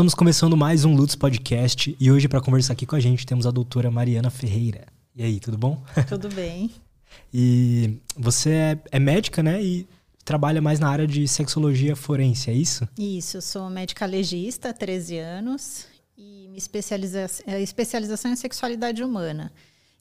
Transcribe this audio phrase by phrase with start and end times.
[0.00, 3.46] Estamos começando mais um Lutz Podcast e hoje para conversar aqui com a gente temos
[3.46, 4.86] a doutora Mariana Ferreira.
[5.14, 5.84] E aí, tudo bom?
[6.08, 6.70] Tudo bem.
[7.30, 9.62] e você é, é, médica, né?
[9.62, 9.86] E
[10.24, 12.88] trabalha mais na área de sexologia forense, é isso?
[12.98, 15.86] Isso, eu sou médica legista há 13 anos
[16.16, 19.52] e minha especializa é, especialização em sexualidade humana.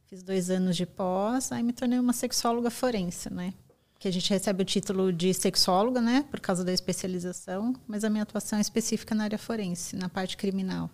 [0.06, 3.54] Fiz dois anos de pós, aí me tornei uma sexóloga forense, né?
[4.00, 8.10] Que a gente recebe o título de sexóloga, né, por causa da especialização, mas a
[8.10, 10.90] minha atuação é específica na área forense, na parte criminal.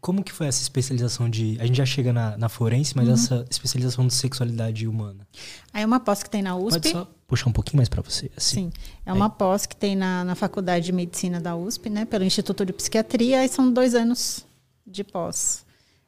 [0.00, 1.58] Como que foi essa especialização de...
[1.60, 3.14] A gente já chega na, na forense, mas uhum.
[3.14, 5.26] essa especialização de sexualidade humana?
[5.72, 6.80] Aí é uma pós que tem na USP.
[6.80, 8.30] Pode só puxar um pouquinho mais para você.
[8.36, 8.70] Assim.
[8.70, 8.72] Sim,
[9.04, 12.64] é uma pós que tem na, na Faculdade de Medicina da USP, né, pelo Instituto
[12.64, 14.46] de Psiquiatria, e são dois anos
[14.86, 15.66] de pós.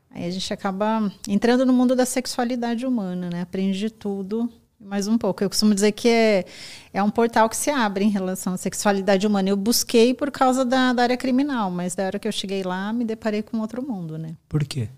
[0.08, 5.06] Aí a gente acaba entrando no mundo da sexualidade humana, né, aprende de tudo mais
[5.06, 5.44] um pouco.
[5.44, 6.44] Eu costumo dizer que é,
[6.92, 9.50] é um portal que se abre em relação à sexualidade humana.
[9.50, 12.92] Eu busquei por causa da, da área criminal, mas da hora que eu cheguei lá,
[12.92, 14.34] me deparei com outro mundo, né?
[14.48, 14.88] Por quê?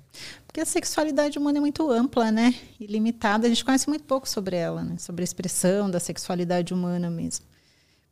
[0.46, 2.54] Porque a sexualidade humana é muito ampla, né?
[2.78, 3.46] E limitada.
[3.46, 4.96] A gente conhece muito pouco sobre ela, né?
[4.98, 7.44] Sobre a expressão da sexualidade humana mesmo.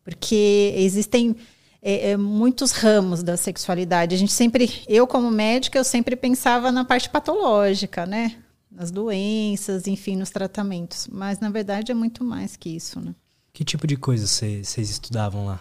[0.03, 1.37] Porque existem
[1.81, 4.15] é, é, muitos ramos da sexualidade.
[4.15, 8.35] A gente sempre, eu como médica, eu sempre pensava na parte patológica, né?
[8.81, 11.07] Nas doenças, enfim, nos tratamentos.
[11.13, 13.15] Mas, na verdade, é muito mais que isso, né?
[13.53, 15.61] Que tipo de coisa vocês estudavam lá?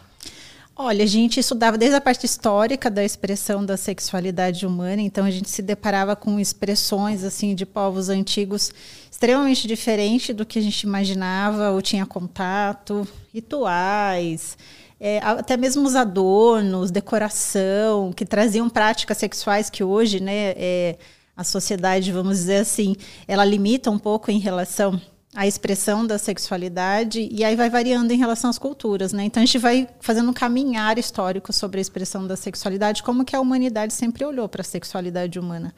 [0.74, 5.32] Olha, a gente estudava desde a parte histórica da expressão da sexualidade humana, então a
[5.32, 8.72] gente se deparava com expressões assim de povos antigos
[9.12, 14.58] extremamente diferentes do que a gente imaginava ou tinha contato, rituais,
[14.98, 20.98] é, até mesmo os adornos, decoração, que traziam práticas sexuais que hoje, né, é,
[21.40, 25.02] a sociedade, vamos dizer assim, ela limita um pouco em relação
[25.34, 29.24] à expressão da sexualidade e aí vai variando em relação às culturas, né?
[29.24, 33.38] Então a gente vai fazendo um caminhar histórico sobre a expressão da sexualidade, como que
[33.38, 35.74] a humanidade sempre olhou para a sexualidade humana.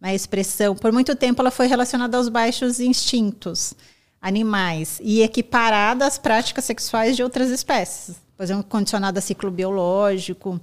[0.00, 3.74] A expressão, por muito tempo ela foi relacionada aos baixos instintos
[4.22, 10.60] animais e equiparada às práticas sexuais de outras espécies, por exemplo, condicionada a ciclo biológico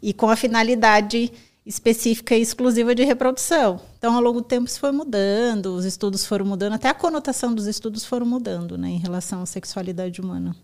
[0.00, 1.32] e com a finalidade
[1.64, 3.80] específica e exclusiva de reprodução.
[3.98, 7.54] Então, ao longo do tempo, isso foi mudando, os estudos foram mudando, até a conotação
[7.54, 10.56] dos estudos foram mudando, né, em relação à sexualidade humana.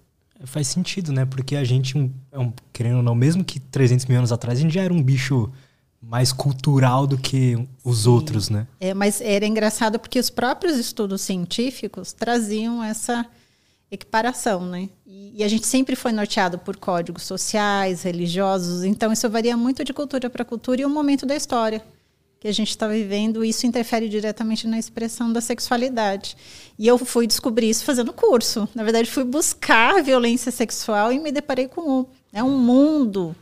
[0.44, 1.24] Faz sentido, né?
[1.24, 4.58] Porque a gente, um, é um, querendo ou não, mesmo que 300 mil anos atrás,
[4.58, 5.50] a gente já era um bicho
[6.00, 8.10] mais cultural do que os Sim.
[8.10, 8.66] outros, né?
[8.78, 13.26] É, mas era engraçado porque os próprios estudos científicos traziam essa
[13.90, 14.88] equiparação, né?
[15.06, 19.84] E, e, a gente sempre foi norteado por códigos sociais, religiosos, então isso varia muito
[19.84, 21.82] de cultura para cultura e o momento da história
[22.38, 26.36] que a gente está vivendo, isso interfere diretamente na expressão da sexualidade.
[26.78, 28.68] E eu fui descobrir isso fazendo curso.
[28.74, 33.34] Na verdade, fui buscar violência sexual e me deparei com um, é um mundo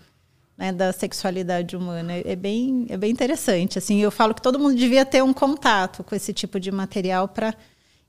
[0.56, 2.12] né, da sexualidade humana.
[2.24, 3.78] É bem, é bem interessante.
[3.78, 7.26] Assim, eu falo que todo mundo devia ter um contato com esse tipo de material
[7.28, 7.54] para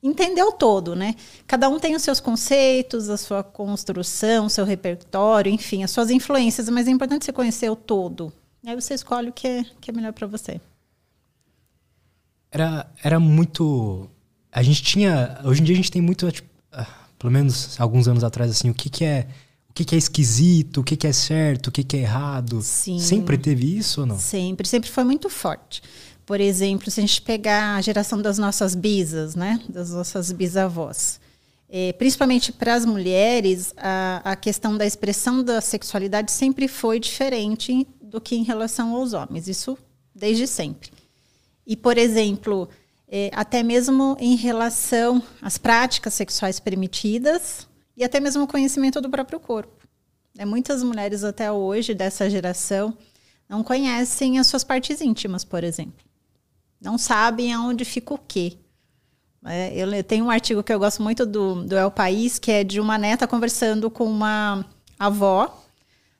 [0.08, 1.16] entender o todo, né?
[1.48, 6.12] Cada um tem os seus conceitos, a sua construção, o seu repertório, enfim, as suas
[6.12, 8.32] influências, mas é importante você conhecer o todo.
[8.66, 10.60] Aí você escolhe o que é, que é melhor para você.
[12.52, 14.10] Era, era muito.
[14.52, 15.40] A gente tinha.
[15.44, 16.32] Hoje em dia a gente tem muito.
[16.32, 16.88] Tipo, ah,
[17.20, 19.28] pelo menos alguns anos atrás, assim, o que, que é.
[19.70, 22.62] O que, que é esquisito, o que, que é certo, o que, que é errado.
[22.62, 22.98] Sim.
[22.98, 24.18] Sempre teve isso ou não?
[24.18, 25.84] Sempre, sempre foi muito forte.
[26.26, 31.20] Por exemplo, se a gente pegar a geração das nossas bisas, né, das nossas bisavós,
[31.70, 37.88] é, principalmente para as mulheres, a, a questão da expressão da sexualidade sempre foi diferente
[38.02, 39.48] do que em relação aos homens.
[39.48, 39.78] Isso
[40.16, 40.90] desde sempre.
[41.66, 42.70] E, por exemplo,
[43.08, 49.10] é, até mesmo em relação às práticas sexuais permitidas e até mesmo o conhecimento do
[49.10, 49.86] próprio corpo.
[50.38, 52.98] É, muitas mulheres até hoje dessa geração
[53.48, 56.06] não conhecem as suas partes íntimas, por exemplo
[56.86, 58.58] não sabem aonde fica o quê.
[59.44, 62.64] É, eu tenho um artigo que eu gosto muito do, do El País, que é
[62.64, 64.66] de uma neta conversando com uma
[64.98, 65.66] avó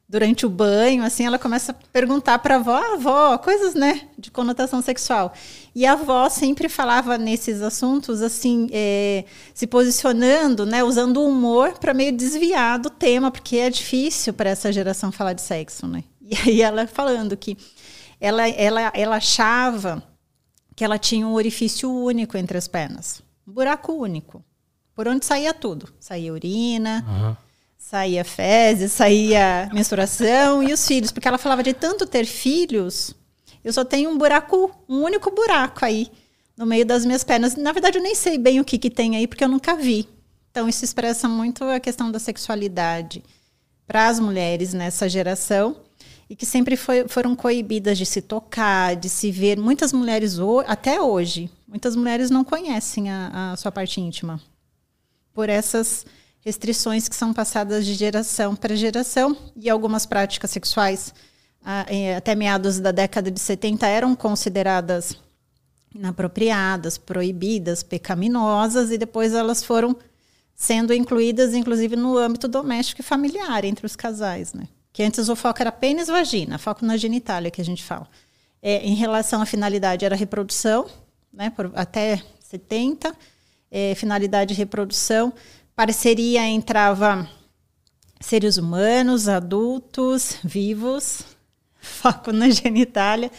[0.08, 4.08] durante o banho, assim, ela começa a perguntar para a avó, ah, avó, coisas, né,
[4.18, 5.34] de conotação sexual.
[5.74, 11.74] E a avó sempre falava nesses assuntos, assim, é, se posicionando, né, usando o humor
[11.80, 16.04] para meio desviar do tema, porque é difícil para essa geração falar de sexo, né.
[16.22, 17.58] E aí ela falando que
[18.20, 20.04] ela, ela, ela achava
[20.76, 23.24] que ela tinha um orifício único entre as pernas.
[23.48, 24.44] Um buraco único.
[24.94, 25.88] Por onde saía tudo.
[26.00, 27.36] Saía urina, uhum.
[27.78, 31.12] saía fezes, saía menstruação e os filhos.
[31.12, 33.16] Porque ela falava de tanto ter filhos,
[33.64, 36.12] eu só tenho um buraco, um único buraco aí
[36.56, 37.56] no meio das minhas pernas.
[37.56, 40.08] Na verdade, eu nem sei bem o que, que tem aí, porque eu nunca vi.
[40.52, 43.24] Então, isso expressa muito a questão da sexualidade
[43.88, 45.78] para as mulheres nessa geração
[46.30, 49.58] e que sempre foi, foram coibidas de se tocar, de se ver.
[49.58, 50.38] Muitas mulheres,
[50.68, 54.42] até hoje, muitas mulheres não conhecem a, a sua parte íntima
[55.34, 56.06] por essas
[56.40, 61.14] restrições que são passadas de geração para geração e algumas práticas sexuais
[62.16, 65.18] até meados da década de 70 eram consideradas
[65.94, 69.98] inapropriadas, proibidas, pecaminosas e depois elas foram
[70.54, 74.68] sendo incluídas inclusive no âmbito doméstico e familiar entre os casais, né?
[74.96, 78.08] Que antes o foco era pênis vagina, foco na genitália que a gente fala.
[78.62, 80.90] É, em relação à finalidade era reprodução,
[81.34, 81.50] né?
[81.50, 83.14] Por, até 70,
[83.70, 85.34] é, finalidade de reprodução,
[85.76, 87.30] parceria entrava
[88.22, 91.24] seres humanos, adultos, vivos,
[91.78, 93.30] foco na genitália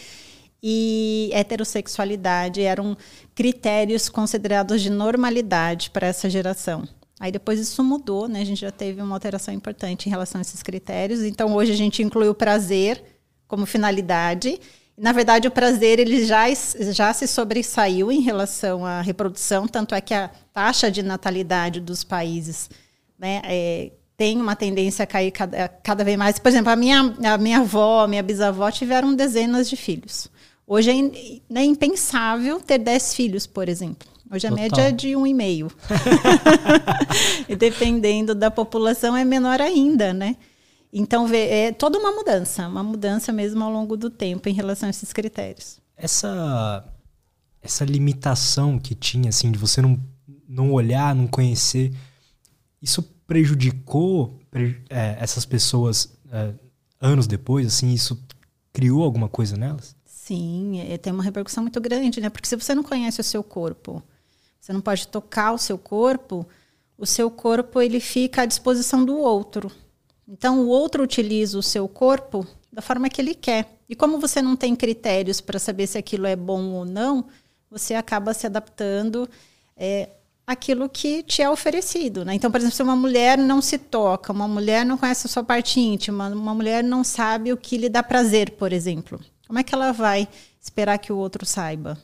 [0.62, 2.94] e heterossexualidade eram
[3.34, 6.86] critérios considerados de normalidade para essa geração.
[7.18, 8.42] Aí depois isso mudou, né?
[8.42, 11.22] A gente já teve uma alteração importante em relação a esses critérios.
[11.22, 13.02] Então hoje a gente inclui o prazer
[13.48, 14.60] como finalidade.
[14.96, 16.44] Na verdade, o prazer ele já,
[16.90, 22.02] já se sobressaiu em relação à reprodução, tanto é que a taxa de natalidade dos
[22.02, 22.70] países
[23.18, 26.38] né, é, tem uma tendência a cair cada, cada vez mais.
[26.38, 30.30] Por exemplo, a minha, a minha avó, a minha bisavó tiveram dezenas de filhos.
[30.66, 34.08] Hoje é, é impensável ter 10 filhos, por exemplo.
[34.30, 34.64] Hoje a Total.
[34.64, 35.70] média é de um e meio.
[37.48, 40.36] e dependendo da população é menor ainda, né?
[40.92, 44.90] Então é toda uma mudança, uma mudança mesmo ao longo do tempo em relação a
[44.90, 45.78] esses critérios.
[45.96, 46.84] Essa
[47.60, 50.00] essa limitação que tinha assim de você não
[50.48, 51.92] não olhar, não conhecer,
[52.80, 54.38] isso prejudicou
[54.88, 56.54] é, essas pessoas é,
[57.00, 58.22] anos depois, assim, isso
[58.72, 59.96] criou alguma coisa nelas?
[60.04, 62.30] Sim, é, tem uma repercussão muito grande, né?
[62.30, 64.02] Porque se você não conhece o seu corpo,
[64.66, 66.44] você não pode tocar o seu corpo,
[66.98, 69.70] o seu corpo ele fica à disposição do outro.
[70.26, 73.78] Então o outro utiliza o seu corpo da forma que ele quer.
[73.88, 77.26] E como você não tem critérios para saber se aquilo é bom ou não,
[77.70, 79.28] você acaba se adaptando
[79.76, 80.08] é,
[80.44, 82.24] àquilo que te é oferecido.
[82.24, 82.34] Né?
[82.34, 85.44] Então, por exemplo, se uma mulher não se toca, uma mulher não conhece a sua
[85.44, 89.62] parte íntima, uma mulher não sabe o que lhe dá prazer, por exemplo, como é
[89.62, 90.26] que ela vai
[90.60, 91.96] esperar que o outro saiba?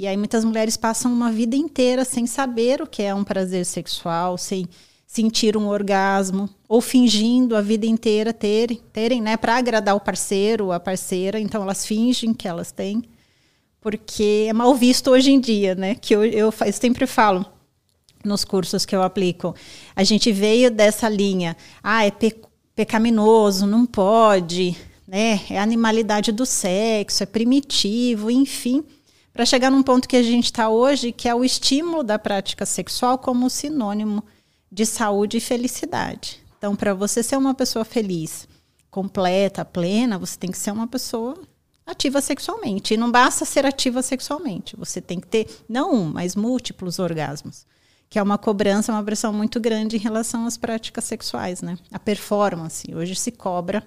[0.00, 3.66] E aí muitas mulheres passam uma vida inteira sem saber o que é um prazer
[3.66, 4.66] sexual, sem
[5.06, 10.72] sentir um orgasmo, ou fingindo a vida inteira terem, terem né, para agradar o parceiro,
[10.72, 13.02] a parceira, então elas fingem que elas têm,
[13.78, 15.94] porque é mal visto hoje em dia, né?
[15.94, 17.44] Que eu, eu, eu sempre falo
[18.24, 19.54] nos cursos que eu aplico.
[19.94, 22.34] A gente veio dessa linha, ah, é pe
[22.74, 24.74] pecaminoso, não pode,
[25.06, 25.42] né?
[25.50, 28.82] É animalidade do sexo, é primitivo, enfim,
[29.32, 32.66] para chegar num ponto que a gente está hoje, que é o estímulo da prática
[32.66, 34.24] sexual como sinônimo
[34.70, 36.40] de saúde e felicidade.
[36.58, 38.46] Então, para você ser uma pessoa feliz,
[38.90, 41.38] completa, plena, você tem que ser uma pessoa
[41.86, 42.94] ativa sexualmente.
[42.94, 47.66] E não basta ser ativa sexualmente, você tem que ter não um, mas múltiplos orgasmos,
[48.08, 51.78] que é uma cobrança, uma pressão muito grande em relação às práticas sexuais, né?
[51.92, 53.86] A performance hoje se cobra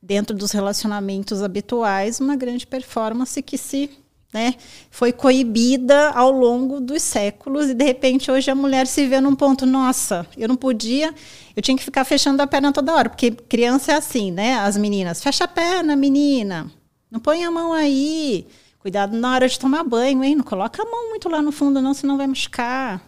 [0.00, 3.90] dentro dos relacionamentos habituais, uma grande performance que se
[4.32, 4.54] né,
[4.90, 9.34] foi coibida ao longo dos séculos e de repente hoje a mulher se vê num
[9.34, 11.14] ponto, nossa, eu não podia,
[11.56, 14.58] eu tinha que ficar fechando a perna toda hora, porque criança é assim, né?
[14.58, 16.70] As meninas, fecha a perna, menina,
[17.10, 18.46] não põe a mão aí,
[18.78, 20.36] cuidado na hora de tomar banho, hein?
[20.36, 23.02] Não coloca a mão muito lá no fundo, não, senão vai machucar.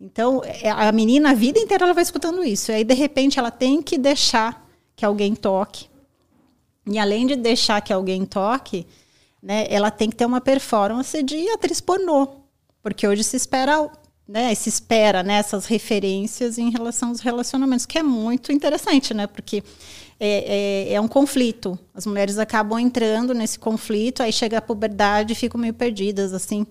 [0.00, 2.72] Então, é, a menina a vida inteira ela vai escutando isso.
[2.72, 5.88] E aí, de repente, ela tem que deixar que alguém toque.
[6.86, 8.86] E além de deixar que alguém toque,
[9.42, 12.28] né, ela tem que ter uma performance de atriz pornô.
[12.82, 13.90] Porque hoje se espera,
[14.26, 19.26] né, se espera nessas né, referências em relação aos relacionamentos, que é muito interessante, né?
[19.26, 19.62] Porque
[20.18, 21.78] é, é, é, um conflito.
[21.94, 26.66] As mulheres acabam entrando nesse conflito, aí chega a puberdade e ficam meio perdidas, assim,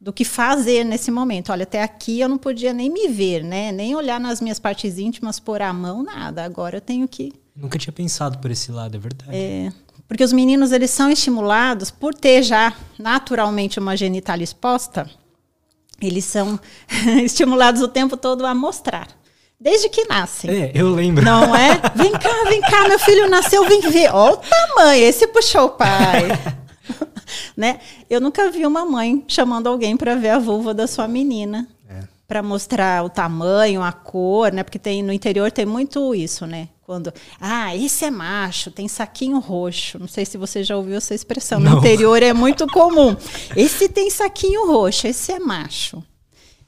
[0.00, 1.52] do que fazer nesse momento.
[1.52, 3.72] Olha, até aqui eu não podia nem me ver, né?
[3.72, 6.44] Nem olhar nas minhas partes íntimas, pôr a mão, nada.
[6.44, 9.30] Agora eu tenho que Nunca tinha pensado por esse lado, é verdade.
[9.36, 9.72] É,
[10.10, 15.08] porque os meninos eles são estimulados por ter já naturalmente uma genitália exposta,
[16.02, 16.58] eles são
[17.22, 19.06] estimulados o tempo todo a mostrar.
[19.58, 20.50] Desde que nascem.
[20.50, 21.24] É, eu lembro.
[21.24, 21.80] Não é?
[21.94, 24.12] Vem cá, vem cá, meu filho nasceu, vem ver.
[24.12, 26.26] Olha o tamanho, esse puxou o pai.
[27.56, 27.78] né?
[28.08, 31.68] Eu nunca vi uma mãe chamando alguém para ver a vulva da sua menina.
[31.88, 32.02] É.
[32.26, 34.64] Para mostrar o tamanho, a cor, né?
[34.64, 36.68] Porque tem, no interior tem muito isso, né?
[36.90, 39.96] Quando, ah, esse é macho, tem saquinho roxo.
[39.96, 41.60] Não sei se você já ouviu essa expressão.
[41.60, 41.74] Não.
[41.74, 43.16] No interior é muito comum.
[43.56, 46.02] Esse tem saquinho roxo, esse é macho.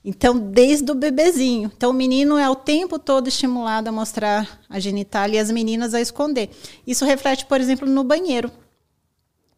[0.05, 1.73] Então, desde o bebezinho.
[1.77, 5.93] Então, o menino é o tempo todo estimulado a mostrar a genitália e as meninas
[5.93, 6.51] a esconder.
[6.87, 8.49] Isso reflete, por exemplo, no banheiro.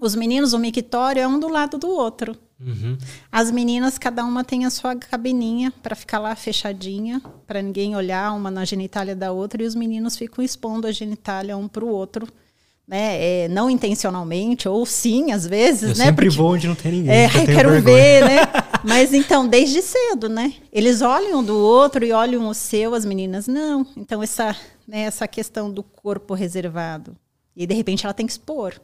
[0.05, 2.37] Os meninos, o mictório é um do lado do outro.
[2.61, 2.97] Uhum.
[3.31, 8.33] As meninas, cada uma tem a sua cabininha para ficar lá fechadinha, para ninguém olhar
[8.33, 11.89] uma na genitália da outra, e os meninos ficam expondo a genitália um para o
[11.89, 12.29] outro
[12.87, 13.45] né?
[13.45, 16.07] É, não intencionalmente, ou sim, às vezes, eu né?
[16.07, 17.13] Sempre Porque, vou onde não tem ninguém.
[17.13, 17.81] É, ai, quero vergonha.
[17.81, 18.37] ver, né?
[18.85, 20.53] Mas então, desde cedo, né?
[20.71, 23.87] Eles olham do outro e olham o seu, as meninas não.
[23.97, 24.55] Então, essa,
[24.87, 27.17] né, essa questão do corpo reservado.
[27.57, 28.75] E de repente ela tem que expor.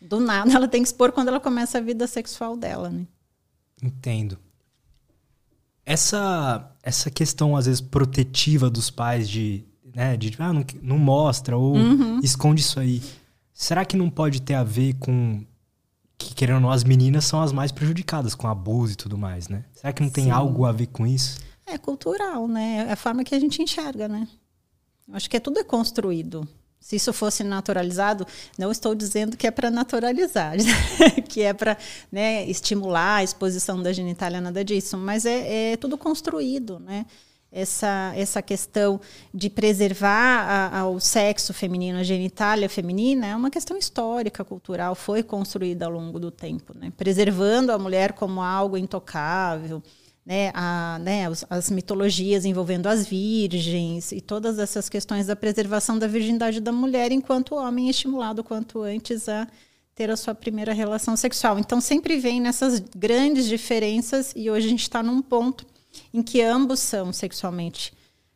[0.00, 3.06] Do nada ela tem que expor quando ela começa a vida sexual dela, né?
[3.82, 4.38] Entendo.
[5.84, 9.64] Essa, essa questão, às vezes, protetiva dos pais de
[9.94, 10.16] né?
[10.16, 12.20] De ah, não, não mostra ou uhum.
[12.22, 13.02] esconde isso aí.
[13.52, 15.44] Será que não pode ter a ver com
[16.16, 19.48] que, querendo ou não, as meninas são as mais prejudicadas com abuso e tudo mais,
[19.48, 19.64] né?
[19.74, 20.30] Será que não tem Sim.
[20.30, 21.40] algo a ver com isso?
[21.66, 22.86] É cultural, né?
[22.88, 24.26] É a forma que a gente enxerga, né?
[25.12, 26.46] Acho que é tudo é construído.
[26.80, 28.26] Se isso fosse naturalizado,
[28.58, 30.54] não estou dizendo que é para naturalizar,
[31.28, 31.76] que é para
[32.10, 37.06] né, estimular a exposição da genitália, nada disso, mas é, é tudo construído, né?
[37.52, 39.00] essa, essa questão
[39.34, 45.22] de preservar a, o sexo feminino, a genitália feminina, é uma questão histórica, cultural, foi
[45.22, 46.92] construída ao longo do tempo, né?
[46.96, 49.82] preservando a mulher como algo intocável,
[50.24, 50.50] né?
[50.54, 51.26] A, né?
[51.26, 56.72] As, as mitologias envolvendo as virgens e todas essas questões da preservação da virgindade da
[56.72, 59.46] mulher, enquanto o homem é estimulado quanto antes a
[59.94, 61.58] ter a sua primeira relação sexual.
[61.58, 65.66] Então sempre vem nessas grandes diferenças e hoje a gente está num ponto
[66.14, 67.92] em que ambos são sexualmente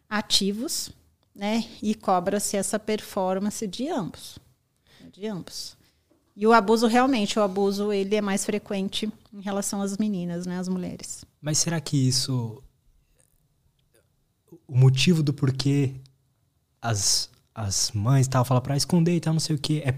[0.09, 0.91] ativos,
[1.35, 1.64] né?
[1.83, 4.38] E cobra-se essa performance de ambos,
[5.12, 5.76] de ambos.
[6.37, 10.59] E o abuso realmente, o abuso ele é mais frequente em relação às meninas, né,
[10.59, 11.25] às mulheres.
[11.41, 12.62] Mas será que isso
[14.67, 15.95] o motivo do porquê
[16.81, 19.95] as, as mães estavam falando para esconder e tal, não sei o que, é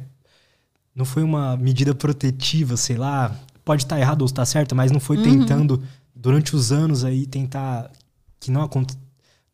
[0.95, 4.99] não foi uma medida protetiva, sei lá, pode estar errado ou estar certo, mas não
[4.99, 5.25] foi uhum.
[5.25, 5.83] tentando
[6.15, 7.91] durante os anos aí tentar
[8.41, 8.97] que não, aconte,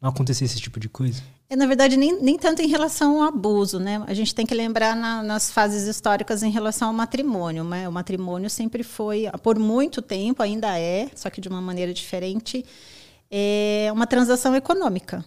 [0.00, 1.20] não acontecesse esse tipo de coisa?
[1.52, 4.02] É, na verdade, nem, nem tanto em relação ao abuso, né?
[4.06, 7.86] A gente tem que lembrar na, nas fases históricas em relação ao matrimônio, né?
[7.86, 12.64] O matrimônio sempre foi, por muito tempo, ainda é, só que de uma maneira diferente,
[13.30, 15.22] é uma transação econômica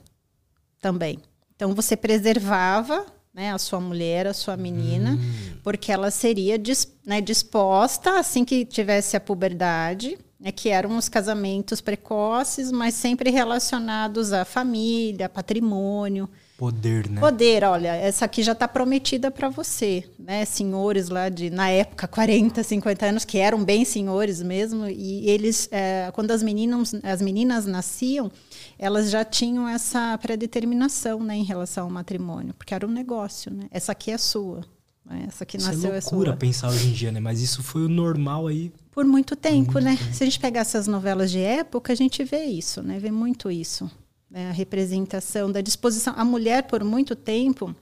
[0.82, 1.20] também.
[1.56, 5.58] Então, você preservava né, a sua mulher, a sua menina, hum.
[5.62, 6.60] porque ela seria
[7.06, 13.30] né, disposta, assim que tivesse a puberdade, né, que eram os casamentos precoces, mas sempre
[13.30, 16.30] relacionados à família, patrimônio.
[16.58, 17.20] Poder, né?
[17.20, 20.46] Poder, olha, essa aqui já está prometida para você, né?
[20.46, 25.68] Senhores lá de, na época, 40, 50 anos, que eram bem senhores mesmo, e eles,
[25.70, 28.32] é, quando as meninas, as meninas nasciam,
[28.80, 33.66] elas já tinham essa predeterminação, né, em relação ao matrimônio, porque era um negócio, né?
[33.70, 34.62] Essa aqui é sua.
[35.06, 35.26] Né?
[35.28, 37.20] Essa que nasceu é loucura é pensar hoje em dia, né?
[37.20, 38.72] Mas isso foi o normal aí.
[38.96, 39.98] Por muito tempo, muito né?
[39.98, 40.14] Tempo.
[40.14, 42.98] Se a gente pegar essas novelas de época, a gente vê isso, né?
[42.98, 43.92] Vê muito isso.
[44.32, 44.48] Né?
[44.48, 46.14] A representação da disposição.
[46.16, 47.76] A mulher, por muito tempo,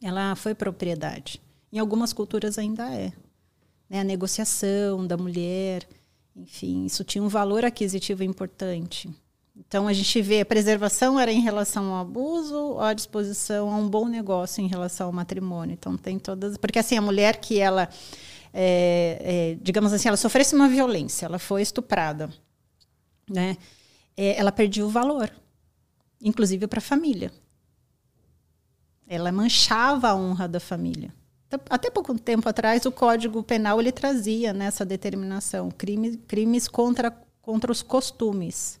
[0.00, 1.42] ela foi propriedade.
[1.72, 3.12] Em algumas culturas ainda é.
[3.90, 3.98] Né?
[3.98, 5.88] A negociação da mulher,
[6.36, 9.10] enfim, isso tinha um valor aquisitivo importante.
[9.56, 13.76] Então a gente vê a preservação era em relação ao abuso ou a disposição a
[13.76, 15.74] um bom negócio em relação ao matrimônio.
[15.74, 17.88] Então tem todas, porque assim a mulher que ela,
[18.56, 22.30] é, é, digamos assim, ela sofresse uma violência, ela foi estuprada,
[23.28, 23.56] né?
[24.16, 25.28] É, ela perdia o valor,
[26.20, 27.32] inclusive para a família.
[29.08, 31.12] Ela manchava a honra da família.
[31.68, 37.10] Até pouco tempo atrás, o Código Penal ele trazia nessa determinação crimes, crimes contra,
[37.42, 38.80] contra os costumes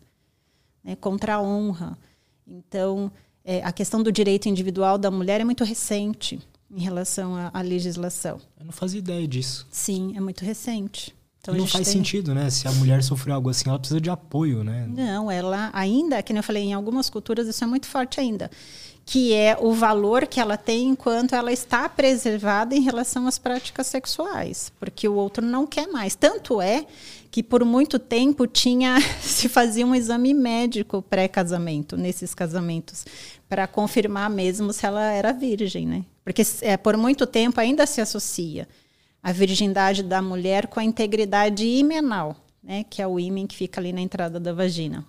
[0.84, 1.98] né, contra a honra.
[2.46, 3.10] Então,
[3.44, 6.38] é, a questão do direito individual da mulher é muito recente
[6.74, 8.40] em relação à, à legislação.
[8.58, 9.66] Eu não fazia ideia disso.
[9.70, 11.14] Sim, é muito recente.
[11.44, 11.98] Então, não faz tem...
[11.98, 12.48] sentido, né?
[12.48, 14.86] Se a mulher sofreu algo assim, ela precisa de apoio, né?
[14.88, 18.50] Não, ela ainda, que eu falei, em algumas culturas isso é muito forte ainda,
[19.04, 23.86] que é o valor que ela tem enquanto ela está preservada em relação às práticas
[23.88, 26.14] sexuais, porque o outro não quer mais.
[26.14, 26.86] Tanto é
[27.34, 33.04] que por muito tempo tinha se fazia um exame médico pré-casamento nesses casamentos
[33.48, 36.04] para confirmar mesmo se ela era virgem, né?
[36.22, 38.68] Porque é, por muito tempo ainda se associa
[39.20, 42.84] a virgindade da mulher com a integridade imenal, né?
[42.88, 45.04] Que é o ímen que fica ali na entrada da vagina.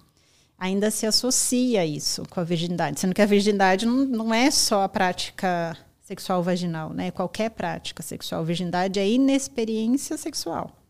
[0.57, 4.81] Ainda se associa isso com a virgindade, sendo que a virgindade não, não é só
[4.81, 7.11] a prática sexual vaginal, né?
[7.11, 10.84] Qualquer prática sexual, virgindade é inexperiência sexual.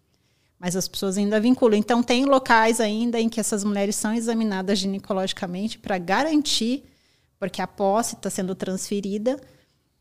[0.65, 1.77] Mas as pessoas ainda vinculam.
[1.77, 6.83] Então, tem locais ainda em que essas mulheres são examinadas ginecologicamente para garantir,
[7.37, 9.39] porque a posse está sendo transferida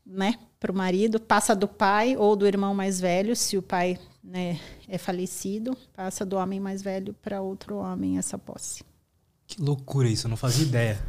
[0.03, 3.99] né, para o marido, passa do pai ou do irmão mais velho, se o pai
[4.23, 8.83] né, é falecido, passa do homem mais velho para outro homem essa posse.
[9.45, 10.99] Que loucura isso, eu não fazia ideia.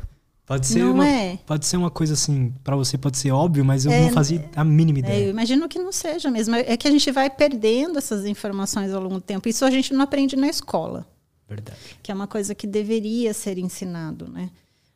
[0.47, 1.39] Pode ser, não uma, é.
[1.45, 4.49] pode ser uma coisa assim, para você pode ser óbvio, mas eu é, não fazia
[4.55, 5.25] a mínima ideia.
[5.25, 6.55] É, eu imagino que não seja mesmo.
[6.55, 9.49] É que a gente vai perdendo essas informações ao longo do tempo.
[9.49, 11.05] Isso a gente não aprende na escola.
[11.49, 11.79] Verdade.
[12.01, 14.49] Que é uma coisa que deveria ser ensinado, né?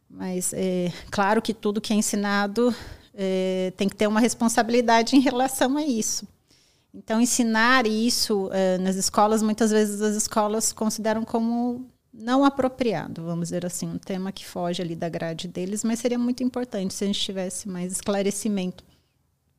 [0.08, 2.72] Mas é claro que tudo que é ensinado
[3.12, 6.28] é, tem que ter uma responsabilidade em relação a isso.
[6.94, 13.48] Então, ensinar isso é, nas escolas, muitas vezes as escolas consideram como não apropriado, vamos
[13.48, 17.04] dizer assim, um tema que foge ali da grade deles, mas seria muito importante se
[17.04, 18.84] a gente tivesse mais esclarecimento.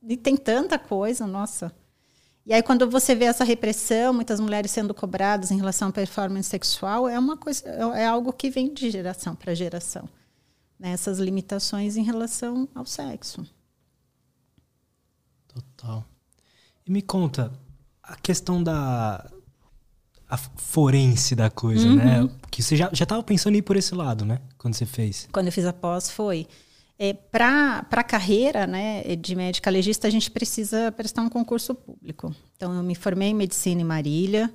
[0.03, 1.74] E tem tanta coisa, nossa.
[2.46, 6.50] E aí quando você vê essa repressão, muitas mulheres sendo cobradas em relação à performance
[6.50, 10.10] sexual, é uma coisa, é, é algo que vem de geração para geração.
[10.77, 10.91] Né?
[10.91, 13.46] Essas limitações em relação ao sexo.
[15.48, 16.03] Total.
[16.86, 17.53] E me conta,
[18.01, 19.29] a questão da,
[20.32, 21.96] a forense da coisa, uhum.
[21.96, 22.30] né?
[22.50, 24.40] Que você já estava pensando em ir por esse lado, né?
[24.58, 25.28] Quando você fez.
[25.30, 26.48] Quando eu fiz a pós, foi.
[26.98, 32.34] É, Para a carreira né, de médica legista, a gente precisa prestar um concurso público.
[32.56, 34.50] Então, eu me formei em medicina em Marília,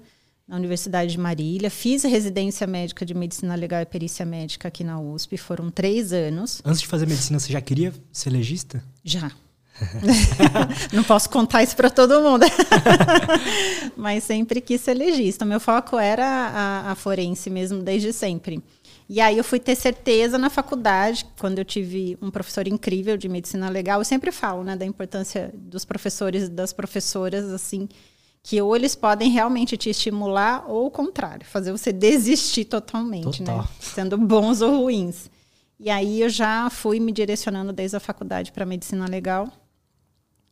[0.49, 4.99] na Universidade de Marília, fiz residência médica de medicina legal e perícia médica aqui na
[4.99, 6.63] USP, foram três anos.
[6.65, 8.83] Antes de fazer medicina, você já queria ser legista?
[9.05, 9.33] Já.
[10.93, 12.47] não posso contar isso para todo mundo.
[13.97, 15.45] Mas sempre quis ser legista.
[15.45, 18.63] Meu foco era a, a, forense mesmo, desde sempre.
[19.09, 23.29] E aí eu fui ter certeza na faculdade, quando eu tive um professor incrível de
[23.29, 24.01] medicina legal.
[24.01, 27.89] Eu sempre falo né, da importância dos professores e das professoras, assim,
[28.43, 33.47] que ou eles podem realmente te estimular, ou o contrário, fazer você desistir totalmente, né?
[33.47, 33.59] Total.
[33.59, 33.69] né?
[33.79, 35.31] Sendo bons ou ruins.
[35.79, 39.47] E aí eu já fui me direcionando desde a faculdade para medicina legal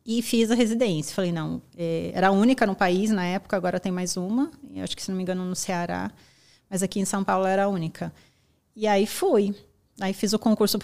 [0.05, 1.15] e fiz a residência.
[1.15, 4.51] Falei, não, é, era a única no país na época, agora tem mais uma,
[4.83, 6.11] acho que se não me engano no Ceará,
[6.69, 8.13] mas aqui em São Paulo era a única.
[8.75, 9.55] E aí fui.
[9.99, 10.77] Aí fiz o concurso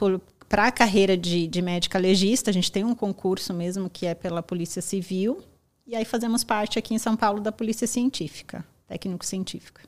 [0.47, 4.15] para a carreira de, de médica legista, a gente tem um concurso mesmo que é
[4.15, 5.43] pela Polícia Civil,
[5.85, 9.81] e aí fazemos parte aqui em São Paulo da Polícia Científica, técnico-científica.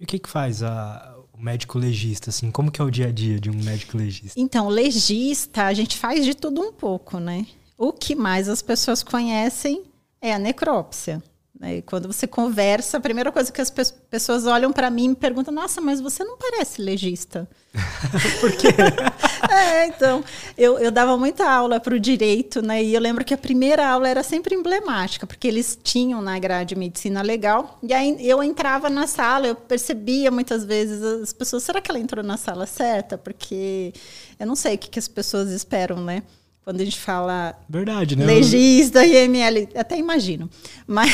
[0.00, 2.50] E o que, que faz a, o médico legista, assim?
[2.50, 4.38] Como que é o dia a dia de um médico legista?
[4.38, 7.46] Então, legista, a gente faz de tudo um pouco, né?
[7.76, 9.84] O que mais as pessoas conhecem
[10.20, 11.22] é a necrópsia.
[11.58, 11.76] Né?
[11.76, 15.08] E quando você conversa, a primeira coisa que as pe pessoas olham para mim e
[15.10, 17.48] me perguntam: Nossa, mas você não parece legista.
[18.40, 18.68] Por quê?
[19.50, 20.24] é, então,
[20.58, 22.82] eu, eu dava muita aula para o direito, né?
[22.82, 26.74] E eu lembro que a primeira aula era sempre emblemática, porque eles tinham na grade
[26.74, 27.78] medicina legal.
[27.82, 32.00] E aí eu entrava na sala, eu percebia muitas vezes as pessoas: será que ela
[32.00, 33.16] entrou na sala certa?
[33.16, 33.92] Porque
[34.40, 36.24] eu não sei o que, que as pessoas esperam, né?
[36.64, 38.24] Quando a gente fala Verdade, né?
[38.24, 40.48] legista, IML, até imagino.
[40.86, 41.10] Mas,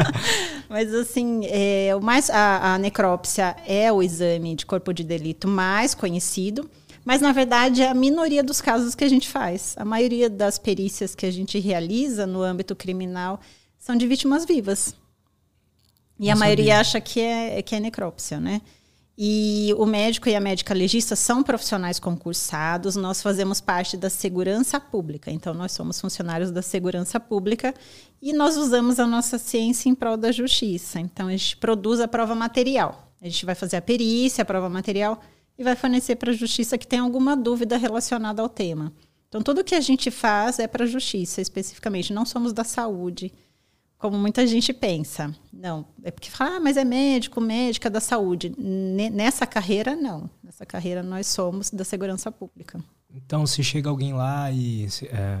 [0.68, 5.46] mas assim, é, o mais, a, a necrópsia é o exame de corpo de delito
[5.46, 6.68] mais conhecido,
[7.04, 9.74] mas na verdade é a minoria dos casos que a gente faz.
[9.76, 13.38] A maioria das perícias que a gente realiza no âmbito criminal
[13.78, 14.94] são de vítimas vivas.
[16.18, 16.80] E Não a maioria sabia.
[16.80, 18.62] acha que é, que é necrópsia, né?
[19.22, 24.80] E o médico e a médica legista são profissionais concursados, nós fazemos parte da segurança
[24.80, 27.74] pública, então nós somos funcionários da segurança pública
[28.22, 30.98] e nós usamos a nossa ciência em prol da justiça.
[30.98, 33.12] Então a gente produz a prova material.
[33.20, 35.20] A gente vai fazer a perícia, a prova material
[35.58, 38.90] e vai fornecer para a justiça que tem alguma dúvida relacionada ao tema.
[39.28, 43.30] Então tudo que a gente faz é para a justiça especificamente, não somos da saúde
[44.00, 45.32] como muita gente pensa.
[45.52, 48.50] Não, é porque fala, ah, mas é médico, médica da saúde.
[48.58, 50.28] Nessa carreira, não.
[50.42, 52.82] Nessa carreira, nós somos da segurança pública.
[53.14, 55.40] Então, se chega alguém lá e, é,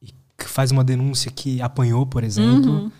[0.00, 2.92] e faz uma denúncia que apanhou, por exemplo, uhum.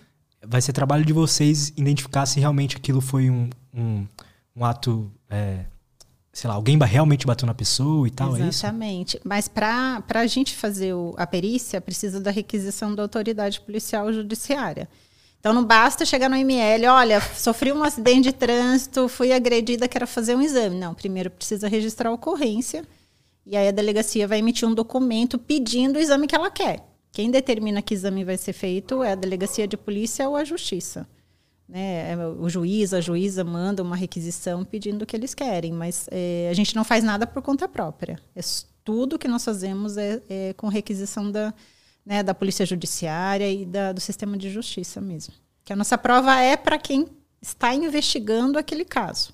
[0.45, 4.05] vai ser trabalho de vocês identificar se realmente aquilo foi um, um,
[4.53, 5.63] um ato é,
[6.33, 9.17] sei lá, alguém realmente bateu na pessoa e tal, Exatamente.
[9.17, 9.21] É?
[9.23, 14.87] Mas para a gente fazer o, a perícia, precisa da requisição da autoridade policial judiciária.
[15.39, 20.07] Então não basta chegar no ML, olha, sofri um acidente de trânsito, fui agredida, quero
[20.07, 20.77] fazer um exame.
[20.77, 22.85] Não, primeiro precisa registrar a ocorrência
[23.45, 26.87] e aí a delegacia vai emitir um documento pedindo o exame que ela quer.
[27.11, 31.07] Quem determina que exame vai ser feito é a delegacia de polícia ou a justiça.
[31.71, 32.11] Né?
[32.11, 36.49] É, o juiz, a juíza manda uma requisição pedindo o que eles querem, mas é,
[36.51, 38.19] a gente não faz nada por conta própria.
[38.35, 38.41] É,
[38.83, 41.53] tudo que nós fazemos é, é com requisição da,
[42.05, 45.33] né, da polícia judiciária e da, do sistema de justiça mesmo.
[45.63, 47.07] Que a nossa prova é para quem
[47.41, 49.33] está investigando aquele caso.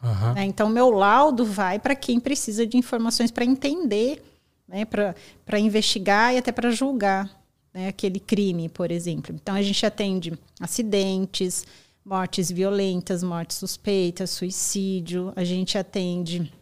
[0.00, 0.34] Aham.
[0.34, 0.44] né?
[0.44, 4.22] Então, meu laudo vai para quem precisa de informações para entender,
[4.68, 4.84] né?
[4.84, 7.43] para investigar e até para julgar
[7.74, 7.88] né?
[7.88, 9.34] aquele crime, por exemplo.
[9.34, 11.66] Então, a gente atende acidentes,
[12.04, 16.52] mortes violentas, mortes suspeitas, suicídio, a gente atende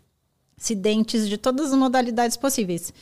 [0.59, 2.93] acidentes de todas as modalidades possíveis.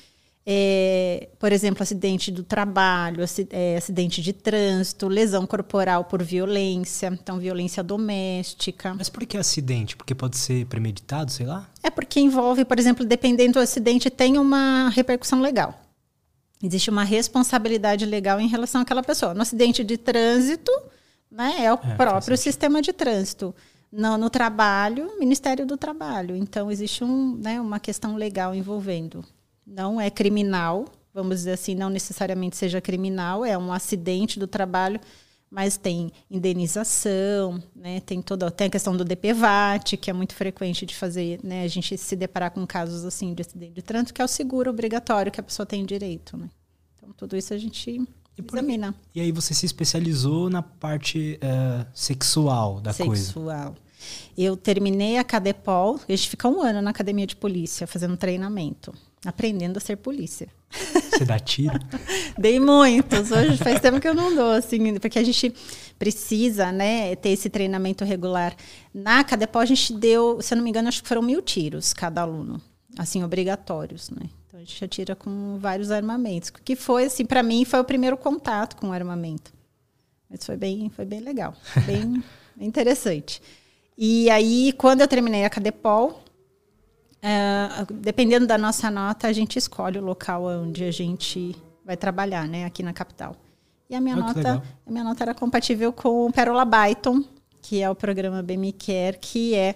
[0.47, 7.39] É, por exemplo, acidente do trabalho, é, acidente de trânsito, lesão corporal por violência, então
[7.39, 8.95] violência doméstica.
[8.95, 9.95] Mas por que acidente?
[9.95, 11.69] Porque pode ser premeditado, sei lá?
[11.83, 15.79] É porque envolve, por exemplo, dependendo do acidente, tem uma repercussão legal.
[16.63, 19.33] Existe uma responsabilidade legal em relação àquela pessoa.
[19.33, 20.71] No acidente de trânsito,
[21.31, 23.55] né, é o faz próprio sistema de trânsito.
[23.91, 26.37] No, no trabalho, Ministério do Trabalho.
[26.37, 29.25] Então, existe um, né, uma questão legal envolvendo.
[29.67, 35.01] Não é criminal, vamos dizer assim, não necessariamente seja criminal, é um acidente do trabalho,
[35.51, 38.01] mas tem indenização, né?
[38.01, 41.65] Tem toda tem a questão do DPVAT, que é muito frequente de fazer, né?
[41.65, 44.71] A gente se deparar com casos assim de acidente de trânsito, que é o seguro
[44.71, 46.49] obrigatório que a pessoa tem direito, né?
[46.97, 48.07] Então tudo isso a gente E
[48.47, 48.95] examina.
[49.13, 53.25] E aí você se especializou na parte eh, sexual da coisa.
[53.25, 53.75] Sexual.
[54.39, 58.95] Eu terminei a Cadepol, a gente fica um ano na academia de polícia fazendo treinamento,
[59.27, 60.49] aprendendo a ser polícia.
[60.71, 61.79] Você dá tiro?
[62.39, 63.31] Dei muitos.
[63.31, 65.53] Hoje faz tempo que eu não dou, assim, porque a gente
[65.99, 68.55] precisa, né, ter esse treinamento regular.
[68.95, 71.93] Na Cadepol a gente deu, se eu não me engano, acho que foram mil tiros
[71.93, 72.61] cada aluno,
[72.97, 74.31] assim, obrigatórios, né?
[74.47, 76.51] Então a gente atira com vários armamentos.
[76.51, 79.53] Que foi, assim, para mim foi o primeiro contato com o armamento.
[80.29, 81.55] Mas foi bem, foi bem legal,
[81.87, 82.23] bem
[82.59, 83.43] interessante.
[83.99, 86.25] E aí, quando eu terminei a Cadepol,
[87.23, 91.55] ah, dependendo da nossa nota, a gente escolhe o local onde a gente
[91.85, 93.37] vai trabalhar, né, aqui na capital.
[93.89, 94.35] E a minha legal.
[94.35, 97.25] nota, a minha nota era compatível com o Pérola Byton,
[97.61, 99.75] que é o programa BM Care, que é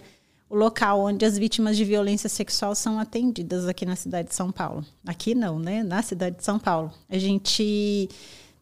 [0.48, 4.52] o local onde as vítimas de violência sexual são atendidas aqui na cidade de São
[4.52, 4.84] Paulo.
[5.04, 5.82] Aqui não, né?
[5.82, 6.92] Na cidade de São Paulo.
[7.08, 8.08] A gente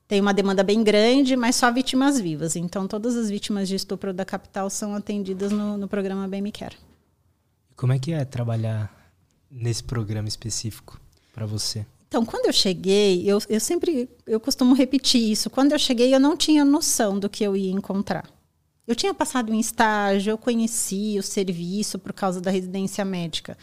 [0.08, 2.56] tem uma demanda bem grande, mas só vítimas vivas.
[2.56, 6.76] Então, todas as vítimas de estupro da capital são atendidas no, no programa BM Care.
[7.82, 8.94] Como é que é trabalhar
[9.50, 11.00] nesse programa específico
[11.34, 11.84] para você?
[12.06, 15.50] Então, quando eu cheguei, eu, eu sempre eu costumo repetir isso.
[15.50, 18.30] Quando eu cheguei, eu não tinha noção do que eu ia encontrar.
[18.86, 23.58] Eu tinha passado em estágio, eu conhecia o serviço por causa da residência médica.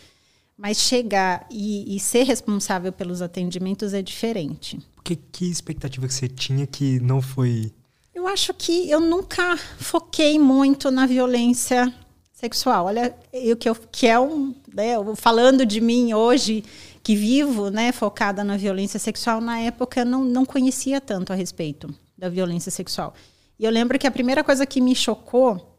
[0.58, 4.78] Mas chegar e, e ser responsável pelos atendimentos é diferente.
[5.02, 7.72] Que, que expectativa que você tinha que não foi.
[8.14, 11.96] Eu acho que eu nunca foquei muito na violência
[12.40, 12.86] sexual.
[12.86, 16.64] Olha, eu que, eu, que é um, né, falando de mim hoje,
[17.04, 21.36] que vivo, né, focada na violência sexual, na época eu não, não conhecia tanto a
[21.36, 23.14] respeito da violência sexual.
[23.60, 25.78] E eu lembro que a primeira coisa que me chocou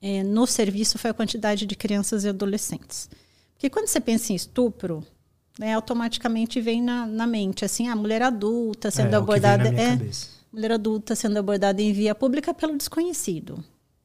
[0.00, 3.10] eh, no serviço foi a quantidade de crianças e adolescentes.
[3.52, 5.04] Porque quando você pensa em estupro,
[5.58, 9.68] né, automaticamente vem na, na mente assim, a mulher adulta sendo é, o abordada.
[9.70, 9.98] é,
[10.52, 13.64] mulher adulta sendo abordada em via pública pelo desconhecido.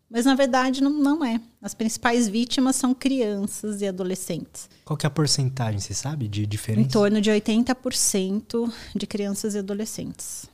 [0.09, 1.39] Mas na verdade não, não é.
[1.61, 4.67] As principais vítimas são crianças e adolescentes.
[4.83, 6.89] Qual que é a porcentagem, você sabe, de Em diferença?
[6.89, 10.47] torno de 80% de crianças e adolescentes.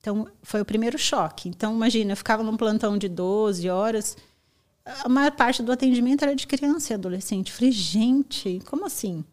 [0.00, 1.48] Então, foi o primeiro choque.
[1.48, 4.16] Então, imagina, eu ficava num plantão de 12 horas,
[4.84, 7.52] a maior parte do atendimento era de criança e adolescente.
[7.52, 9.24] Falei, gente, como assim?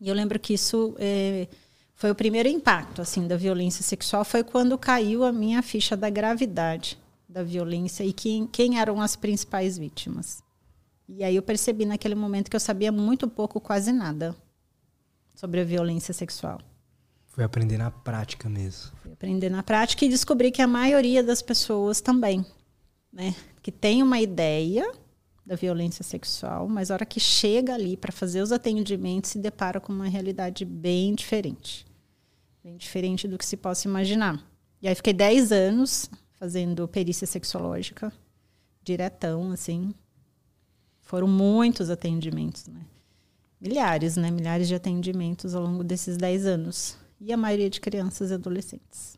[0.00, 1.48] E eu lembro que isso eh,
[1.94, 6.08] foi o primeiro impacto assim da violência sexual, foi quando caiu a minha ficha da
[6.08, 6.96] gravidade
[7.32, 10.42] da violência e quem, quem eram as principais vítimas.
[11.08, 14.36] E aí eu percebi naquele momento que eu sabia muito pouco, quase nada,
[15.34, 16.60] sobre a violência sexual.
[17.26, 18.92] Foi aprender na prática mesmo.
[19.02, 22.44] Fui aprender na prática e descobri que a maioria das pessoas também,
[23.10, 24.92] né, que tem uma ideia
[25.44, 29.80] da violência sexual, mas a hora que chega ali para fazer os atendimentos se depara
[29.80, 31.86] com uma realidade bem diferente.
[32.62, 34.46] Bem diferente do que se possa imaginar.
[34.80, 36.10] E aí fiquei 10 anos
[36.42, 38.12] fazendo perícia sexológica,
[38.82, 39.94] diretão, assim.
[41.00, 42.80] Foram muitos atendimentos, né?
[43.60, 44.28] Milhares, né?
[44.28, 46.96] Milhares de atendimentos ao longo desses 10 anos.
[47.20, 49.16] E a maioria de crianças e adolescentes.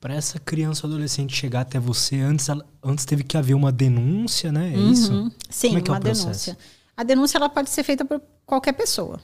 [0.00, 2.48] Para essa criança ou adolescente chegar até você, antes,
[2.82, 4.74] antes teve que haver uma denúncia, né?
[4.74, 5.12] É isso?
[5.12, 5.30] Uhum.
[5.48, 6.24] Sim, Como é é uma processo?
[6.24, 6.58] denúncia.
[6.96, 9.20] A denúncia ela pode ser feita por qualquer pessoa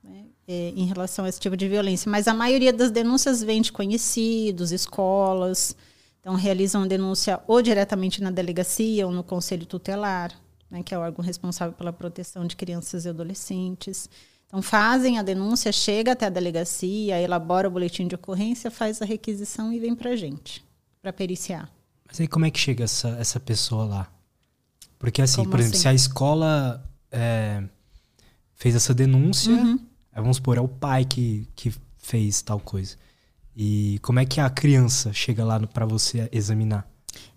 [0.00, 3.60] né, é, em relação a esse tipo de violência, mas a maioria das denúncias vem
[3.60, 5.74] de conhecidos, escolas.
[6.26, 10.32] Então, realizam a denúncia ou diretamente na delegacia ou no conselho tutelar,
[10.68, 14.10] né, que é o órgão responsável pela proteção de crianças e adolescentes.
[14.48, 19.04] Então, fazem a denúncia, chega até a delegacia, elabora o boletim de ocorrência, faz a
[19.04, 20.64] requisição e vem para a gente,
[21.00, 21.70] para periciar.
[22.04, 24.12] Mas aí como é que chega essa, essa pessoa lá?
[24.98, 25.82] Porque assim, Como por exemplo, assim?
[25.82, 27.62] se a escola é,
[28.56, 29.78] fez essa denúncia, Uhum.
[30.10, 32.96] aí vamos supor, é o pai que, que fez tal coisa.
[33.56, 36.86] E como é que a criança chega lá pra você examinar?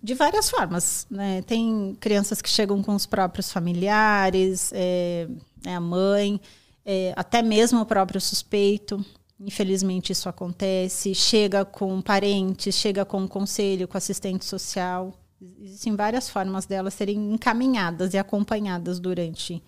[0.04, 1.08] De várias formas.
[1.10, 1.42] Né?
[1.44, 5.30] Tem crianças que chegam com os próprios familiares, é,
[5.64, 6.42] né, a mãe,
[6.86, 9.04] é, até mesmo o próprio suspeito.
[9.40, 11.16] Infelizmente, isso acontece.
[11.16, 15.14] Chega com parentes, chega com conselho, com assistente social.
[15.62, 19.64] Existem várias formas delas serem encaminhadas e acompanhadas durante,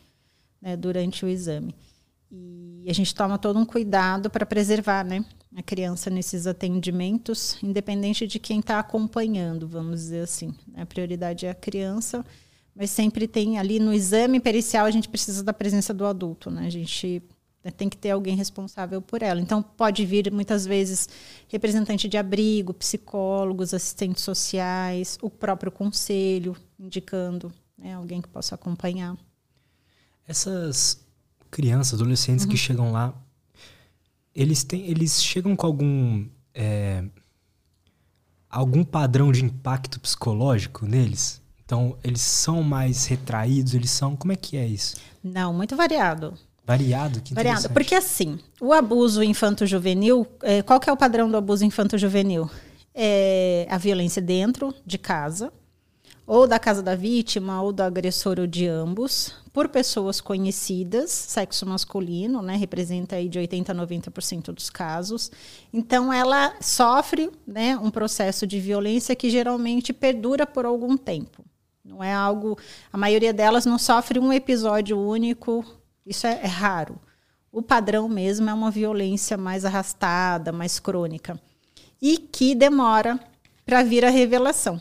[0.61, 1.73] né, durante o exame.
[2.29, 5.23] E a gente toma todo um cuidado para preservar né,
[5.55, 10.53] a criança nesses atendimentos, independente de quem está acompanhando, vamos dizer assim.
[10.75, 12.25] A prioridade é a criança,
[12.73, 16.65] mas sempre tem ali no exame pericial a gente precisa da presença do adulto, né?
[16.65, 17.21] A gente
[17.63, 19.41] né, tem que ter alguém responsável por ela.
[19.41, 21.09] Então pode vir muitas vezes
[21.49, 29.17] representante de abrigo, psicólogos, assistentes sociais, o próprio conselho indicando né, alguém que possa acompanhar.
[30.27, 31.05] Essas
[31.49, 32.51] crianças, adolescentes Uhum.
[32.51, 33.13] que chegam lá,
[34.35, 37.03] eles têm, eles chegam com algum é,
[38.49, 41.41] algum padrão de impacto psicológico neles?
[41.63, 44.97] Então, eles são mais retraídos, eles são, como é que é isso?
[45.23, 46.33] Não, muito variado.
[46.65, 51.37] Variado, que Variado, porque assim, o abuso infanto-juvenil, é, qual que é o padrão do
[51.37, 52.49] abuso infanto-juvenil?
[52.93, 55.51] É a violência dentro de casa,
[56.33, 61.65] ou da casa da vítima, ou do agressor, ou de ambos, por pessoas conhecidas, sexo
[61.65, 65.29] masculino, né, representa aí de 80 a 90% dos casos.
[65.73, 71.43] Então, ela sofre né, um processo de violência que geralmente perdura por algum tempo.
[71.83, 72.57] Não é algo.
[72.93, 75.65] A maioria delas não sofre um episódio único,
[76.05, 76.97] isso é, é raro.
[77.51, 81.37] O padrão mesmo é uma violência mais arrastada, mais crônica.
[82.01, 83.19] E que demora
[83.65, 84.79] para vir a revelação.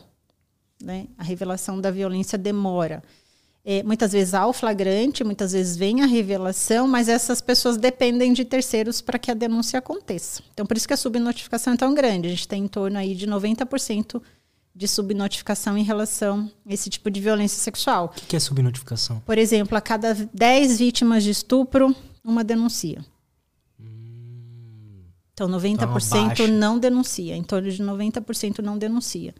[0.83, 1.07] Né?
[1.19, 3.03] A revelação da violência demora.
[3.63, 8.33] É, muitas vezes há o flagrante, muitas vezes vem a revelação, mas essas pessoas dependem
[8.33, 10.43] de terceiros para que a denúncia aconteça.
[10.53, 12.27] Então, por isso que a subnotificação é tão grande.
[12.27, 14.23] A gente tem em torno aí de 90%
[14.75, 18.07] de subnotificação em relação a esse tipo de violência sexual.
[18.07, 19.21] O que que é subnotificação?
[19.27, 23.05] Por exemplo, a cada 10 vítimas de estupro, uma denuncia.
[25.35, 26.47] Então, 90% baixa.
[26.49, 29.35] não denuncia, em torno de 90% não denuncia.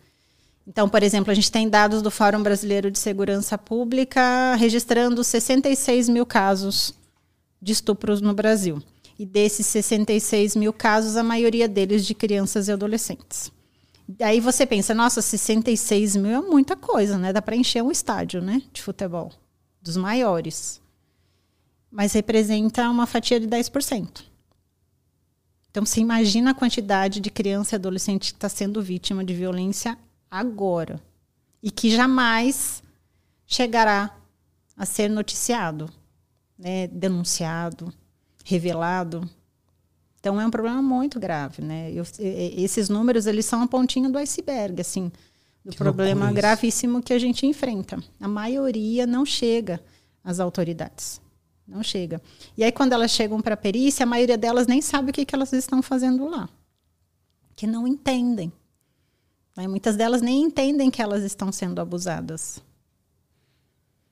[0.67, 6.09] Então, por exemplo, a gente tem dados do Fórum Brasileiro de Segurança Pública registrando 66
[6.09, 6.95] mil casos
[7.61, 8.83] de estupros no Brasil.
[9.19, 13.53] E desses 66 mil casos, a maioria deles de crianças e adolescentes.
[14.21, 17.33] Aí você pensa, nossa, 66 mil é muita coisa, né?
[17.33, 18.63] Dá para encher um estádio, né?
[18.73, 19.31] De futebol.
[19.81, 20.81] Dos maiores.
[21.91, 24.25] Mas representa uma fatia de 10%.
[25.71, 29.97] Então, você imagina a quantidade de criança e adolescente que está sendo vítima de violência
[30.31, 31.01] agora.
[31.63, 32.83] E que jamais
[33.47, 34.17] chegará
[34.77, 35.91] a ser noticiado,
[36.59, 36.87] né?
[36.87, 37.93] denunciado,
[38.45, 39.29] revelado.
[40.19, 41.91] Então é um problema muito grave, né?
[41.93, 45.11] Eu, esses números eles são a pontinha do iceberg, assim,
[45.65, 48.03] do Que problema gravíssimo que a gente enfrenta.
[48.21, 49.83] A maioria não chega
[50.23, 51.21] às autoridades,
[51.67, 52.21] não chega.
[52.57, 55.25] E aí quando elas chegam para a perícia, a maioria delas nem sabe o que,
[55.25, 56.49] que elas estão fazendo lá,
[57.57, 58.53] que não entendem.
[59.61, 59.69] Né?
[59.69, 62.63] Muitas delas nem entendem que elas estão sendo abusadas,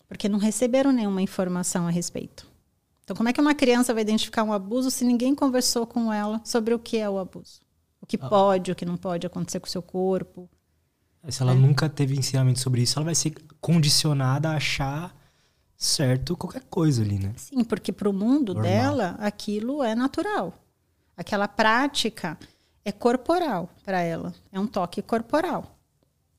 [0.07, 2.47] porque não receberam nenhuma informação a respeito.
[3.05, 6.41] Então, como é que uma criança vai identificar um abuso se ninguém conversou com ela
[6.45, 7.61] sobre o que é o abuso?
[8.01, 8.29] O que Ah.
[8.29, 10.49] pode, o que não pode acontecer com o seu corpo.
[11.29, 11.55] Se ela É.
[11.55, 15.15] nunca teve ensinamento sobre isso, ela vai ser condicionada a achar
[15.77, 17.33] certo qualquer coisa ali, né?
[17.37, 18.63] Sim, porque para o mundo Normal.
[18.63, 20.55] dela, aquilo é natural.
[21.17, 22.39] Aquela prática
[22.89, 24.35] é corporal para ela.
[24.53, 25.75] É um toque corporal.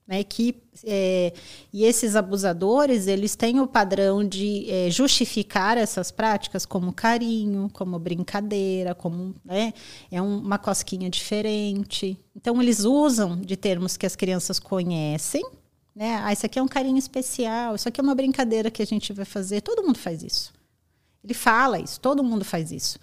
[0.08, 0.24] Né?
[0.24, 1.32] Que, é,
[1.72, 8.00] e esses abusadores, eles têm o padrão de é, justificar essas práticas como carinho, como
[8.00, 9.72] brincadeira, como né,
[10.10, 12.18] é um- uma cosquinha diferente.
[12.36, 15.46] Então, eles usam de termos que as crianças conhecem.
[15.96, 16.16] Né?
[16.24, 19.14] Ah, isso aqui é um carinho especial, isso aqui é uma brincadeira que a gente
[19.14, 19.62] vai fazer.
[19.62, 20.52] Todo mundo faz isso.
[21.24, 22.98] Ele fala isso, todo mundo faz isso.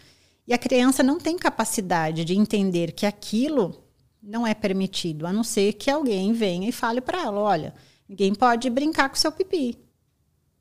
[0.47, 3.83] E a criança não tem capacidade de entender que aquilo
[4.23, 7.75] não é permitido, a não ser que alguém venha e fale para ela: olha,
[8.09, 9.79] ninguém pode brincar com seu pipi.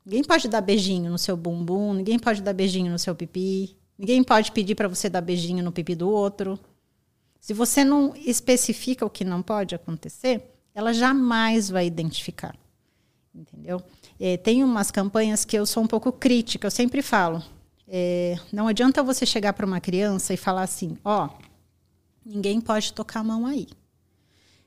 [0.04, 4.22] Ninguém pode dar beijinho no seu bumbum, ninguém pode dar beijinho no seu pipi, ninguém
[4.22, 6.58] pode pedir para você dar beijinho no pipi do outro.
[7.40, 12.56] Se você não especifica o que não pode acontecer, ela jamais vai identificar.
[13.34, 13.82] Entendeu?
[14.18, 17.42] É, tem umas campanhas que eu sou um pouco crítica, eu sempre falo.
[17.88, 21.28] É, não adianta você chegar para uma criança e falar assim: ó,
[22.24, 23.68] ninguém pode tocar a mão aí.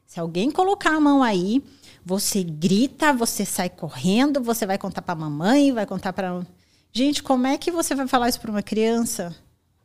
[0.06, 1.62] Se alguém colocar a mão aí,
[2.04, 6.46] Você grita, você sai correndo, você vai contar para a mamãe, vai contar para.
[6.92, 9.36] Gente, como é que você vai falar isso para uma criança?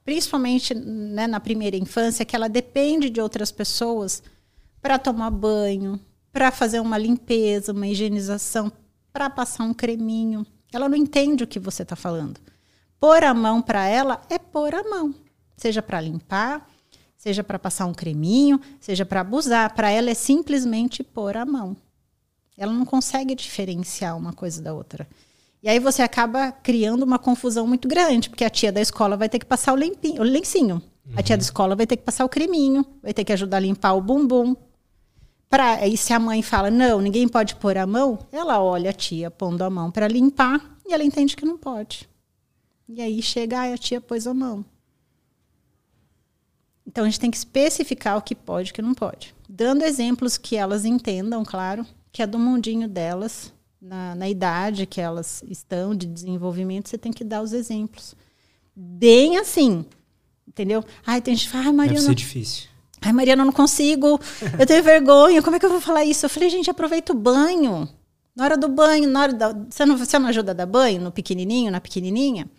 [0.04, 4.22] Principalmente né, na primeira infância, que ela depende de outras pessoas
[4.80, 6.00] para tomar banho,
[6.32, 8.72] para fazer uma limpeza, uma higienização,
[9.12, 10.46] para passar um creminho.
[10.72, 12.40] Ela não entende o que você está falando.
[13.04, 15.14] Pôr a mão para ela é pôr a mão,
[15.58, 16.66] seja para limpar,
[17.18, 19.74] seja para passar um creminho, seja para abusar.
[19.74, 21.76] Para ela é simplesmente pôr a mão.
[22.56, 25.06] Ela não consegue diferenciar uma coisa da outra.
[25.62, 29.28] E aí você acaba criando uma confusão muito grande, porque a tia da escola vai
[29.28, 30.76] ter que passar o, limpinho, o lencinho.
[31.06, 31.12] Uhum.
[31.14, 33.60] A tia da escola vai ter que passar o creminho, vai ter que ajudar a
[33.60, 34.56] limpar o bumbum.
[35.50, 38.94] Pra, e se a mãe fala, não, ninguém pode pôr a mão, ela olha a
[38.94, 42.08] tia pondo a mão para limpar e ela entende que não pode.
[42.88, 44.64] E aí chega, ah, a tia pôs a mão.
[46.86, 49.34] Então a gente tem que especificar o que pode e o que não pode.
[49.48, 55.00] Dando exemplos que elas entendam, claro, que é do mundinho delas, na, na idade que
[55.00, 58.14] elas estão de desenvolvimento, você tem que dar os exemplos.
[58.74, 59.84] Bem assim,
[60.46, 60.84] entendeu?
[61.06, 61.94] Ai, tem gente que fala, ah, Maria.
[61.94, 62.68] Deve ser difícil.
[63.00, 64.18] Ai, Mariana, eu não consigo,
[64.58, 66.24] eu tenho vergonha, como é que eu vou falar isso?
[66.24, 67.88] Eu falei, gente, aproveita o banho.
[68.34, 69.52] Na hora do banho, na hora da.
[69.52, 72.50] Você não, você não ajuda a dar banho no pequenininho, na pequenininha?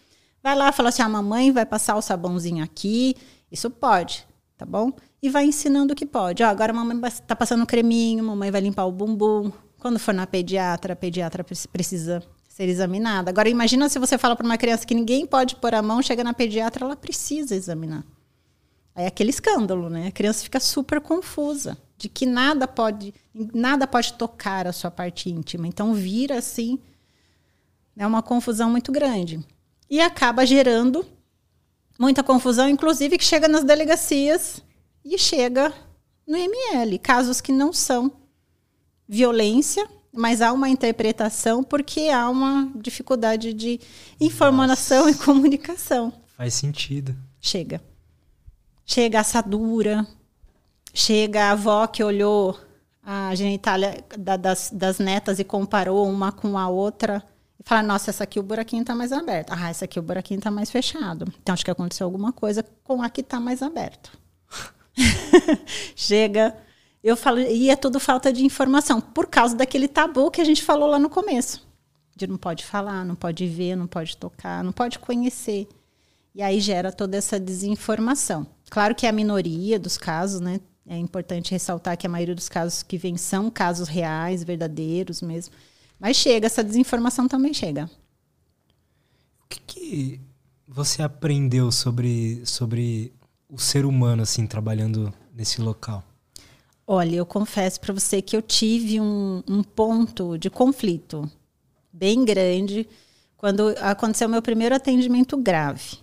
[0.45, 3.15] Vai lá, fala assim: a mamãe vai passar o sabãozinho aqui.
[3.51, 4.91] Isso pode, tá bom?
[5.19, 6.43] E vai ensinando o que pode.
[6.43, 9.51] Ó, agora a mamãe está passando um creminho, a mamãe vai limpar o bumbum.
[9.79, 13.31] Quando for na pediatra, a pediatra precisa ser examinada.
[13.31, 16.23] Agora, imagina se você fala para uma criança que ninguém pode pôr a mão, chega
[16.23, 18.05] na pediatra, ela precisa examinar.
[18.93, 20.10] Aí é aquele escândalo, né?
[20.10, 25.27] A criança fica super confusa de que nada pode, nada pode tocar a sua parte
[25.27, 25.67] íntima.
[25.67, 26.77] Então vira assim,
[27.97, 29.43] é uma confusão muito grande
[29.89, 31.06] e acaba gerando
[32.00, 34.62] muita confusão, inclusive que chega nas delegacias
[35.04, 35.74] e chega
[36.28, 38.12] no ML, casos que não são
[39.08, 43.80] violência, mas há uma interpretação porque há uma dificuldade de
[44.19, 45.17] informação Nossa.
[45.17, 46.13] e comunicação.
[46.36, 47.15] Faz sentido.
[47.39, 47.82] Chega.
[48.86, 50.06] Chega a assadura,
[50.93, 52.58] chega a avó que olhou
[53.04, 57.24] a genitália da, das, das netas e comparou uma com a outra
[57.67, 59.51] Fala, nossa, essa aqui o buraquinho está mais aberto.
[59.51, 61.25] Ah, essa aqui o buraquinho está mais fechado.
[61.41, 64.15] Então acho que aconteceu alguma coisa com a que está mais aberto.
[65.95, 66.56] Chega.
[67.04, 70.63] Eu falo, e é tudo falta de informação, por causa daquele tabu que a gente
[70.63, 71.67] falou lá no começo.
[72.15, 75.67] De não pode falar, não pode ver, não pode tocar, não pode conhecer.
[76.36, 78.45] E aí gera toda essa desinformação.
[78.69, 80.60] Claro que é a minoria dos casos, né?
[80.88, 85.54] É importante ressaltar que a maioria dos casos que vêm são casos reais, verdadeiros mesmo.
[85.99, 87.89] Mas chega, essa desinformação também chega.
[89.43, 90.21] O que, que
[90.67, 93.13] você aprendeu sobre, sobre
[93.49, 96.03] o ser humano, assim, trabalhando nesse local?
[96.88, 101.29] Olha, eu confesso para você que eu tive um, um, ponto de conflito
[101.91, 102.88] bem grande
[103.38, 105.97] quando aconteceu meu primeiro atendimento grave.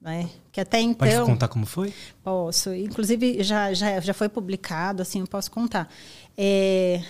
[0.00, 0.28] Né?
[0.50, 1.08] Que até então.
[1.08, 1.94] Pode contar como foi?
[2.22, 2.74] Posso.
[2.74, 5.88] Inclusive, já, já, já foi publicado, assim, eu posso contar.
[6.36, 7.00] É,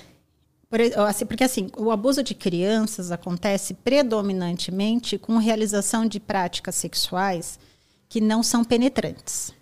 [1.27, 7.59] porque assim, o abuso de crianças acontece predominantemente com realização de práticas sexuais
[8.09, 9.53] que não são penetrantes.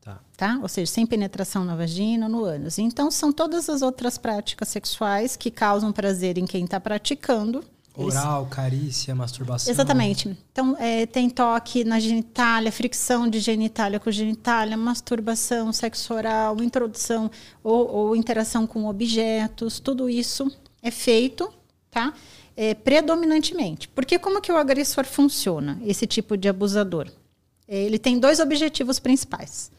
[0.00, 0.20] Tá.
[0.36, 0.58] tá?
[0.62, 2.78] Ou seja, sem penetração na vagina, no ânus.
[2.78, 7.64] Então, são todas as outras práticas sexuais que causam prazer em quem está praticando
[8.04, 9.72] Oral, carícia, masturbação.
[9.72, 10.36] Exatamente.
[10.52, 17.30] Então, é, tem toque na genitália, fricção de genitália com genitália, masturbação, sexo oral, introdução
[17.62, 21.52] ou, ou interação com objetos, tudo isso é feito,
[21.90, 22.14] tá?
[22.56, 23.88] É, predominantemente.
[23.88, 27.10] Porque como que o agressor funciona, esse tipo de abusador?
[27.66, 29.70] É, ele tem dois objetivos principais.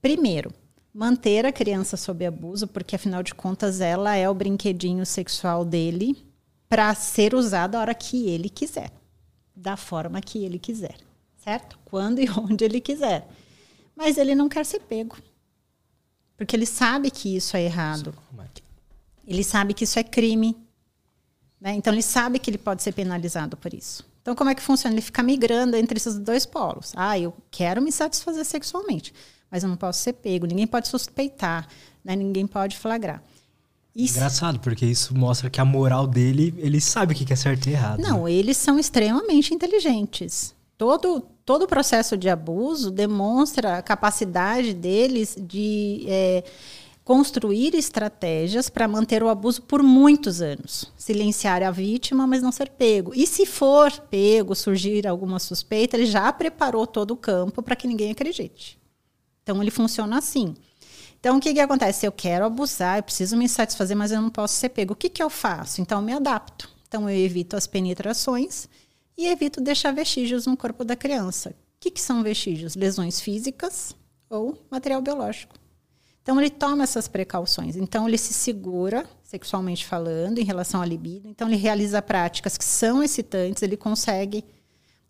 [0.00, 0.52] Primeiro,
[0.92, 6.27] manter a criança sob abuso, porque afinal de contas ela é o brinquedinho sexual dele,
[6.68, 8.92] para ser usado a hora que ele quiser,
[9.54, 10.96] da forma que ele quiser,
[11.36, 11.78] certo?
[11.84, 13.26] Quando e onde ele quiser.
[13.96, 15.16] Mas ele não quer ser pego.
[16.36, 18.14] Porque ele sabe que isso é errado.
[19.26, 20.56] Ele sabe que isso é crime.
[21.60, 21.72] Né?
[21.72, 24.06] Então ele sabe que ele pode ser penalizado por isso.
[24.22, 24.94] Então como é que funciona?
[24.94, 26.92] Ele fica migrando entre esses dois polos.
[26.94, 29.12] Ah, eu quero me satisfazer sexualmente,
[29.50, 31.66] mas eu não posso ser pego, ninguém pode suspeitar,
[32.04, 32.14] né?
[32.14, 33.22] ninguém pode flagrar.
[33.98, 34.16] Isso.
[34.16, 37.72] Engraçado, porque isso mostra que a moral dele, ele sabe o que é certo e
[37.72, 38.00] errado.
[38.00, 38.32] Não, né?
[38.32, 40.54] eles são extremamente inteligentes.
[40.76, 46.44] Todo, todo o processo de abuso demonstra a capacidade deles de é,
[47.02, 50.92] construir estratégias para manter o abuso por muitos anos.
[50.96, 53.12] Silenciar a vítima, mas não ser pego.
[53.16, 57.88] E se for pego, surgir alguma suspeita, ele já preparou todo o campo para que
[57.88, 58.78] ninguém acredite.
[59.42, 60.54] Então ele funciona assim.
[61.20, 62.06] Então, o que, que acontece?
[62.06, 64.92] Eu quero abusar, eu preciso me satisfazer, mas eu não posso ser pego.
[64.92, 65.80] O que, que eu faço?
[65.80, 66.70] Então, eu me adapto.
[66.86, 68.68] Então, eu evito as penetrações
[69.16, 71.50] e evito deixar vestígios no corpo da criança.
[71.50, 72.76] O que, que são vestígios?
[72.76, 73.94] Lesões físicas
[74.30, 75.54] ou material biológico.
[76.22, 77.74] Então, ele toma essas precauções.
[77.74, 81.28] Então, ele se segura, sexualmente falando, em relação à libido.
[81.28, 84.44] Então, ele realiza práticas que são excitantes, ele consegue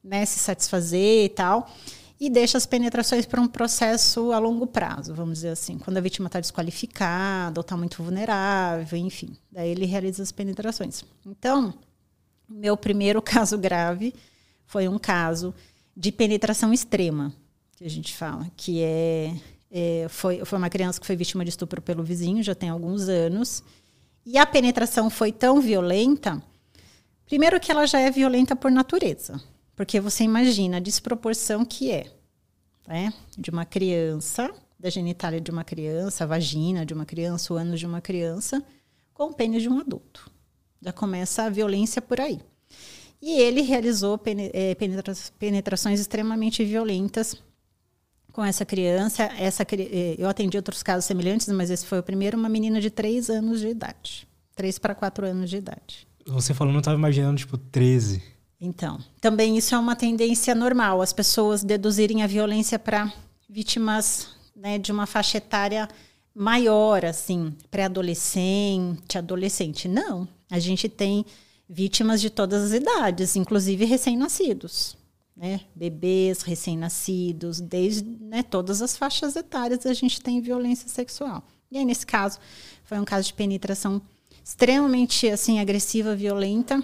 [0.02, 1.68] né, se satisfazer e tal
[2.20, 5.78] e deixa as penetrações para um processo a longo prazo, vamos dizer assim.
[5.78, 9.36] Quando a vítima está desqualificada ou está muito vulnerável, enfim.
[9.50, 11.04] Daí ele realiza as penetrações.
[11.24, 11.72] Então,
[12.48, 14.12] meu primeiro caso grave
[14.66, 15.54] foi um caso
[15.96, 17.32] de penetração extrema,
[17.76, 19.34] que a gente fala, que é,
[19.70, 23.08] é foi, foi uma criança que foi vítima de estupro pelo vizinho, já tem alguns
[23.08, 23.62] anos.
[24.26, 26.42] E a penetração foi tão violenta,
[27.26, 29.40] primeiro que ela já é violenta por natureza.
[29.78, 32.10] Porque você imagina a desproporção que é
[32.84, 37.56] né, de uma criança, da genitália de uma criança, a vagina de uma criança, o
[37.56, 38.60] ânus de uma criança,
[39.14, 40.28] com o pênis de um adulto.
[40.82, 42.40] Já começa a violência por aí.
[43.22, 44.20] E ele realizou
[44.52, 47.36] é, penetra penetrações extremamente violentas
[48.32, 49.30] com essa criança.
[49.38, 52.90] Essa, é, eu atendi outros casos semelhantes, mas esse foi o primeiro, uma menina de
[52.90, 54.26] 3 anos de idade.
[54.56, 56.08] 3 para 4 anos de idade.
[56.26, 58.37] Você falou, não estava imaginando, tipo, 13.
[58.60, 63.12] Então, também isso é uma tendência normal, as pessoas deduzirem a violência para
[63.48, 65.88] vítimas né, de uma faixa etária
[66.34, 69.86] maior, assim, pré-adolescente, adolescente.
[69.88, 71.24] Não, a gente tem
[71.68, 74.96] vítimas de todas as idades, inclusive recém-nascidos.
[75.36, 75.60] Né?
[75.74, 81.44] Bebês, recém-nascidos, desde né, todas as faixas etárias a gente tem violência sexual.
[81.70, 82.38] E aí, nesse caso,
[82.84, 84.02] foi um caso de penetração
[84.44, 86.82] extremamente assim agressiva, violenta,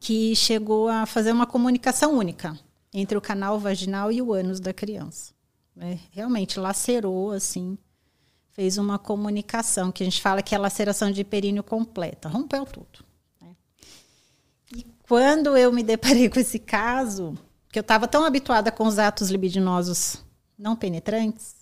[0.00, 2.58] que chegou a fazer uma comunicação única
[2.92, 5.34] entre o canal vaginal e o ânus da criança.
[5.76, 6.00] Né?
[6.10, 7.76] Realmente lacerou, assim,
[8.50, 13.04] fez uma comunicação, que a gente fala que é laceração de períneo completa, rompeu tudo.
[13.40, 13.54] Né?
[14.74, 17.36] E quando eu me deparei com esse caso,
[17.70, 20.16] que eu estava tão habituada com os atos libidinosos
[20.58, 21.56] não penetrantes,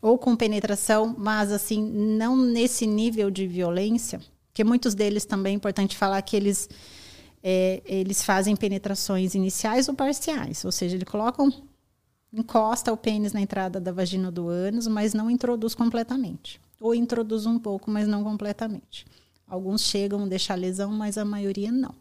[0.00, 4.20] ou com penetração, mas assim, não nesse nível de violência,
[4.54, 6.68] que muitos deles também é importante falar que eles
[7.42, 11.52] é, eles fazem penetrações iniciais ou parciais, ou seja, eles colocam,
[12.32, 16.60] encosta o pênis na entrada da vagina do ânus, mas não introduz completamente.
[16.80, 19.06] Ou introduz um pouco, mas não completamente.
[19.46, 21.94] Alguns chegam a deixar lesão, mas a maioria não.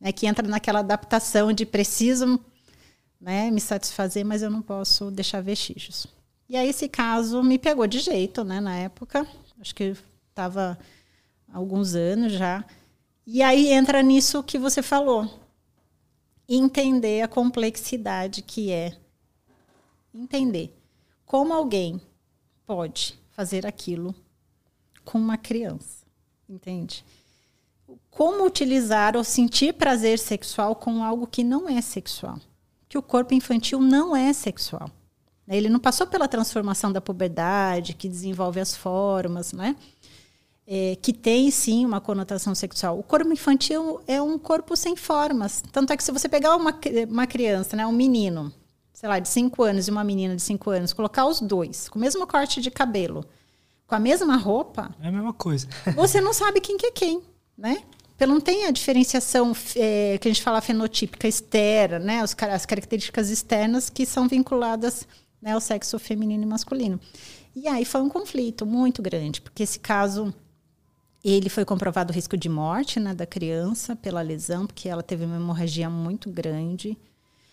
[0.00, 2.40] É que entra naquela adaptação de preciso
[3.20, 6.06] né, me satisfazer, mas eu não posso deixar vestígios.
[6.48, 9.26] E aí esse caso me pegou de jeito, né, na época.
[9.60, 9.94] Acho que
[10.30, 10.78] estava
[11.52, 12.64] alguns anos já.
[13.30, 15.28] E aí entra nisso que você falou.
[16.48, 18.96] Entender a complexidade que é
[20.14, 20.74] entender
[21.26, 22.00] como alguém
[22.64, 24.14] pode fazer aquilo
[25.04, 26.06] com uma criança,
[26.48, 27.04] entende?
[28.10, 32.40] Como utilizar ou sentir prazer sexual com algo que não é sexual.
[32.88, 34.90] Que o corpo infantil não é sexual.
[35.46, 39.76] Ele não passou pela transformação da puberdade, que desenvolve as formas, né?
[40.70, 42.98] É, que tem sim uma conotação sexual.
[42.98, 45.62] O corpo infantil é um corpo sem formas.
[45.72, 48.52] Tanto é que se você pegar uma, uma criança, né, um menino,
[48.92, 51.98] sei lá, de 5 anos e uma menina de 5 anos, colocar os dois com
[51.98, 53.24] o mesmo corte de cabelo,
[53.86, 54.94] com a mesma roupa.
[55.00, 55.66] É a mesma coisa.
[55.96, 57.22] você não sabe quem que é quem,
[57.56, 57.82] né?
[58.18, 62.20] Pelo não tem a diferenciação é, que a gente fala fenotípica externa, né?
[62.20, 65.08] As, as características externas que são vinculadas
[65.40, 67.00] né, ao sexo feminino e masculino.
[67.56, 70.34] E aí foi um conflito muito grande, porque esse caso
[71.30, 75.24] ele foi comprovado o risco de morte né, da criança pela lesão, porque ela teve
[75.24, 76.96] uma hemorragia muito grande.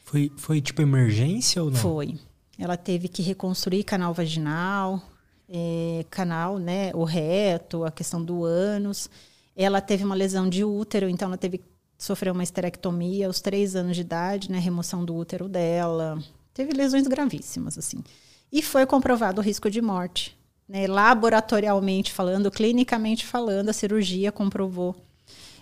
[0.03, 1.79] Foi, foi tipo emergência ou não?
[1.79, 2.17] Foi.
[2.57, 5.01] Ela teve que reconstruir canal vaginal,
[5.49, 9.09] é, canal, né, o reto, a questão do ânus.
[9.55, 11.65] Ela teve uma lesão de útero, então ela teve que
[11.97, 16.21] sofrer uma esterectomia aos três anos de idade, né, remoção do útero dela.
[16.53, 18.03] Teve lesões gravíssimas, assim.
[18.51, 20.37] E foi comprovado o risco de morte
[20.67, 24.95] né, laboratorialmente falando, clinicamente falando, a cirurgia comprovou.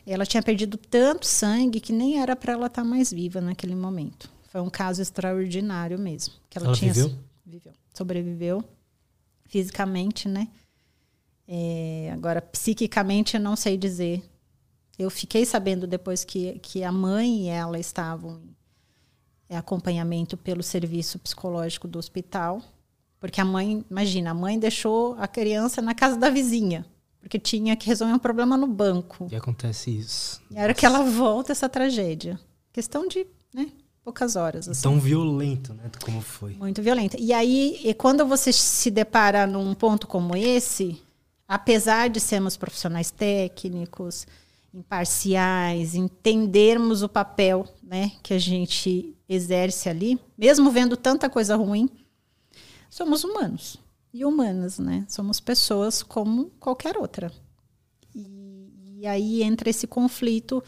[0.05, 3.75] Ela tinha perdido tanto sangue que nem era para ela estar tá mais viva naquele
[3.75, 4.29] momento.
[4.49, 6.33] Foi um caso extraordinário mesmo.
[6.49, 7.17] Que ela, ela tinha viveu?
[7.45, 7.73] viveu?
[7.93, 8.63] Sobreviveu
[9.45, 10.47] fisicamente, né?
[11.47, 14.23] É, agora, psiquicamente, eu não sei dizer.
[14.97, 18.41] Eu fiquei sabendo depois que, que a mãe e ela estavam
[19.49, 22.61] em acompanhamento pelo serviço psicológico do hospital.
[23.23, 26.85] Porque a mãe, imagina, a mãe deixou a criança na casa da vizinha,
[27.21, 29.29] porque tinha que resolver um problema no banco.
[29.31, 30.41] E acontece isso.
[30.51, 32.37] E era que ela volta essa tragédia.
[32.73, 33.71] Questão de, né?
[34.03, 34.67] poucas horas.
[34.67, 34.81] Assim.
[34.81, 35.89] Tão violento, né?
[36.03, 36.55] Como foi.
[36.55, 37.15] Muito violento.
[37.17, 41.01] E aí, e quando você se depara num ponto como esse,
[41.47, 44.27] apesar de sermos profissionais técnicos,
[44.73, 51.89] imparciais, entendermos o papel né, que a gente exerce ali, mesmo vendo tanta coisa ruim,
[52.93, 53.77] somos humanos
[54.13, 55.03] e humanas, né?
[55.09, 57.31] Somos pessoas como qualquer outra.
[58.13, 60.63] E, e aí entra esse conflito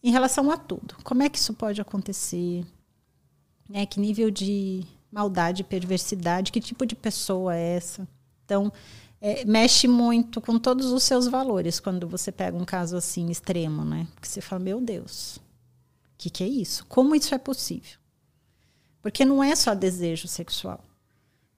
[0.00, 0.94] em relação a tudo.
[1.02, 2.64] Como é que isso pode acontecer?
[3.68, 3.84] Né?
[3.86, 8.06] Que nível de maldade, perversidade, que tipo de pessoa é essa?
[8.44, 8.72] Então,
[9.20, 13.84] é, mexe muito com todos os seus valores quando você pega um caso assim extremo,
[13.84, 14.06] né?
[14.14, 15.40] Porque você fala, meu Deus, o
[16.18, 16.86] que, que é isso?
[16.86, 17.98] Como isso é possível?
[19.00, 20.84] Porque não é só desejo sexual.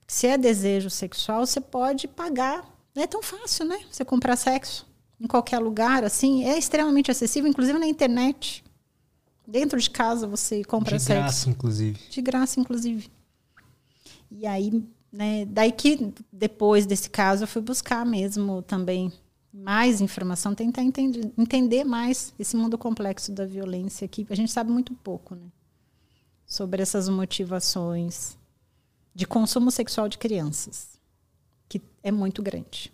[0.07, 2.65] Se é desejo sexual, você pode pagar.
[2.93, 3.79] Não é tão fácil, né?
[3.91, 4.87] Você comprar sexo
[5.19, 8.63] em qualquer lugar, assim, é extremamente acessível, inclusive na internet.
[9.47, 11.07] Dentro de casa você compra sexo.
[11.07, 11.99] De graça, inclusive.
[12.09, 13.11] De graça, inclusive.
[14.29, 19.11] E aí, né, daí que depois desse caso eu fui buscar mesmo também
[19.53, 24.69] mais informação, tentar entender, entender mais esse mundo complexo da violência que a gente sabe
[24.69, 25.47] muito pouco, né?
[26.45, 28.37] Sobre essas motivações
[29.15, 30.99] de consumo sexual de crianças,
[31.69, 32.91] que é muito grande.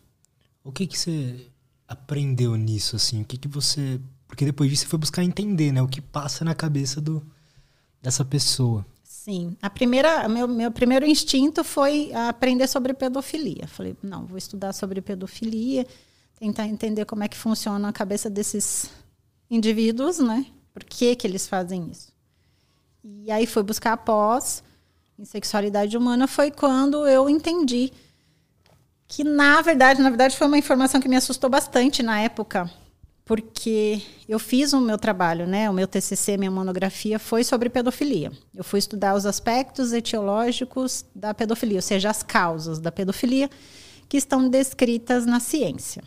[0.63, 1.47] O que que você
[1.87, 3.23] aprendeu nisso, assim?
[3.23, 3.99] O que, que você.
[4.27, 5.81] Porque depois disso você foi buscar entender, né?
[5.81, 7.25] O que passa na cabeça do,
[8.01, 8.85] dessa pessoa.
[9.03, 9.57] Sim.
[9.61, 13.67] A primeira, meu, meu primeiro instinto foi aprender sobre pedofilia.
[13.67, 15.85] Falei, não, vou estudar sobre pedofilia,
[16.39, 18.89] tentar entender como é que funciona a cabeça desses
[19.49, 20.45] indivíduos, né?
[20.73, 22.11] Por que, que eles fazem isso?
[23.03, 24.63] E aí fui buscar após
[25.21, 27.93] em sexualidade humana foi quando eu entendi
[29.07, 32.67] que na verdade, na verdade foi uma informação que me assustou bastante na época,
[33.23, 38.31] porque eu fiz o meu trabalho, né, o meu TCC, minha monografia foi sobre pedofilia.
[38.55, 43.47] Eu fui estudar os aspectos etiológicos da pedofilia, ou seja, as causas da pedofilia
[44.09, 46.03] que estão descritas na ciência.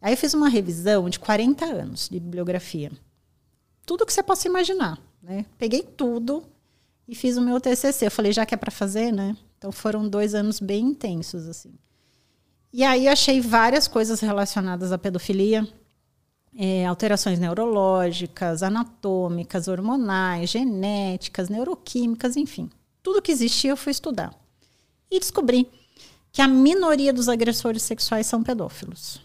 [0.00, 2.90] Aí eu fiz uma revisão de 40 anos de bibliografia.
[3.86, 5.46] Tudo que você possa imaginar, né?
[5.56, 6.42] Peguei tudo
[7.08, 8.06] e fiz o meu TCC.
[8.06, 9.36] Eu falei, já que é para fazer, né?
[9.58, 11.72] Então foram dois anos bem intensos, assim.
[12.72, 15.66] E aí achei várias coisas relacionadas à pedofilia,
[16.54, 22.70] é, alterações neurológicas, anatômicas, hormonais, genéticas, neuroquímicas, enfim.
[23.02, 24.34] Tudo que existia eu fui estudar.
[25.10, 25.68] E descobri
[26.32, 29.20] que a minoria dos agressores sexuais são pedófilos.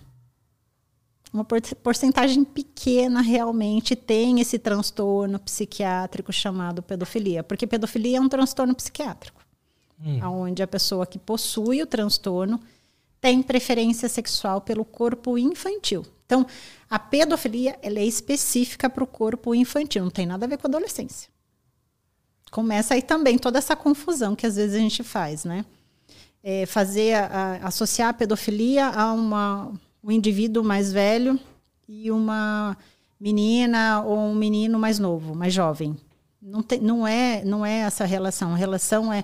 [1.34, 8.76] Uma porcentagem pequena realmente tem esse transtorno psiquiátrico chamado pedofilia, porque pedofilia é um transtorno
[8.76, 9.42] psiquiátrico,
[10.04, 10.20] hum.
[10.24, 12.60] onde a pessoa que possui o transtorno
[13.22, 16.06] tem preferência sexual pelo corpo infantil.
[16.26, 16.46] Então,
[16.90, 20.68] a pedofilia ela é específica para o corpo infantil, não tem nada a ver com
[20.68, 21.30] a adolescência.
[22.52, 25.66] Começa aí também toda essa confusão que às vezes a gente faz, né?
[26.44, 29.72] É fazer a, a, associar a pedofilia a uma,
[30.04, 31.40] um indivíduo mais velho
[31.88, 32.78] e uma
[33.20, 35.96] menina ou um menino mais novo, mais jovem.
[36.42, 38.54] Não, tem, não, é, não é essa relação.
[38.54, 39.24] A relação é,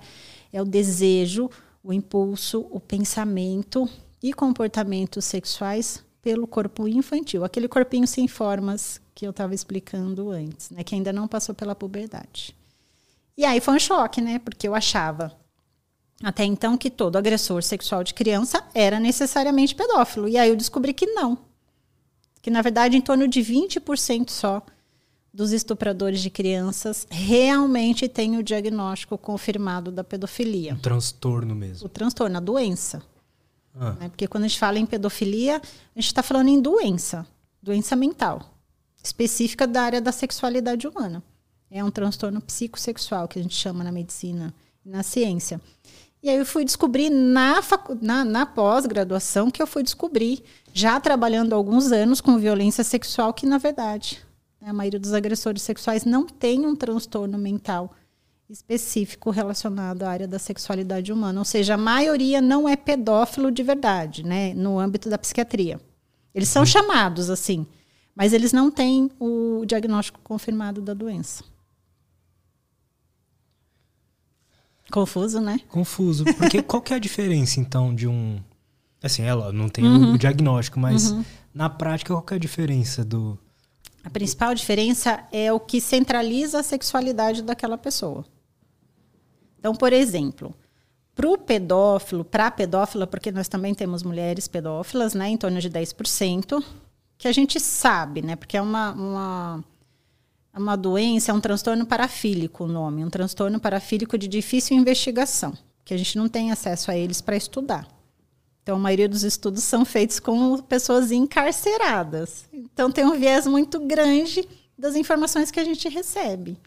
[0.53, 1.49] é o desejo,
[1.83, 3.89] o impulso, o pensamento
[4.21, 10.69] e comportamentos sexuais pelo corpo infantil, aquele corpinho sem formas que eu estava explicando antes,
[10.69, 12.55] né, que ainda não passou pela puberdade.
[13.37, 15.33] E aí foi um choque, né, porque eu achava
[16.23, 20.93] até então que todo agressor sexual de criança era necessariamente pedófilo, e aí eu descobri
[20.93, 21.37] que não.
[22.41, 24.63] Que na verdade em torno de 20% só
[25.33, 30.73] dos estupradores de crianças realmente têm o diagnóstico confirmado da pedofilia.
[30.73, 31.85] O transtorno mesmo.
[31.85, 33.03] O transtorno, a doença.
[33.75, 33.91] Ah.
[33.99, 34.09] Né?
[34.09, 37.23] Porque quando a gente fala em pedofilia, a gente está falando em doença,
[37.61, 38.51] doença mental,
[39.03, 41.21] específica da área da sexualidade humana.
[41.69, 44.53] É um transtorno psicossexual que a gente chama na medicina
[44.83, 45.61] e na ciência.
[46.21, 47.61] E aí eu fui descobrir na,
[48.01, 50.43] na, na pós-graduação que eu fui descobrir,
[50.73, 54.25] já trabalhando alguns anos com violência sexual, que na verdade
[54.61, 57.93] a maioria dos agressores sexuais não tem um transtorno mental
[58.49, 61.39] específico relacionado à área da sexualidade humana.
[61.39, 65.79] Ou seja, a maioria não é pedófilo de verdade, né, no âmbito da psiquiatria.
[66.33, 66.67] Eles são uhum.
[66.67, 67.65] chamados assim,
[68.15, 71.43] mas eles não têm o diagnóstico confirmado da doença.
[74.91, 75.59] Confuso, né?
[75.67, 76.25] Confuso.
[76.35, 78.39] Porque qual que é a diferença, então, de um.
[79.01, 80.13] Assim, ela não tem uhum.
[80.13, 81.23] o diagnóstico, mas uhum.
[81.53, 83.37] na prática, qual que é a diferença do,
[84.07, 88.23] a principal diferença é o que centraliza a sexualidade daquela pessoa.
[89.59, 90.55] Então, por exemplo,
[91.13, 95.59] para o pedófilo, para a pedófila, porque nós também temos mulheres pedófilas, né, em torno
[95.59, 96.63] de 10%,
[97.17, 99.63] que a gente sabe, né, porque é uma, uma
[100.57, 105.53] uma doença, é um transtorno parafílico o nome, um transtorno parafílico de difícil investigação,
[105.83, 107.87] que a gente não tem acesso a eles para estudar.
[108.63, 112.45] Então, a maioria dos estudos são feitos com pessoas encarceradas.
[112.51, 114.45] Então, tem um viés muito grande
[114.77, 116.57] das informações que a gente recebe.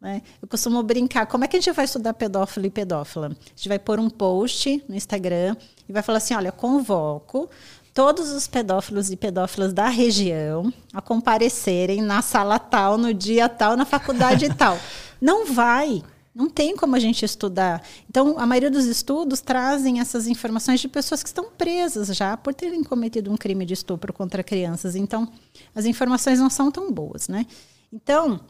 [0.00, 0.22] Né?
[0.40, 3.28] Eu costumo brincar, como é que a gente vai estudar pedófilo e pedófila?
[3.28, 5.56] A gente vai pôr um post no Instagram
[5.88, 7.50] e vai falar assim, olha, convoco
[7.92, 13.76] todos os pedófilos e pedófilas da região a comparecerem na sala tal, no dia tal,
[13.76, 14.78] na faculdade tal.
[15.20, 16.02] Não vai.
[16.32, 17.82] Não tem como a gente estudar.
[18.08, 22.54] Então, a maioria dos estudos trazem essas informações de pessoas que estão presas já por
[22.54, 24.94] terem cometido um crime de estupro contra crianças.
[24.94, 25.30] Então,
[25.74, 27.44] as informações não são tão boas, né?
[27.92, 28.40] Então,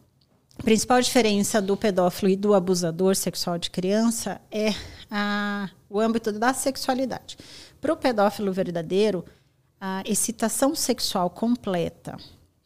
[0.59, 4.74] a principal diferença do pedófilo e do abusador sexual de criança é
[5.11, 7.38] a, o âmbito da sexualidade.
[7.80, 9.24] Para o pedófilo verdadeiro,
[9.80, 12.16] a excitação sexual completa,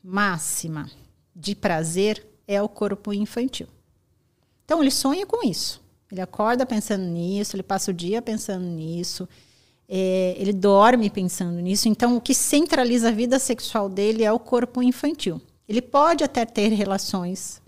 [0.03, 0.91] máxima,
[1.35, 3.69] de prazer é o corpo infantil.
[4.65, 5.83] Então ele sonha com isso.
[6.11, 9.29] Ele acorda pensando nisso, ele passa o dia pensando nisso,
[9.89, 11.89] é, ele dorme pensando nisso.
[11.89, 15.41] Então o que centraliza a vida sexual dele é o corpo infantil.
[15.69, 17.61] Ele pode até ter relações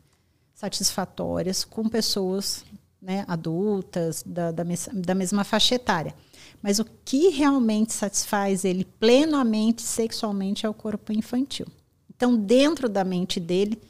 [0.54, 2.64] satisfatórias com pessoas
[3.00, 6.14] né, adultas da, da, da mesma faixa etária.
[6.62, 11.66] Mas o que realmente satisfaz ele plenamente sexualmente é o corpo infantil.
[12.14, 13.80] Então, dentro da mente dele,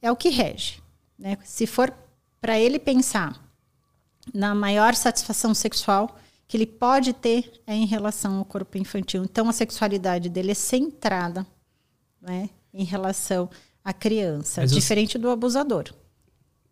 [0.00, 0.82] é o que rege.
[1.18, 1.38] Né?
[1.44, 1.92] Se for
[2.40, 3.42] para ele pensar
[4.32, 9.24] na maior satisfação sexual que ele pode ter é em relação ao corpo infantil.
[9.24, 11.46] Então, a sexualidade dele é centrada
[12.20, 13.48] né, em relação
[13.82, 15.22] à criança, mas diferente eu...
[15.22, 15.84] do abusador.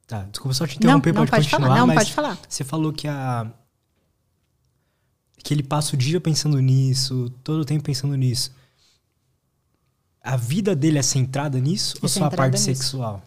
[0.06, 1.74] Tá, desculpa só te interromper, não, não pode, pode continuar.
[1.74, 2.38] Falar, não, pode falar.
[2.48, 3.50] Você falou que a
[5.42, 8.52] que ele passa o dia pensando nisso, todo o tempo pensando nisso.
[10.22, 12.64] A vida dele é centrada nisso é ou só a parte nisso.
[12.64, 13.22] sexual?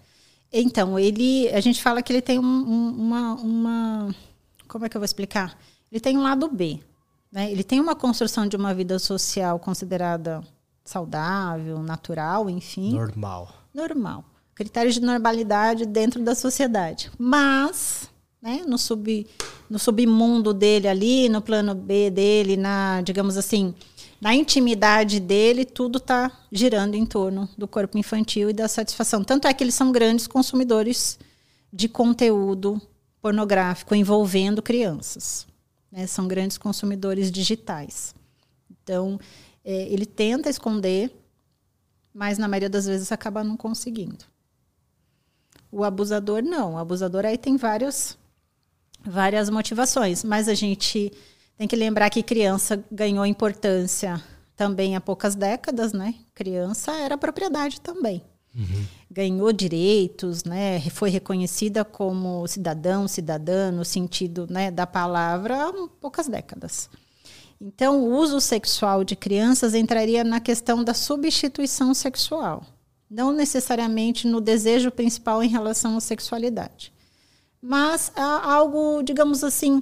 [0.51, 4.15] Então, ele, a gente fala que ele tem um, um, uma, uma,
[4.67, 5.57] como é que eu vou explicar?
[5.91, 6.79] Ele tem um lado B,
[7.31, 7.51] né?
[7.51, 10.41] Ele tem uma construção de uma vida social considerada
[10.85, 12.93] saudável, natural, enfim.
[12.93, 13.53] Normal.
[13.73, 14.23] Normal.
[14.53, 17.11] Critérios de normalidade dentro da sociedade.
[17.17, 18.09] Mas
[18.45, 18.63] né?
[18.67, 19.25] no, sub,
[19.67, 23.73] no submundo dele ali, no plano B dele, na, digamos assim,
[24.21, 29.23] na intimidade dele, tudo está girando em torno do corpo infantil e da satisfação.
[29.23, 31.17] Tanto é que eles são grandes consumidores
[31.73, 32.79] de conteúdo
[33.19, 35.47] pornográfico envolvendo crianças.
[35.91, 36.05] Né?
[36.05, 38.13] São grandes consumidores digitais.
[38.69, 39.19] Então,
[39.63, 41.11] é, ele tenta esconder,
[42.13, 44.23] mas na maioria das vezes acaba não conseguindo.
[45.71, 46.75] O abusador não.
[46.75, 48.17] O abusador aí tem vários
[49.05, 51.11] várias motivações, mas a gente
[51.57, 54.21] tem que lembrar que criança ganhou importância
[54.55, 56.15] também há poucas décadas, né?
[56.33, 58.23] Criança era propriedade também.
[58.55, 58.85] Uhum.
[59.11, 60.79] Ganhou direitos, né?
[60.91, 66.89] Foi reconhecida como cidadão, cidadã, no sentido né, da palavra, há poucas décadas.
[67.59, 72.65] Então, o uso sexual de crianças entraria na questão da substituição sexual,
[73.09, 76.94] não necessariamente no desejo principal em relação à sexualidade
[77.67, 79.81] mas algo, digamos assim,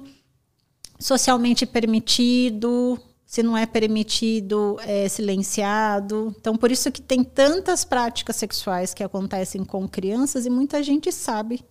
[0.98, 6.34] socialmente permitido, se não é permitido, é silenciado.
[6.38, 11.12] Então, por isso que tem tantas práticas sexuais que acontecem com crianças e muita gente
[11.12, 11.62] sabe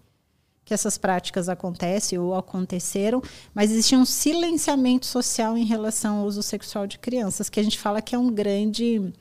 [0.64, 3.22] que essas práticas acontecem ou aconteceram,
[3.53, 7.80] mas existe um silenciamento social em relação ao uso sexual de crianças, que a gente
[7.80, 9.11] fala que é um grande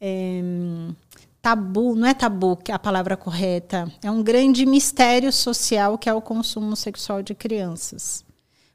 [0.00, 0.40] é,
[1.42, 6.08] tabu, não é tabu que é a palavra correta, é um grande mistério social que
[6.08, 8.24] é o consumo sexual de crianças.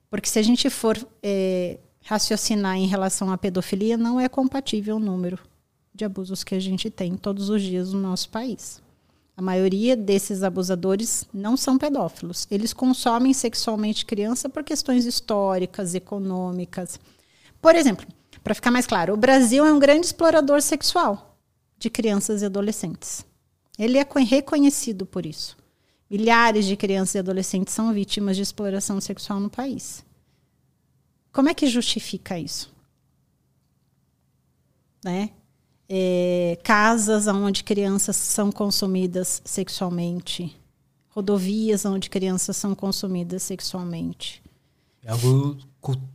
[0.10, 5.00] Porque se a gente for é, raciocinar em relação à pedofilia, não é compatível o
[5.00, 5.40] número
[5.96, 8.82] de abusos que a gente tem todos os dias no nosso país.
[9.36, 12.48] A maioria desses abusadores não são pedófilos.
[12.50, 17.00] Eles consomem sexualmente criança por questões históricas, econômicas.
[17.62, 18.06] Por exemplo,
[18.44, 21.37] para ficar mais claro, o Brasil é um grande explorador sexual
[21.78, 23.26] de crianças e adolescentes.
[23.78, 25.56] Ele é reconhecido por isso.
[26.10, 30.04] Milhares de crianças e adolescentes são vítimas de exploração sexual no país.
[31.32, 32.74] Como é que justifica isso?
[35.04, 35.32] Né?
[35.90, 40.60] É, casas onde crianças são consumidas sexualmente,
[41.10, 44.42] rodovias onde crianças são consumidas sexualmente.
[45.04, 45.58] É algo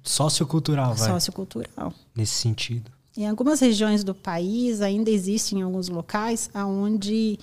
[0.03, 1.09] sociocultural, vai.
[1.09, 1.95] Sociocultural.
[2.15, 2.91] Nesse sentido.
[3.17, 7.39] Em algumas regiões do país ainda existem alguns locais onde,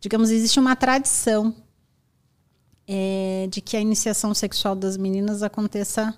[0.00, 1.54] digamos, existe uma tradição
[2.88, 6.14] é, de que a iniciação sexual das meninas aconteça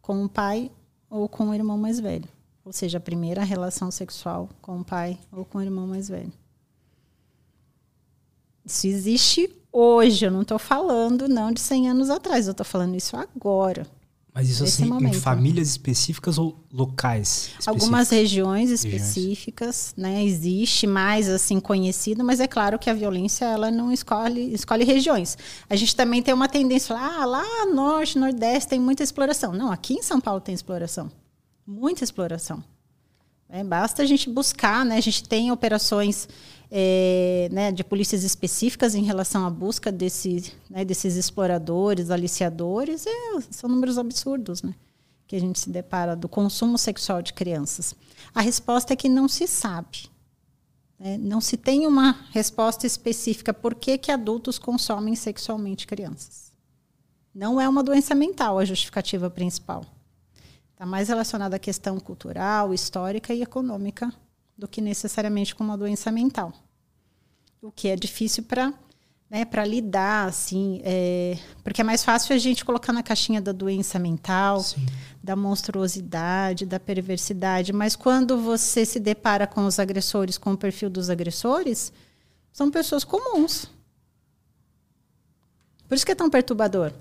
[0.00, 0.70] com o pai
[1.08, 2.28] ou com o irmão mais velho.
[2.64, 6.32] Ou seja, a primeira relação sexual com o pai ou com o irmão mais velho.
[8.64, 10.26] Isso existe hoje.
[10.26, 12.46] Eu não estou falando não de 100 anos atrás.
[12.46, 13.86] Eu estou falando isso agora.
[14.34, 15.14] Mas isso assim, momento.
[15.14, 17.28] em famílias específicas ou locais?
[17.28, 17.68] Específicas?
[17.68, 20.14] Algumas regiões específicas, regiões.
[20.14, 20.24] né?
[20.24, 25.36] Existe mais assim conhecido, mas é claro que a violência ela não escolhe, escolhe regiões.
[25.68, 29.52] A gente também tem uma tendência, ah, lá norte, nordeste tem muita exploração.
[29.52, 31.12] Não, aqui em São Paulo tem exploração.
[31.66, 32.64] Muita exploração.
[33.50, 34.96] É, basta a gente buscar, né?
[34.96, 36.26] A gente tem operações
[36.74, 43.40] é, né, de polícias específicas em relação à busca desse, né, desses exploradores, aliciadores, é,
[43.50, 44.74] são números absurdos, né?
[45.26, 47.94] Que a gente se depara do consumo sexual de crianças.
[48.34, 50.10] A resposta é que não se sabe.
[50.98, 51.18] Né?
[51.18, 56.54] Não se tem uma resposta específica por que, que adultos consomem sexualmente crianças.
[57.34, 59.84] Não é uma doença mental a justificativa principal.
[60.72, 64.10] Está mais relacionada à questão cultural, histórica e econômica
[64.56, 66.52] do que necessariamente com uma doença mental.
[67.60, 68.72] O que é difícil para
[69.32, 73.50] né, para lidar, assim, é, porque é mais fácil a gente colocar na caixinha da
[73.50, 74.84] doença mental, Sim.
[75.24, 80.90] da monstruosidade, da perversidade, mas quando você se depara com os agressores, com o perfil
[80.90, 81.90] dos agressores,
[82.52, 83.70] são pessoas comuns.
[85.88, 86.92] Por isso que é tão perturbador.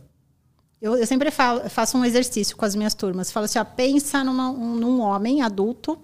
[0.82, 4.24] Eu, eu sempre falo, faço um exercício com as minhas turmas, falo assim, ó, pensa
[4.24, 6.00] numa, um, num homem adulto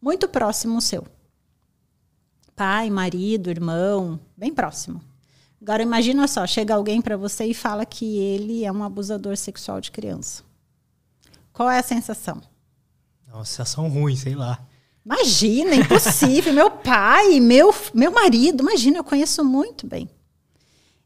[0.00, 1.06] muito próximo seu.
[2.54, 5.02] Pai, marido, irmão, bem próximo.
[5.60, 9.80] Agora imagina só, chega alguém para você e fala que ele é um abusador sexual
[9.80, 10.42] de criança.
[11.52, 12.40] Qual é a sensação?
[13.32, 14.64] Uma sensação ruim, sei lá.
[15.04, 16.52] Imagina, impossível.
[16.52, 20.08] meu pai, meu, meu marido, imagina, eu conheço muito bem.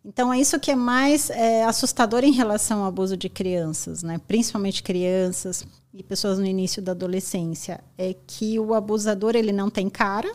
[0.04, 4.18] Então, é isso que é mais é, assustador em relação ao abuso de crianças, né?
[4.26, 9.90] principalmente crianças e pessoas no início da adolescência, é que o abusador ele não tem
[9.90, 10.34] cara,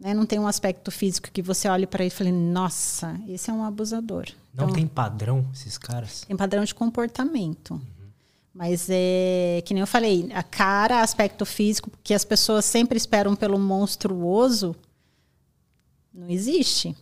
[0.00, 0.12] né?
[0.14, 3.52] não tem um aspecto físico que você olhe para ele e fale, nossa, esse é
[3.52, 4.26] um abusador.
[4.52, 6.22] Não então, tem padrão esses caras?
[6.26, 7.74] Tem padrão de comportamento.
[7.74, 7.80] Uhum.
[8.52, 13.36] Mas é que nem eu falei, a cara, aspecto físico, que as pessoas sempre esperam
[13.36, 14.74] pelo monstruoso,
[16.12, 16.96] não existe.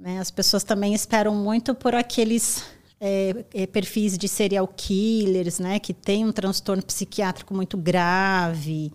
[0.00, 0.18] Né?
[0.18, 2.64] As pessoas também esperam muito por aqueles
[2.98, 5.78] é, é, perfis de serial killers, né?
[5.78, 8.90] Que tem um transtorno psiquiátrico muito grave.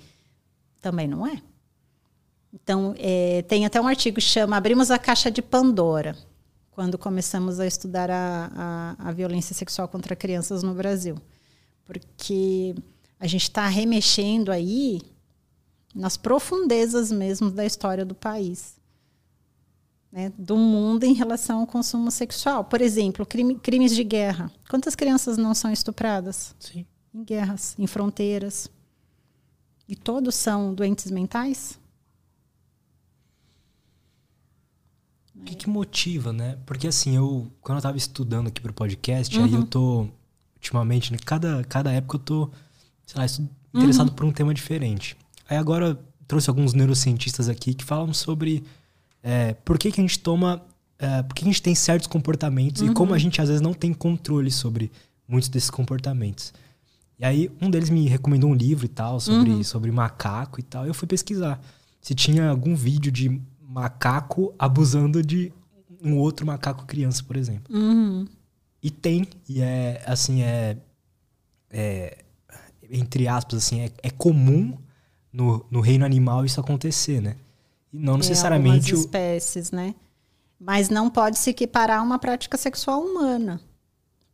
[0.81, 1.39] Também não é.
[2.51, 6.17] Então, é, tem até um artigo que chama Abrimos a Caixa de Pandora,
[6.71, 11.17] quando começamos a estudar a, a, a violência sexual contra crianças no Brasil.
[11.85, 12.73] Porque
[13.19, 15.01] a gente está remexendo aí
[15.93, 18.75] nas profundezas mesmo da história do país
[20.15, 22.63] né, do mundo em relação ao consumo sexual.
[22.63, 24.49] Por exemplo, crime, crimes de guerra.
[24.69, 26.55] Quantas crianças não são estupradas?
[26.57, 26.85] Sim.
[27.13, 28.71] Em guerras, em fronteiras.
[29.85, 31.77] E todos são doentes mentais?
[35.35, 36.57] O que, que motiva, né?
[36.65, 39.43] Porque assim, eu quando eu estava estudando aqui para o podcast, uhum.
[39.43, 39.65] aí eu uhum.
[39.65, 40.07] tô
[40.55, 42.49] ultimamente, né, cada cada época eu tô,
[43.05, 43.25] sei lá,
[43.73, 44.15] interessado uhum.
[44.15, 45.17] por um tema diferente.
[45.47, 48.63] Aí agora trouxe alguns neurocientistas aqui que falam sobre
[49.27, 50.61] é, por que, que a gente toma.
[50.99, 52.91] É, por que a gente tem certos comportamentos uhum.
[52.91, 54.91] e como a gente às vezes não tem controle sobre
[55.27, 56.53] muitos desses comportamentos.
[57.17, 59.63] E aí, um deles me recomendou um livro e tal, sobre, uhum.
[59.63, 60.85] sobre macaco e tal.
[60.85, 61.59] E eu fui pesquisar
[61.99, 65.51] se tinha algum vídeo de macaco abusando de
[66.03, 67.75] um outro macaco criança, por exemplo.
[67.75, 68.27] Uhum.
[68.83, 70.77] E tem, e é assim, é,
[71.71, 72.25] é
[72.91, 74.77] entre aspas, assim, é, é comum
[75.33, 77.35] no, no reino animal isso acontecer, né?
[77.95, 78.93] E não necessariamente.
[78.93, 79.95] Em espécies, né?
[80.59, 83.61] Mas não pode se equiparar a uma prática sexual humana,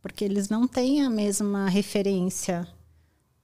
[0.00, 2.66] porque eles não têm a mesma referência,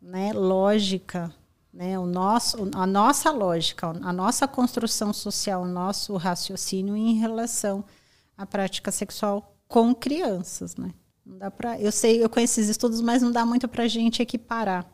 [0.01, 1.33] né, lógica,
[1.73, 7.85] né, o nosso, a nossa lógica, a nossa construção social, o nosso raciocínio em relação
[8.37, 10.93] à prática sexual com crianças, né?
[11.27, 13.89] Não dá para, eu sei, eu conheço esses estudos, mas não dá muito para a
[13.89, 14.87] gente equiparar,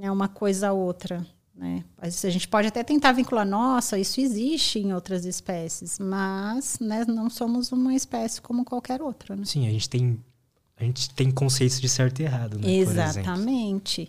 [0.00, 1.24] é uma coisa a outra.
[1.58, 1.84] Né?
[1.98, 7.28] A gente pode até tentar vincular, nossa, isso existe em outras espécies, mas né, não
[7.28, 9.34] somos uma espécie como qualquer outra.
[9.34, 9.44] Né?
[9.44, 10.20] Sim, a gente tem
[10.76, 12.70] a gente tem conceitos de certo e errado, né?
[12.70, 14.08] Exatamente.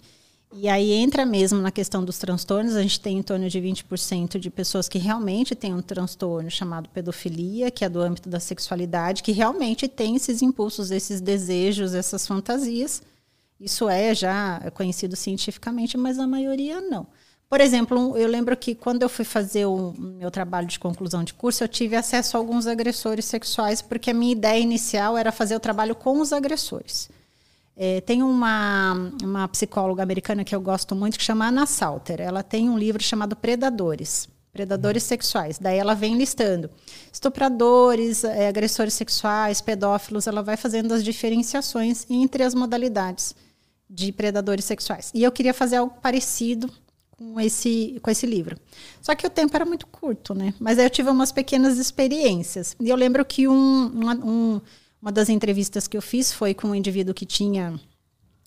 [0.54, 4.38] E aí entra mesmo na questão dos transtornos, a gente tem em torno de 20%
[4.38, 9.24] de pessoas que realmente têm um transtorno chamado pedofilia, que é do âmbito da sexualidade,
[9.24, 13.02] que realmente tem esses impulsos, esses desejos, essas fantasias.
[13.60, 17.08] Isso é já conhecido cientificamente, mas a maioria não.
[17.50, 21.34] Por exemplo, eu lembro que quando eu fui fazer o meu trabalho de conclusão de
[21.34, 25.56] curso, eu tive acesso a alguns agressores sexuais, porque a minha ideia inicial era fazer
[25.56, 27.10] o trabalho com os agressores.
[27.76, 28.94] É, tem uma,
[29.24, 32.22] uma psicóloga americana que eu gosto muito, que chama Anna Salter.
[32.22, 34.30] Ela tem um livro chamado Predadores.
[34.54, 35.58] predadores sexuais.
[35.58, 36.70] Daí ela vem listando
[37.12, 40.28] estupradores, é, agressores sexuais, pedófilos.
[40.28, 43.34] Ela vai fazendo as diferenciações entre as modalidades
[43.90, 45.10] de predadores sexuais.
[45.16, 46.70] E eu queria fazer algo parecido
[47.20, 48.56] com esse, com esse livro.
[49.02, 50.54] Só que o tempo era muito curto, né?
[50.58, 52.78] Mas aí eu tive umas pequenas experiências.
[52.80, 54.62] E eu lembro que um, uma, um,
[55.02, 57.78] uma das entrevistas que eu fiz foi com um indivíduo que tinha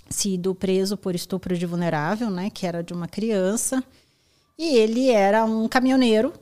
[0.09, 2.49] sido preso por estupro de vulnerável, né?
[2.49, 3.85] Que era de uma criança.
[4.59, 6.33] E ele era um caminhoneiro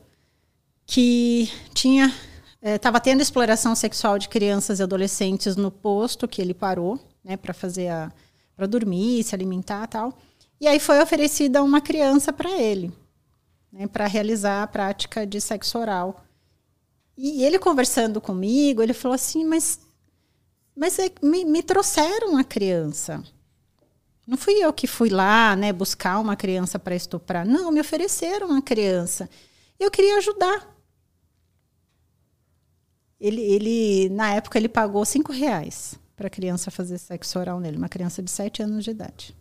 [0.87, 2.15] que tinha
[2.63, 7.37] estava eh, tendo exploração sexual de crianças e adolescentes no posto que ele parou, né,
[7.37, 8.13] para fazer a
[8.55, 10.13] para dormir, se alimentar, tal.
[10.61, 12.93] E aí foi oferecida uma criança para ele,
[13.73, 16.23] né, para realizar a prática de sexo oral.
[17.17, 19.81] E ele conversando comigo, ele falou assim: "Mas
[20.77, 23.23] mas é, me, me trouxeram a criança.
[24.27, 27.47] Não fui eu que fui lá, né, buscar uma criança para estuprar.
[27.47, 29.29] Não, me ofereceram uma criança.
[29.79, 30.75] Eu queria ajudar.
[33.21, 37.77] Ele, ele na época, ele pagou cinco reais para a criança fazer sexo oral nele,
[37.77, 39.37] uma criança de sete anos de idade.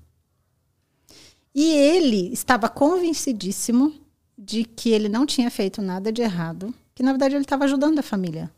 [1.54, 3.94] E ele estava convencidíssimo
[4.38, 8.00] de que ele não tinha feito nada de errado, que na verdade ele estava ajudando
[8.00, 8.52] a família,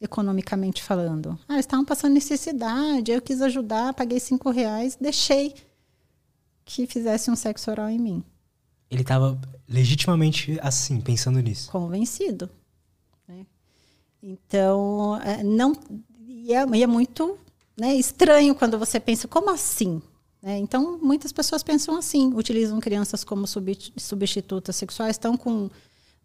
[0.00, 1.38] economicamente falando.
[1.48, 5.54] Ah, eles estavam passando necessidade, eu quis ajudar, paguei cinco reais, deixei
[6.64, 8.24] que fizesse um sexo oral em mim.
[8.90, 11.70] Ele estava legitimamente assim, pensando nisso.
[11.70, 12.50] Convencido.
[13.26, 13.46] Né?
[14.22, 15.72] Então, é, não.
[16.26, 17.38] E é, e é muito
[17.76, 20.02] né, estranho quando você pensa, como assim?
[20.42, 20.58] Né?
[20.58, 25.70] Então, muitas pessoas pensam assim, utilizam crianças como substitutas sexuais, estão com,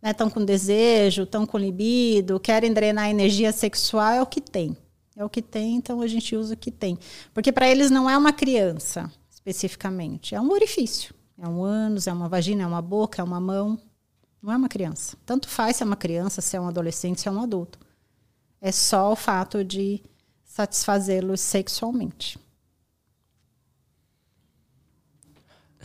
[0.01, 4.75] né, estão com desejo, estão com libido, querem drenar energia sexual, é o que tem.
[5.17, 6.97] É o que tem, então a gente usa o que tem.
[7.33, 11.13] Porque para eles não é uma criança, especificamente, é um orifício.
[11.37, 13.77] É um ânus, é uma vagina, é uma boca, é uma mão.
[14.41, 15.17] Não é uma criança.
[15.25, 17.79] Tanto faz se é uma criança, se é um adolescente, se é um adulto.
[18.61, 20.01] É só o fato de
[20.43, 22.39] satisfazê-los sexualmente.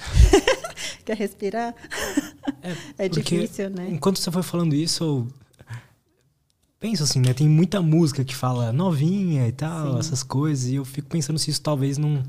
[1.05, 1.75] Quer respirar?
[2.63, 3.89] É, é difícil, né?
[3.91, 5.29] Enquanto você foi falando isso, eu
[6.79, 7.35] penso assim, né?
[7.35, 9.99] Tem muita música que fala novinha e tal, Sim.
[9.99, 12.23] essas coisas, e eu fico pensando se isso talvez não.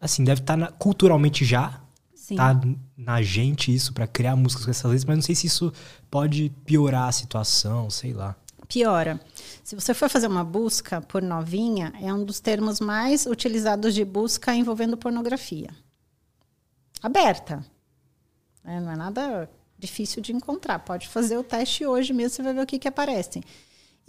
[0.00, 1.80] Assim, deve estar tá na, culturalmente já.
[2.14, 2.36] Sim.
[2.36, 2.58] Tá
[2.96, 5.72] na gente isso para criar músicas com essas letras, mas não sei se isso
[6.10, 8.34] pode piorar a situação, sei lá.
[8.66, 9.20] Piora.
[9.62, 14.04] Se você for fazer uma busca por novinha, é um dos termos mais utilizados de
[14.04, 15.68] busca envolvendo pornografia
[17.04, 17.64] aberta.
[18.64, 20.78] É, não é nada difícil de encontrar.
[20.78, 23.42] Pode fazer o teste hoje mesmo, você vai ver o que, que aparece.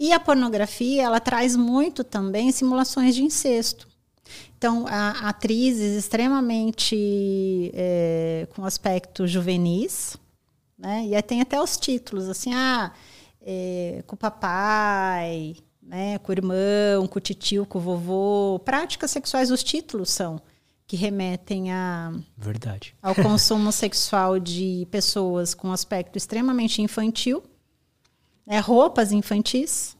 [0.00, 3.86] E a pornografia, ela traz muito também simulações de incesto.
[4.56, 10.16] Então, atrizes extremamente é, com aspecto juvenis,
[10.78, 11.04] né?
[11.06, 12.92] E aí tem até os títulos, assim, ah,
[13.40, 16.18] é, com o papai, né?
[16.18, 18.60] com o irmão, com o titio, com o vovô.
[18.64, 20.40] Práticas sexuais, os títulos são
[20.86, 22.94] que remetem a, Verdade.
[23.02, 27.42] ao consumo sexual de pessoas com aspecto extremamente infantil,
[28.46, 29.96] né, roupas infantis.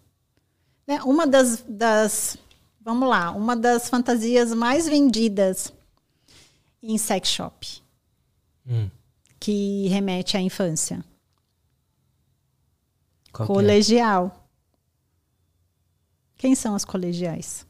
[0.86, 2.38] Né, uma das, das,
[2.80, 5.72] vamos lá, uma das fantasias mais vendidas
[6.80, 7.82] em sex shop,
[8.64, 8.88] hum.
[9.40, 11.04] que remete à infância.
[13.32, 13.52] Qual é?
[13.52, 14.32] Colegial.
[14.42, 14.46] É?
[16.36, 17.65] Quem são as colegiais?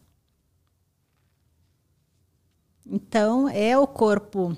[2.88, 4.56] Então, é o corpo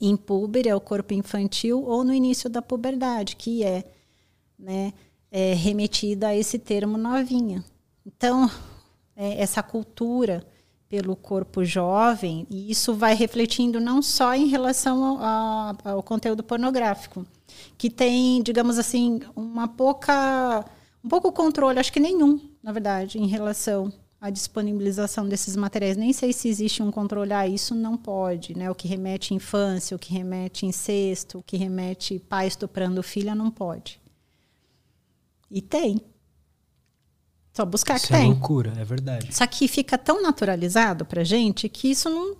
[0.00, 3.84] impúber, é o corpo infantil ou no início da puberdade, que é,
[4.58, 4.92] né,
[5.30, 7.64] é remetida a esse termo novinha.
[8.06, 8.50] Então,
[9.16, 10.46] é, essa cultura
[10.88, 17.24] pelo corpo jovem, e isso vai refletindo não só em relação ao, ao conteúdo pornográfico,
[17.78, 20.64] que tem, digamos assim, uma pouca,
[21.04, 25.96] um pouco controle, acho que nenhum, na verdade, em relação a disponibilização desses materiais.
[25.96, 28.70] Nem sei se existe um controle, ah, isso não pode, né?
[28.70, 33.50] O que remete infância, o que remete incesto, o que remete pai estuprando filha, não
[33.50, 33.98] pode.
[35.50, 36.02] E tem.
[37.52, 38.26] Só buscar isso que é tem.
[38.26, 39.34] É loucura, é verdade.
[39.34, 42.36] Só que fica tão naturalizado pra gente que isso não,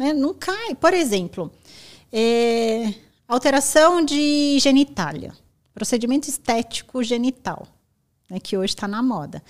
[0.00, 0.74] né, não cai.
[0.74, 1.52] Por exemplo,
[2.10, 2.94] é,
[3.28, 5.32] alteração de genitália.
[5.74, 7.73] Procedimento estético genital
[8.28, 9.42] né, que hoje está na moda.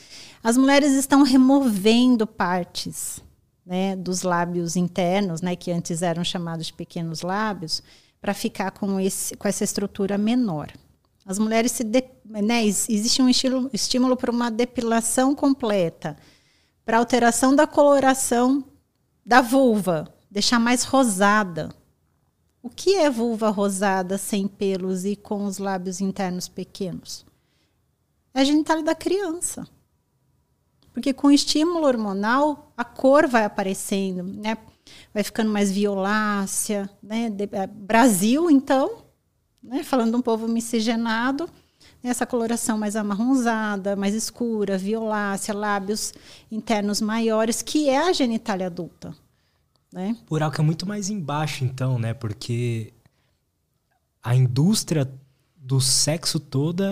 [0.43, 3.23] As mulheres estão removendo partes
[3.65, 7.83] né, dos lábios internos, né, que antes eram chamados de pequenos lábios,
[8.21, 10.71] para ficar com, esse, com essa estrutura menor.
[11.27, 16.17] As mulheres se de, né, existe um estilo, estímulo para uma depilação completa,
[16.85, 18.65] para alteração da coloração
[19.25, 21.71] da vulva, deixar mais rosada,
[22.63, 27.27] O que é vulva rosada, sem pelos e com os lábios internos pequenos?
[28.35, 29.67] É a genitália da criança.
[30.93, 34.59] Porque com estímulo hormonal, a cor vai aparecendo, né?
[35.13, 37.31] Vai ficando mais violácea, né?
[37.31, 39.05] De, é, Brasil, então,
[39.63, 39.83] né?
[39.83, 41.49] falando de um povo miscigenado,
[42.03, 46.13] essa coloração mais amarronzada, mais escura, violácea, lábios
[46.51, 49.17] internos maiores, que é a genitália adulta.
[49.93, 50.17] Né?
[50.29, 52.13] Buraco é muito mais embaixo, então, né?
[52.13, 52.93] Porque
[54.23, 55.11] a indústria
[55.57, 56.85] do sexo toda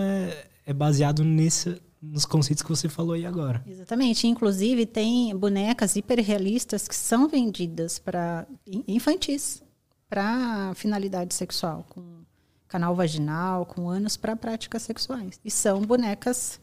[0.65, 3.63] é, baseado nesse, nos conceitos que você falou aí agora.
[3.65, 4.27] Exatamente.
[4.27, 8.45] Inclusive, tem bonecas hiperrealistas que são vendidas para
[8.87, 9.63] infantis,
[10.09, 12.23] para finalidade sexual, com
[12.67, 15.39] canal vaginal, com ânus para práticas sexuais.
[15.45, 16.59] E são bonecas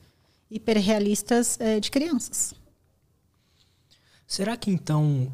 [0.51, 2.55] hiperrealistas é, de crianças.
[4.27, 5.33] Será que então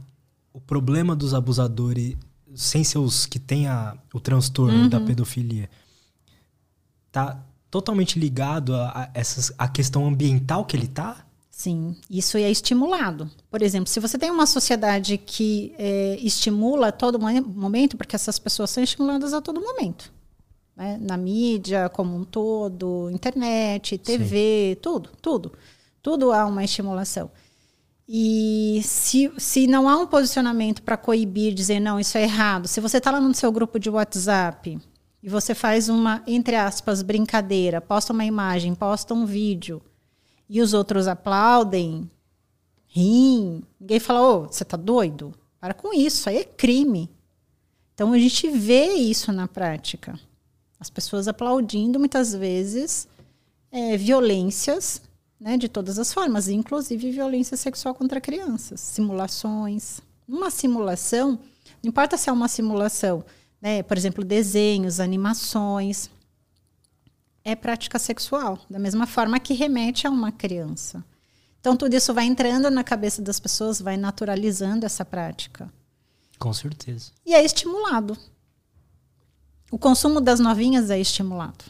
[0.53, 2.17] o problema dos abusadores,
[2.55, 4.89] sem ser os que têm a, o transtorno uhum.
[4.89, 5.69] da pedofilia,
[7.13, 11.27] tá totalmente ligado a, a, essas, a questão ambiental que ele está?
[11.51, 13.31] Sim, isso é estimulado.
[13.51, 18.39] Por exemplo, se você tem uma sociedade que é, estimula a todo momento, porque essas
[18.39, 20.13] pessoas são estimuladas a todo momento,
[20.77, 20.99] né?
[21.01, 24.81] na mídia como um todo, internet, TV, Sim.
[24.83, 25.53] tudo, tudo.
[26.03, 27.31] Tudo há uma estimulação.
[28.07, 32.81] E se, se não há um posicionamento para coibir, dizer não, isso é errado, se
[32.81, 34.79] você está lá no seu grupo de WhatsApp
[35.27, 39.83] e você faz uma, entre aspas, brincadeira, posta uma imagem, posta um vídeo,
[40.49, 42.09] e os outros aplaudem,
[42.87, 45.35] riem, ninguém fala, ô, oh, você tá doido?
[45.59, 47.11] Para com isso, aí é crime.
[47.93, 50.17] Então a gente vê isso na prática.
[50.79, 53.09] As pessoas aplaudindo muitas vezes
[53.73, 55.03] é, violências
[55.41, 60.01] né, de todas as formas, inclusive violência sexual contra crianças, simulações.
[60.29, 61.31] Uma simulação,
[61.83, 63.25] não importa se é uma simulação
[63.61, 63.83] né?
[63.83, 66.11] por exemplo, desenhos, animações.
[67.45, 71.05] É prática sexual, da mesma forma que remete a uma criança.
[71.61, 75.73] Então, tudo isso vai entrando na cabeça das pessoas, vai naturalizando essa prática.
[76.39, 77.13] Com certeza.
[77.25, 78.17] E é estimulado.
[79.71, 81.65] O consumo das novinhas é estimulado,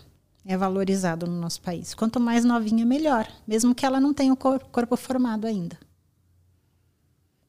[0.45, 1.95] é valorizado no nosso país.
[1.95, 5.79] Quanto mais novinha, melhor, mesmo que ela não tenha o corpo formado ainda.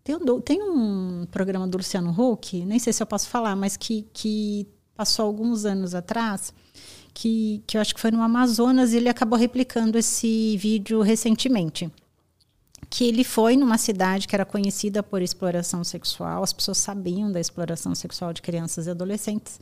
[0.08, 4.08] Tem tem um programa do Luciano Huck, nem sei se eu posso falar, mas que,
[4.14, 6.54] que passou alguns anos atrás,
[7.14, 11.92] que, que eu acho que foi no Amazonas, e ele acabou replicando esse vídeo recentemente.
[12.90, 17.42] Que ele foi numa cidade que era conhecida por exploração sexual, as pessoas sabiam da
[17.42, 19.60] exploração sexual de crianças e adolescentes.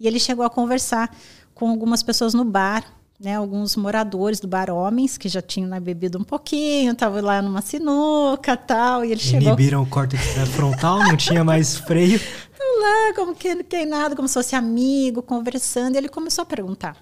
[0.00, 1.14] E ele chegou a conversar
[1.54, 5.78] com algumas pessoas no bar né, alguns moradores do bar homens que já tinham né,
[5.78, 9.48] bebido um pouquinho, estavam lá numa sinuca tal, e ele chegou...
[9.48, 10.22] Inibiram o córtex
[10.54, 12.16] frontal, não tinha mais freio.
[12.16, 16.46] Estão lá, como que não nada, como se fosse amigo, conversando, e ele começou a
[16.46, 16.96] perguntar.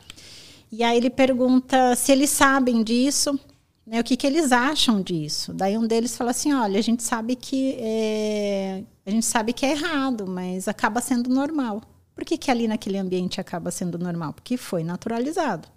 [0.71, 3.39] E aí ele pergunta se eles sabem disso,
[3.87, 5.53] né, o que, que eles acham disso.
[5.53, 9.67] Daí um deles fala assim, olha, a gente sabe que é, a gente sabe que
[9.67, 11.83] é errado, mas acaba sendo normal.
[12.15, 14.33] Por que, que ali naquele ambiente acaba sendo normal?
[14.33, 15.69] Porque foi naturalizado.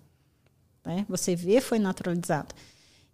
[0.86, 1.06] Né?
[1.10, 2.54] Você vê, foi naturalizado.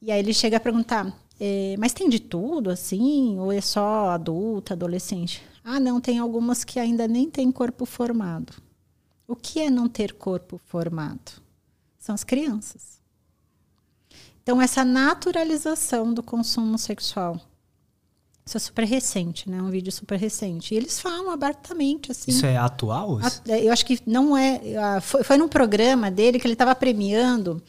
[0.01, 3.39] E aí ele chega a perguntar: é, mas tem de tudo assim?
[3.39, 5.41] Ou é só adulta, adolescente?
[5.63, 8.53] Ah, não, tem algumas que ainda nem têm corpo formado.
[9.27, 11.41] O que é não ter corpo formado?
[11.97, 12.99] São as crianças.
[14.43, 17.39] Então, essa naturalização do consumo sexual.
[18.45, 19.61] Isso é super recente, né?
[19.61, 20.73] Um vídeo super recente.
[20.73, 22.31] E eles falam abertamente, assim.
[22.31, 23.19] Isso é atual?
[23.47, 24.99] É, eu acho que não é.
[25.01, 27.61] Foi, foi num programa dele que ele estava premiando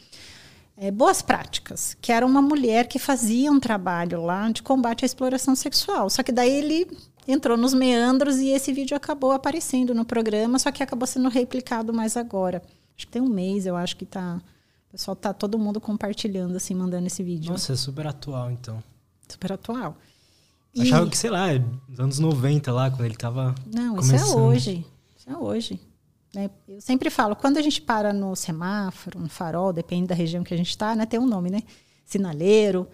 [0.75, 5.05] é, boas práticas, que era uma mulher que fazia um trabalho lá de combate à
[5.05, 6.09] exploração sexual.
[6.09, 6.87] Só que daí ele
[7.27, 11.93] entrou nos meandros e esse vídeo acabou aparecendo no programa, só que acabou sendo replicado
[11.93, 12.61] mais agora.
[12.97, 14.41] Acho que tem um mês, eu acho que tá.
[14.89, 17.51] O pessoal tá todo mundo compartilhando, assim, mandando esse vídeo.
[17.51, 18.83] Nossa, é super atual, então.
[19.27, 19.97] Super atual.
[20.79, 21.47] Achava que, sei lá,
[21.87, 23.53] nos anos 90 lá, quando ele tava.
[23.65, 24.15] Não, começando.
[24.15, 24.85] isso é hoje.
[25.15, 25.79] Isso é hoje.
[26.33, 26.49] Né?
[26.67, 30.53] Eu sempre falo, quando a gente para no semáforo, no farol, depende da região que
[30.53, 31.05] a gente está, né?
[31.05, 31.61] Tem um nome, né?
[32.05, 32.87] Sinaleiro.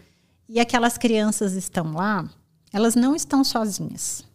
[0.48, 2.30] E aquelas crianças estão lá,
[2.74, 4.26] elas não estão sozinhas.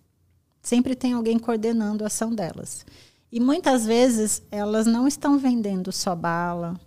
[0.63, 2.87] Sempre tem alguém coordenando a ação delas.
[3.31, 6.81] E muitas vezes elas não estão vendendo só bala,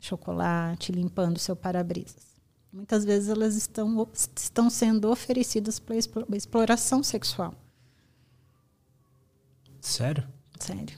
[0.00, 2.29] chocolate, limpando seu para-brisas.
[2.72, 5.96] Muitas vezes elas estão, estão sendo oferecidas para
[6.36, 7.54] exploração sexual.
[9.80, 10.26] Sério?
[10.58, 10.96] Sério.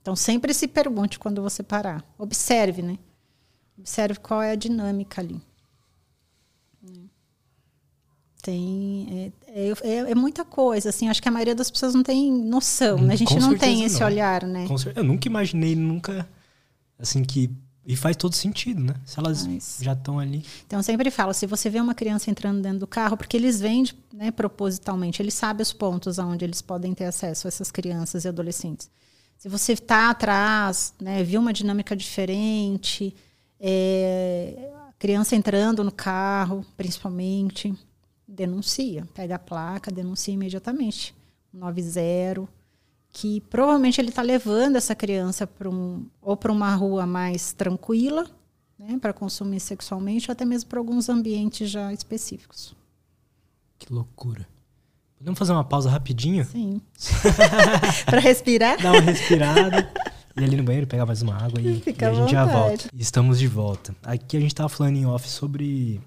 [0.00, 2.04] Então sempre se pergunte quando você parar.
[2.16, 2.98] Observe, né?
[3.78, 5.42] Observe qual é a dinâmica ali.
[8.46, 11.08] tem é, é, é, muita coisa, assim.
[11.08, 13.14] Acho que a maioria das pessoas não tem noção, né?
[13.14, 14.06] A gente Com não tem esse não.
[14.06, 14.66] olhar, né?
[14.94, 16.28] Eu nunca imaginei, nunca.
[16.96, 17.50] Assim que.
[17.86, 18.94] E faz todo sentido, né?
[19.04, 19.78] Se elas Faz.
[19.80, 20.44] já estão ali.
[20.66, 23.60] Então, eu sempre falo, se você vê uma criança entrando dentro do carro, porque eles
[23.60, 27.70] vêm de- né, propositalmente, eles sabem os pontos aonde eles podem ter acesso a essas
[27.70, 28.90] crianças e adolescentes.
[29.38, 33.14] Se você está atrás, né, viu uma dinâmica diferente,
[33.60, 37.72] é, a criança entrando no carro, principalmente,
[38.26, 39.06] denuncia.
[39.14, 41.14] Pega a placa, denuncia imediatamente.
[41.52, 42.48] 90,
[43.18, 48.26] que provavelmente ele está levando essa criança para um, ou para uma rua mais tranquila,
[48.78, 52.76] né, para consumir sexualmente, ou até mesmo para alguns ambientes já específicos.
[53.78, 54.46] Que loucura.
[55.16, 56.44] Podemos fazer uma pausa rapidinho?
[56.44, 56.78] Sim.
[58.04, 58.82] para respirar?
[58.82, 59.90] Dar uma respirada.
[60.36, 62.90] ir ali no banheiro, pegar mais uma água e, e a gente já volta.
[62.92, 63.96] E Estamos de volta.
[64.02, 66.02] Aqui a gente tava falando em off sobre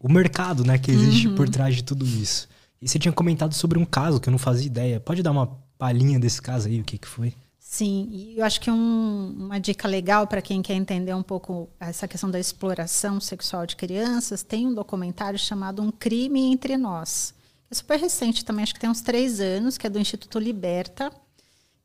[0.00, 1.34] o mercado, né, que existe Uhum.
[1.34, 2.48] por trás de tudo isso.
[2.80, 4.98] E você tinha comentado sobre um caso que eu não fazia ideia.
[4.98, 7.34] Pode dar uma palhinha desse caso aí, o que que foi?
[7.58, 12.06] Sim, eu acho que um- uma dica legal para quem quer entender um pouco essa
[12.06, 17.34] questão da exploração sexual de crianças, tem um documentário chamado Um Crime Entre Nós.
[17.70, 21.10] É super recente também, acho que tem uns três anos, que é do Instituto Liberta,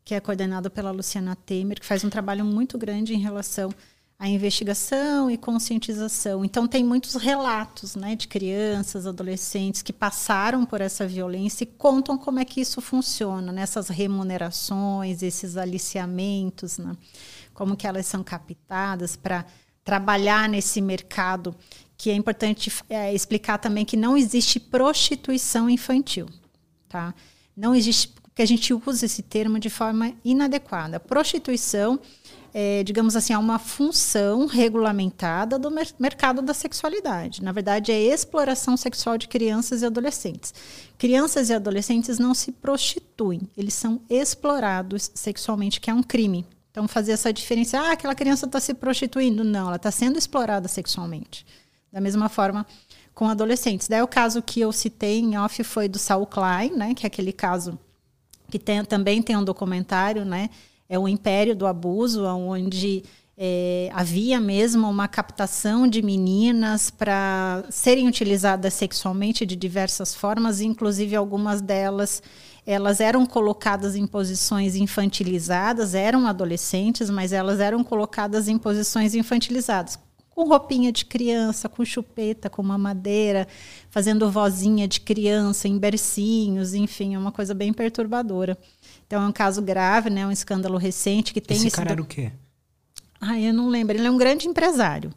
[0.04, 3.70] que é coordenado pela Luciana Temer, que faz um trabalho muito grande em relação
[4.22, 6.44] à investigação e conscientização.
[6.44, 12.16] Então, tem muitos relatos né, de crianças, adolescentes que passaram por essa violência e contam
[12.16, 16.96] como é que isso funciona, nessas remunerações, esses aliciamentos, né?
[17.52, 19.44] como que elas são captadas para
[19.82, 21.52] trabalhar nesse mercado,
[21.98, 26.28] que é importante é, explicar também que não existe prostituição infantil.
[26.88, 27.12] Tá?
[27.56, 31.00] Não existe, porque a gente usa esse termo de forma inadequada.
[31.00, 31.98] Prostituição,
[32.54, 37.42] é, digamos assim, é uma função regulamentada do mer mercado da sexualidade.
[37.42, 40.52] Na verdade, é exploração sexual de crianças e adolescentes.
[40.98, 46.46] Crianças e adolescentes não se prostituem, eles são explorados sexualmente, que é um crime.
[46.70, 49.44] Então, fazer essa diferença, ah, aquela criança está se prostituindo.
[49.44, 51.44] Não, ela está sendo explorada sexualmente.
[51.92, 52.66] Da mesma forma
[53.14, 53.88] com adolescentes.
[53.88, 57.08] Daí o caso que eu citei em off foi do Saul Klein, né, que é
[57.08, 57.78] aquele caso
[58.50, 60.50] que tem, também tem um documentário, né,
[60.92, 63.02] é o Império do Abuso, onde
[63.34, 71.16] é, havia mesmo uma captação de meninas para serem utilizadas sexualmente de diversas formas, inclusive
[71.16, 72.22] algumas delas
[72.66, 79.98] elas eram colocadas em posições infantilizadas, eram adolescentes, mas elas eram colocadas em posições infantilizadas,
[80.30, 83.48] com roupinha de criança, com chupeta, com mamadeira,
[83.90, 88.56] fazendo vozinha de criança em bercinhos, enfim, é uma coisa bem perturbadora.
[89.12, 91.92] Então é um caso grave, né, um escândalo recente que tem Esse esse cara do-
[91.92, 92.32] era o quê?
[93.20, 93.94] ah, eu não lembro.
[93.94, 95.12] Ele é um grande empresário.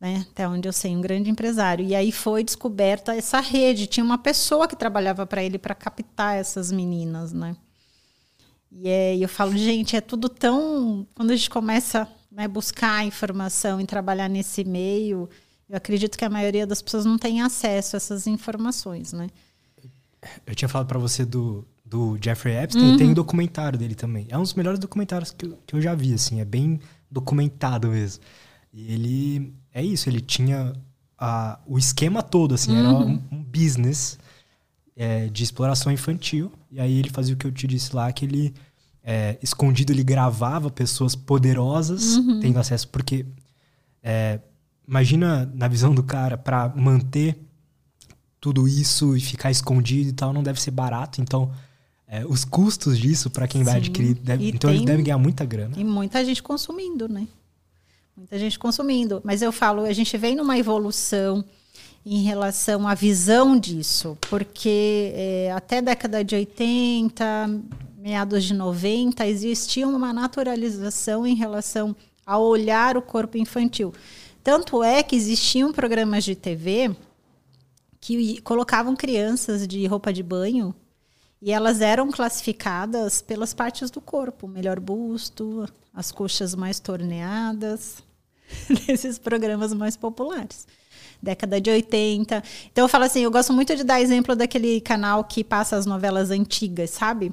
[0.00, 0.26] Né?
[0.28, 1.84] Até onde eu sei, um grande empresário.
[1.86, 3.86] E aí foi descoberta essa rede.
[3.86, 7.54] Tinha uma pessoa que trabalhava para ele para captar essas meninas, né?
[8.72, 11.06] E é, e eu falo, gente, é tudo tão.
[11.14, 15.30] Quando a gente começa a buscar informação e trabalhar nesse meio,
[15.68, 19.28] eu acredito que a maioria das pessoas não tem acesso a essas informações, né?
[20.44, 22.96] Eu tinha falado pra você do, do Jeffrey Epstein, Uhum.
[22.96, 24.26] tem um documentário dele também.
[24.30, 26.80] É um dos melhores documentários que eu, que eu já vi, assim, é bem
[27.10, 28.22] documentado mesmo.
[28.72, 30.72] E ele, é isso, ele tinha
[31.18, 33.20] a, o esquema todo, assim, era Uhum.
[33.30, 34.18] um, um business
[34.96, 36.50] é, de exploração infantil.
[36.70, 38.54] E aí ele fazia o que eu te disse lá, que ele,
[39.04, 42.40] é, escondido, ele gravava pessoas poderosas Uhum.
[42.40, 43.26] tendo acesso, porque
[44.02, 44.40] é,
[44.88, 47.38] imagina na visão do cara, pra manter
[48.40, 51.20] tudo isso e ficar escondido e tal, não deve ser barato.
[51.20, 51.52] Então,
[52.14, 53.78] é, os custos disso para quem vai Sim.
[53.80, 55.74] adquirir, deve- então eles tem- devem ganhar muita grana.
[55.78, 57.26] E muita gente consumindo, né?
[58.14, 59.22] Muita gente consumindo.
[59.24, 61.42] Mas eu falo, a gente vem numa evolução
[62.04, 67.24] em relação à visão disso, porque é, até década de 80,
[67.96, 73.94] meados de 90, existia uma naturalização em relação a olhar o corpo infantil.
[74.44, 76.94] Tanto é que existiam programas de TV
[78.00, 80.74] que colocavam crianças de roupa de banho
[81.42, 87.96] e elas eram classificadas pelas partes do corpo, melhor busto, as coxas mais torneadas,
[88.86, 90.68] nesses programas mais populares.
[91.20, 92.42] Década de 80.
[92.70, 95.84] Então eu falo assim, eu gosto muito de dar exemplo daquele canal que passa as
[95.84, 97.32] novelas antigas, sabe?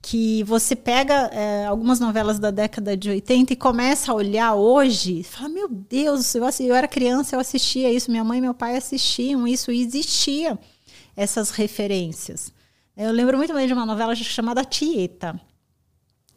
[0.00, 5.22] Que você pega é, algumas novelas da década de 80 e começa a olhar hoje,
[5.22, 8.74] fala, meu Deus, eu, eu era criança, eu assistia isso, minha mãe e meu pai
[8.74, 10.58] assistiam isso, e existia
[11.14, 12.56] essas referências.
[12.98, 15.40] Eu lembro muito bem de uma novela chamada Tieta,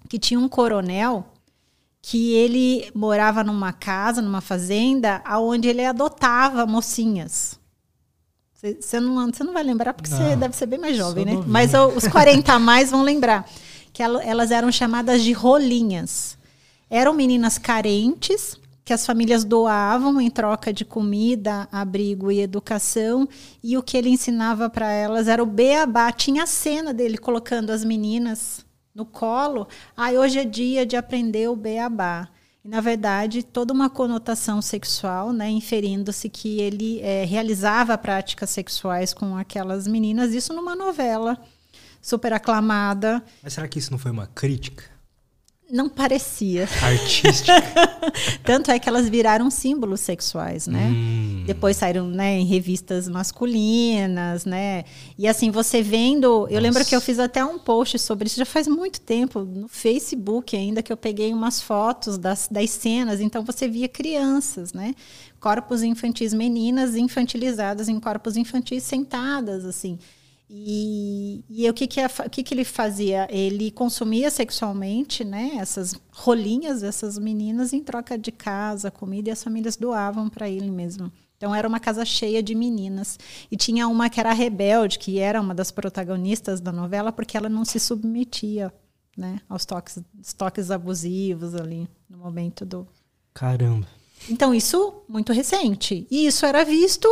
[0.08, 1.26] que tinha um coronel
[2.00, 7.60] que ele morava numa casa, numa fazenda, aonde ele adotava mocinhas.
[8.54, 11.34] Você não, não vai lembrar porque você deve ser bem mais jovem, né?
[11.34, 11.52] Novinha.
[11.52, 13.50] Mas os 40 a mais vão lembrar.
[13.92, 16.38] Que elas eram chamadas de rolinhas.
[16.92, 23.28] Eram meninas carentes que as famílias doavam em troca de comida, abrigo e educação,
[23.64, 26.12] e o que ele ensinava para elas era o beabá.
[26.12, 29.68] Tinha a cena dele colocando as meninas no colo.
[29.96, 32.28] Ah, hoje é dia de aprender o beabá.
[32.64, 39.14] E, na verdade, toda uma conotação sexual, né, inferindo-se que ele é, realizava práticas sexuais
[39.14, 41.40] com aquelas meninas, isso numa novela
[42.02, 43.24] super aclamada.
[43.42, 44.84] Mas será que isso não foi uma crítica?
[45.72, 46.68] Não parecia.
[46.82, 47.54] Artística.
[48.44, 50.88] Tanto é que elas viraram símbolos sexuais, né?
[50.88, 51.44] Hum.
[51.46, 54.84] Depois saíram né, em revistas masculinas, né?
[55.18, 56.26] E assim, você vendo.
[56.26, 56.60] Eu Nossa.
[56.60, 60.56] lembro que eu fiz até um post sobre isso já faz muito tempo, no Facebook
[60.56, 63.22] ainda, que eu peguei umas fotos das, das cenas.
[63.22, 64.94] Então você via crianças, né?
[65.40, 69.98] Corpos infantis, meninas infantilizadas em corpos infantis sentadas, assim.
[70.54, 73.26] E, e o que que, é, o que que ele fazia?
[73.32, 75.54] Ele consumia sexualmente, né?
[75.56, 80.70] Essas rolinhas dessas meninas em troca de casa, comida, e as famílias doavam para ele
[80.70, 81.10] mesmo.
[81.38, 83.18] Então era uma casa cheia de meninas.
[83.50, 87.48] E tinha uma que era rebelde, que era uma das protagonistas da novela, porque ela
[87.48, 88.74] não se submetia
[89.16, 90.00] né, aos toques,
[90.38, 92.86] toques abusivos ali no momento do.
[93.34, 93.88] Caramba.
[94.30, 96.06] Então, isso muito recente.
[96.12, 97.08] E isso era visto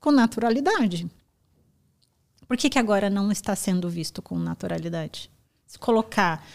[0.00, 1.08] com naturalidade.
[2.52, 5.30] Por que, que agora não está sendo visto com naturalidade?
[5.66, 6.46] Se colocar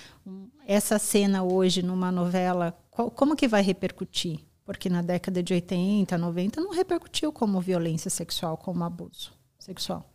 [0.68, 4.42] essa cena hoje numa novela, qual, como que vai repercutir?
[4.64, 10.08] Porque na década de 80, 90 não repercutiu como violência sexual, como abuso sexual.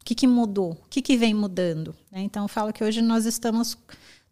[0.00, 0.74] O que, que mudou?
[0.74, 1.92] O que, que vem mudando?
[2.08, 2.20] Né?
[2.20, 3.76] Então, eu falo que hoje nós estamos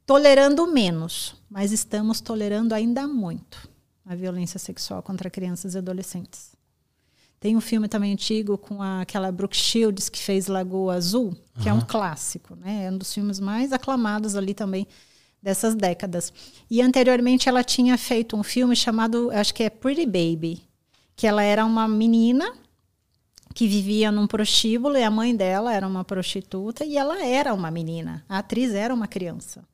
[0.07, 3.69] tolerando menos, mas estamos tolerando ainda muito
[4.07, 6.54] a violência sexual contra crianças e adolescentes.
[7.45, 11.69] Tem um filme também antigo com a, aquela Brooke Shields que fez Lagoa Azul, que
[11.69, 11.75] uhum.
[11.77, 12.87] é um clássico, né?
[12.87, 14.87] É um dos filmes mais aclamados ali também
[15.43, 16.33] dessas décadas.
[16.71, 20.63] E anteriormente ela tinha feito um filme chamado, acho que é Pretty Baby,
[21.15, 22.51] que ela era uma menina
[23.55, 27.71] que vivia num prostíbulo e a mãe dela era uma prostituta e ela era uma
[27.71, 28.25] menina.
[28.27, 29.69] A atriz era uma criança.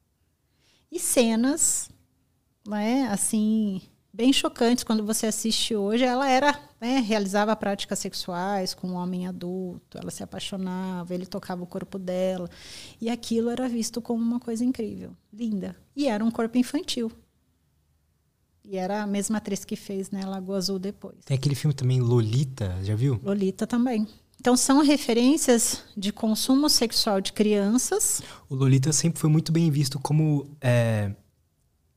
[0.90, 1.88] E cenas,
[2.66, 3.80] né, assim,
[4.20, 6.04] bem chocantes quando você assiste hoje.
[6.04, 11.62] Ela era, né, realizava práticas sexuais com um homem adulto, ela se apaixonava, ele tocava
[11.62, 12.48] o corpo dela.
[13.00, 15.74] E aquilo era visto como uma coisa incrível, linda.
[15.96, 17.10] E era um corpo infantil.
[18.62, 21.16] E era a mesma atriz que fez, né, Lagoa Azul depois.
[21.24, 23.18] Tem aquele filme também, Lolita, já viu?
[23.24, 24.06] Lolita também.
[24.38, 28.22] Então são referências de consumo sexual de crianças.
[28.50, 31.14] O Lolita sempre foi muito bem visto como é,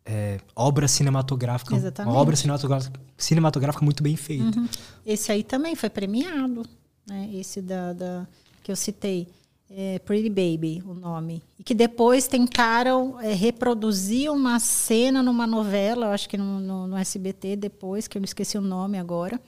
[0.06, 1.76] é, obra cinematográfica.
[1.76, 2.14] Exatamente.
[2.14, 4.60] Uma obra cinematográfica, cinematográfica muito bem feita.
[4.60, 4.68] Uhum.
[5.06, 6.66] Esse aí também foi premiado,
[7.08, 7.30] né?
[7.34, 8.28] Esse da, da
[8.62, 9.28] que eu citei.
[9.76, 11.42] É Pretty Baby, o nome.
[11.58, 16.96] E que depois tentaram é, reproduzir uma cena numa novela, acho que no, no, no,
[16.96, 19.42] SBT depois, que eu esqueci o nome agora,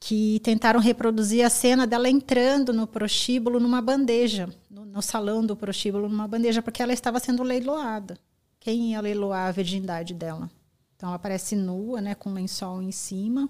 [0.00, 5.54] que tentaram reproduzir a cena dela entrando no prostíbulo numa bandeja, no, no salão do
[5.54, 8.18] prostíbulo numa bandeja, porque ela estava sendo leiloada
[8.60, 10.50] quem ia leiloar a virgindade dela.
[10.94, 13.48] Então ela aparece nua, né, com um lençol em cima,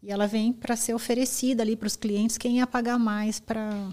[0.00, 3.92] e ela vem para ser oferecida ali para os clientes quem ia pagar mais para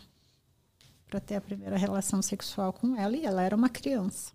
[1.07, 4.31] para ter a primeira relação sexual com ela, e ela era uma criança.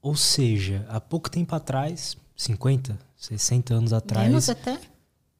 [0.00, 4.80] Ou seja, há pouco tempo atrás, 50, 60 anos atrás, Menos até.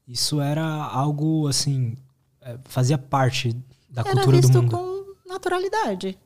[0.06, 1.96] isso era algo assim,
[2.40, 3.52] é, fazia parte
[3.90, 4.58] da era cultura do mundo.
[4.58, 6.16] Era visto com naturalidade.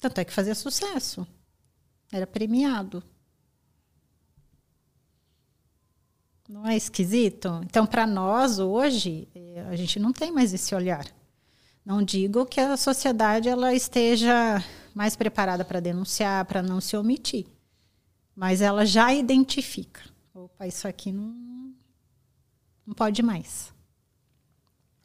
[0.00, 1.26] Tanto é que fazia sucesso.
[2.10, 3.02] Era premiado.
[6.48, 7.60] Não é esquisito?
[7.64, 11.06] Então, para nós, hoje, eh, a gente não tem mais esse olhar.
[11.84, 17.46] Não digo que a sociedade ela esteja mais preparada para denunciar, para não se omitir.
[18.34, 20.02] Mas ela já identifica.
[20.34, 21.72] Opa, isso aqui não,
[22.84, 23.72] não pode mais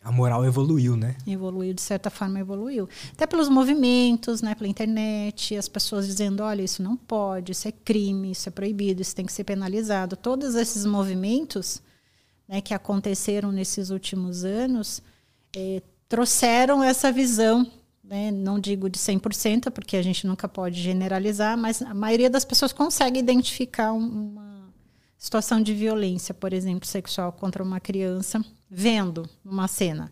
[0.06, 1.16] a moral evoluiu, né?
[1.26, 2.88] Evoluiu, de certa forma evoluiu.
[3.12, 7.72] Até pelos movimentos, né, pela internet, as pessoas dizendo, olha, isso não pode, isso é
[7.72, 10.16] crime, isso é proibido, isso tem que ser penalizado.
[10.16, 11.82] Todos esses movimentos
[12.48, 15.02] né, que aconteceram nesses últimos anos
[15.56, 17.66] eh, trouxeram essa visão,
[18.04, 22.46] né, não digo de 100%, porque a gente nunca pode generalizar, mas a maioria das
[22.46, 24.72] pessoas consegue identificar uma
[25.18, 30.12] situação de violência, por exemplo, sexual contra uma criança vendo uma cena.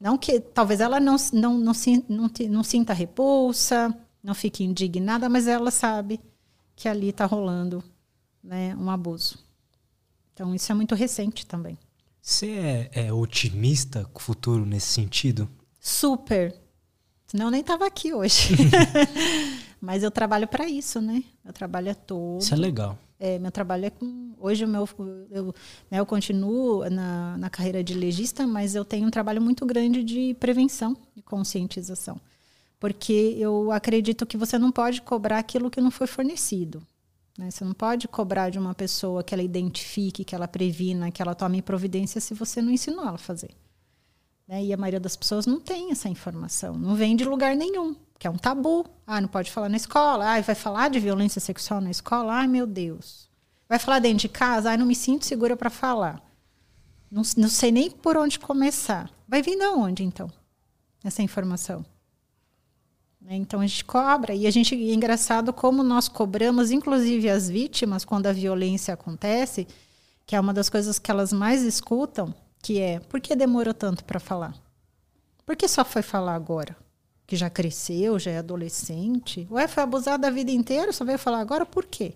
[0.00, 1.72] Não que talvez ela não, não, não,
[2.08, 6.20] não, não sinta repulsa, não fique indignada, mas ela sabe
[6.74, 7.82] que ali está rolando
[8.42, 9.38] né, um abuso.
[10.32, 11.78] Então, isso é muito recente também.
[12.20, 15.48] Você é, é otimista com o futuro nesse sentido?
[15.80, 16.54] Super.
[17.26, 18.54] Senão eu nem estava aqui hoje.
[19.80, 21.24] Mas eu trabalho para isso, né?
[21.44, 22.40] Meu trabalho todo.
[22.40, 22.96] Isso é legal.
[23.24, 24.34] É, meu trabalho é com.
[24.36, 24.88] Hoje o meu,
[25.30, 25.54] eu,
[25.88, 30.02] né, eu continuo na, na carreira de legista, mas eu tenho um trabalho muito grande
[30.02, 32.20] de prevenção e conscientização.
[32.80, 36.84] Porque eu acredito que você não pode cobrar aquilo que não foi fornecido.
[37.38, 37.48] Né?
[37.48, 41.32] Você não pode cobrar de uma pessoa que ela identifique, que ela previna, que ela
[41.32, 43.50] tome providência se você não ensinou ela a fazer.
[44.48, 44.64] Né?
[44.64, 48.28] E a maioria das pessoas não tem essa informação, não vem de lugar nenhum, que
[48.28, 48.86] é um tabu.
[49.04, 50.24] Ah, não pode falar na escola.
[50.24, 52.34] Ah, vai falar de violência sexual na escola?
[52.34, 53.28] Ai, meu Deus.
[53.68, 54.70] Vai falar dentro de casa?
[54.70, 56.22] Ai, não me sinto segura para falar.
[57.10, 59.10] Não, não sei nem por onde começar.
[59.26, 60.30] Vai vir de onde, então,
[61.02, 61.84] essa informação?
[63.20, 63.34] Né?
[63.34, 68.04] Então a gente cobra e a gente é engraçado como nós cobramos, inclusive as vítimas,
[68.04, 69.66] quando a violência acontece,
[70.24, 72.32] que é uma das coisas que elas mais escutam,
[72.62, 74.54] que é por que demorou tanto para falar?
[75.44, 76.76] Por que só foi falar agora?
[77.32, 79.48] Que já cresceu, já é adolescente?
[79.50, 82.12] Ué, foi abusada a vida inteira, só veio falar agora por quê?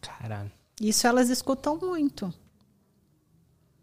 [0.00, 0.52] Caralho.
[0.80, 2.32] Isso elas escutam muito.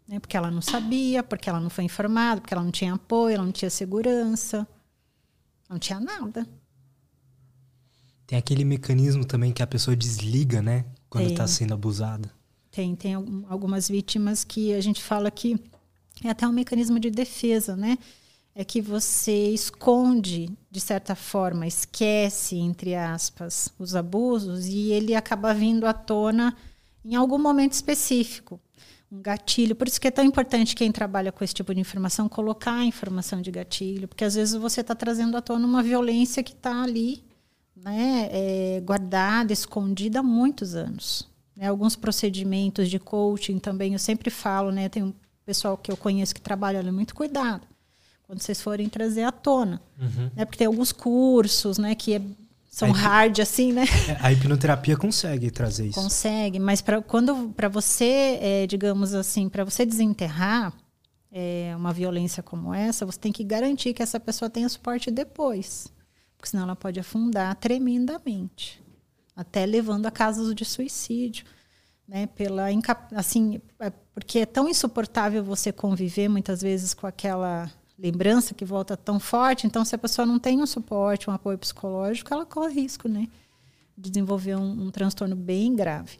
[0.08, 0.18] Né?
[0.18, 3.44] Porque ela não sabia, porque ela não foi informada, porque ela não tinha apoio, ela
[3.44, 4.66] não tinha segurança.
[5.68, 6.48] Não tinha nada.
[8.26, 10.86] Tem aquele mecanismo também que a pessoa desliga, né?
[11.10, 12.32] Quando está sendo abusada.
[12.70, 13.12] Tem, tem
[13.50, 15.60] algumas vítimas que a gente fala que
[16.24, 17.98] é até um mecanismo de defesa, né?
[18.60, 25.54] É que você esconde, de certa forma, esquece, entre aspas, os abusos e ele acaba
[25.54, 26.54] vindo à tona
[27.02, 28.60] em algum momento específico
[29.10, 29.74] um gatilho.
[29.74, 32.84] Por isso que é tão importante quem trabalha com esse tipo de informação colocar a
[32.84, 36.82] informação de gatilho, porque às vezes você está trazendo à tona uma violência que está
[36.82, 37.24] ali,
[37.74, 41.26] né, é, guardada, escondida há muitos anos.
[41.56, 41.66] Né?
[41.66, 45.14] Alguns procedimentos de coaching também eu sempre falo, né, tem um
[45.46, 47.69] pessoal que eu conheço que trabalha, olha, muito cuidado
[48.30, 50.30] quando vocês forem trazer à tona, uhum.
[50.36, 52.22] né, porque tem alguns cursos, né, que é
[52.70, 53.82] são hard assim, né?
[54.08, 56.00] É, a hipnoterapia consegue trazer isso.
[56.00, 60.72] Consegue, mas para quando para você, é, digamos assim, para você desenterrar
[61.32, 65.88] é, uma violência como essa, você tem que garantir que essa pessoa tenha suporte depois,
[66.36, 68.80] porque senão ela pode afundar tremendamente,
[69.34, 71.44] até levando a casos de suicídio,
[72.06, 72.28] né?
[72.28, 72.68] Pela
[73.16, 77.68] assim, é, porque é tão insuportável você conviver muitas vezes com aquela
[78.00, 79.66] lembrança que volta tão forte.
[79.66, 83.28] Então, se a pessoa não tem um suporte, um apoio psicológico, ela corre risco, né?
[83.96, 86.18] De desenvolver um, um transtorno bem grave.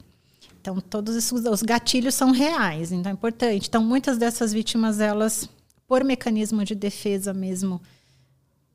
[0.61, 3.67] Então, todos esses, os gatilhos são reais, então é importante.
[3.67, 5.49] Então, muitas dessas vítimas, elas,
[5.89, 7.81] por mecanismo de defesa mesmo,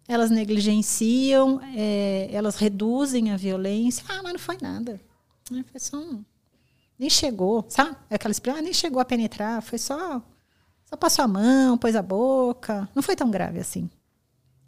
[0.08, 4.04] elas negligenciam, é, elas reduzem a violência.
[4.10, 5.00] Ah, mas não foi nada.
[5.72, 6.24] Foi só um...
[6.98, 7.96] Nem chegou, sabe?
[8.10, 10.24] Aquela expressão, ah, nem chegou a penetrar, foi só
[10.96, 12.90] só passou a mão, pôs a boca.
[12.96, 13.90] Não foi tão grave assim.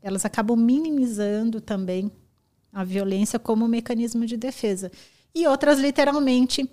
[0.02, 2.12] Elas acabam minimizando também
[2.72, 4.92] a violência como mecanismo de defesa.
[5.34, 6.70] E outras, literalmente,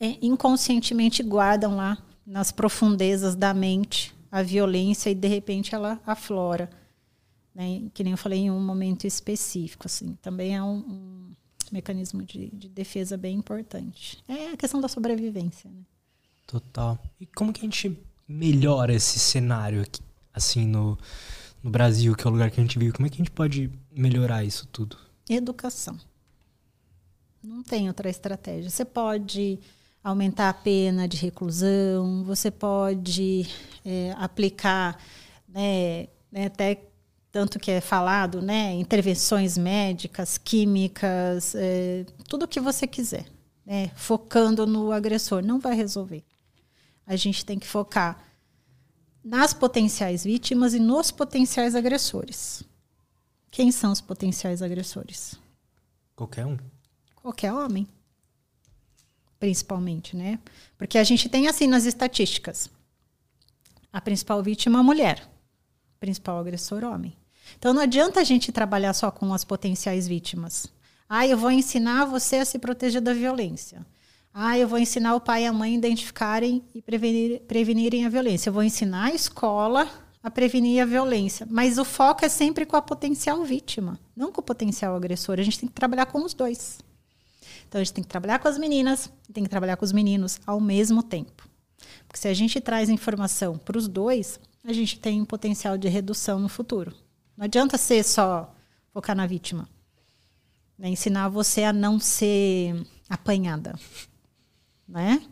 [0.00, 6.68] é, inconscientemente guardam lá nas profundezas da mente a violência e, de repente, ela aflora.
[7.54, 7.84] Né?
[7.94, 9.86] Que nem eu falei em um momento específico.
[9.86, 10.18] Assim.
[10.20, 11.34] Também é um, um
[11.70, 14.22] mecanismo de, de, defesa bem importante.
[14.26, 15.70] É a questão da sobrevivência.
[15.70, 15.82] Né?
[16.46, 16.98] Total.
[17.20, 17.96] E como que a gente
[18.28, 20.00] melhora esse cenário aqui,
[20.32, 20.98] assim, no,
[21.62, 22.92] no Brasil, que é o lugar que a gente vive?
[22.92, 24.96] Como é que a gente pode melhorar isso tudo?
[25.28, 25.98] Educação.
[27.42, 28.68] Não tem outra estratégia.
[28.68, 29.58] Você pode
[30.02, 33.48] aumentar a pena de reclusão, você pode
[33.84, 35.00] é, aplicar,
[35.48, 36.80] né, né, até
[37.32, 43.26] tanto que é falado, né, intervenções médicas, químicas, é, tudo o que você quiser,
[43.64, 46.24] né, focando no agressor, não vai resolver
[47.06, 48.22] a gente tem que focar
[49.22, 52.62] nas potenciais vítimas e nos potenciais agressores.
[53.50, 55.38] Quem são os potenciais agressores?
[56.14, 56.56] Qualquer um.
[57.16, 57.86] Qualquer homem.
[59.38, 60.38] Principalmente, né?
[60.76, 62.70] Porque a gente tem assim nas estatísticas.
[63.92, 65.28] A principal vítima é a mulher.
[65.98, 67.16] Principal agressor homem.
[67.58, 70.66] Então não adianta a gente trabalhar só com as potenciais vítimas.
[71.08, 73.86] Ah, eu vou ensinar você a se proteger da violência.
[74.38, 78.10] Ah, eu vou ensinar o pai e a mãe a identificarem e prevenir, prevenirem a
[78.10, 78.50] violência.
[78.50, 79.88] Eu vou ensinar a escola
[80.22, 81.46] a prevenir a violência.
[81.48, 85.40] Mas o foco é sempre com a potencial vítima, não com o potencial agressor.
[85.40, 86.80] A gente tem que trabalhar com os dois.
[87.66, 90.38] Então a gente tem que trabalhar com as meninas tem que trabalhar com os meninos
[90.46, 91.48] ao mesmo tempo.
[92.06, 95.88] Porque se a gente traz informação para os dois, a gente tem um potencial de
[95.88, 96.94] redução no futuro.
[97.34, 98.54] Não adianta ser só
[98.92, 99.66] focar na vítima.
[100.78, 100.90] Né?
[100.90, 103.74] Ensinar você a não ser apanhada
[104.88, 105.22] né?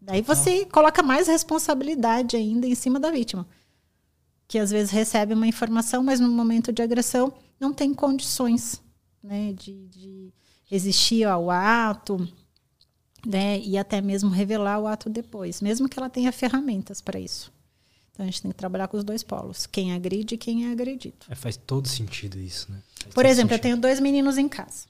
[0.00, 3.46] Daí você coloca mais responsabilidade ainda em cima da vítima.
[4.48, 8.82] Que às vezes recebe uma informação, mas no momento de agressão não tem condições
[9.22, 10.32] né, de, de
[10.64, 12.28] resistir ao ato
[13.24, 17.52] né, e até mesmo revelar o ato depois, mesmo que ela tenha ferramentas para isso.
[18.10, 20.72] Então a gente tem que trabalhar com os dois polos, quem agride e quem é
[20.72, 21.24] agredido.
[21.28, 22.82] É, faz todo sentido isso, né?
[23.00, 23.58] Faz Por exemplo, sentido.
[23.58, 24.86] eu tenho dois meninos em casa,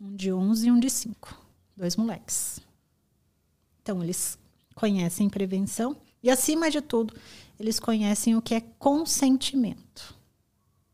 [0.00, 1.46] um de 11 e um de 5,
[1.76, 2.60] dois moleques.
[3.84, 4.38] Então eles
[4.74, 7.14] conhecem prevenção e, acima de tudo,
[7.60, 10.16] eles conhecem o que é consentimento.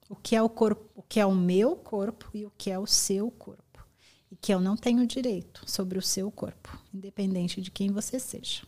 [0.08, 2.76] O que é o corpo, o que é o meu corpo e o que é
[2.76, 3.86] o seu corpo.
[4.28, 8.62] E que eu não tenho direito sobre o seu corpo, independente de quem você seja.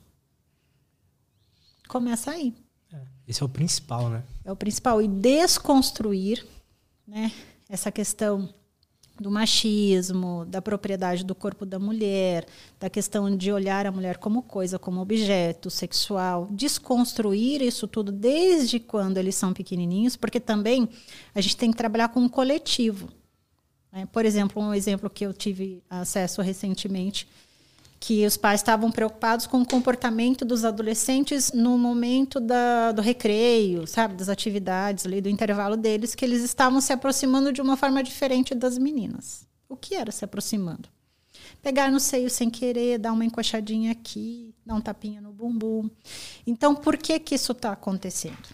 [1.88, 2.54] Começa aí.
[2.92, 4.24] É, esse é o principal, né?
[4.44, 5.02] É o principal.
[5.02, 6.46] E desconstruir
[7.04, 7.32] né,
[7.68, 8.54] essa questão
[9.20, 12.47] do machismo, da propriedade do corpo da mulher,
[12.80, 18.80] da questão de olhar a mulher como coisa, como objeto sexual, desconstruir isso tudo desde
[18.80, 20.89] quando eles são pequenininhos, porque também
[21.34, 23.09] a gente tem que trabalhar com um coletivo.
[23.93, 24.09] Né?
[24.10, 27.28] Por exemplo, um exemplo que eu tive acesso recentemente,
[28.02, 33.86] que os pais estavam preocupados com o comportamento dos adolescentes no momento da, do recreio,
[33.86, 38.02] sabe, das atividades ali, do intervalo deles, que eles estavam se aproximando de uma forma
[38.02, 39.46] diferente das meninas.
[39.68, 40.88] O que era se aproximando?
[41.62, 45.88] Pegar no seio sem querer, dar uma encoxadinha aqui, dar um tapinha no bumbum.
[46.44, 48.48] Então, por que que isso está acontecendo?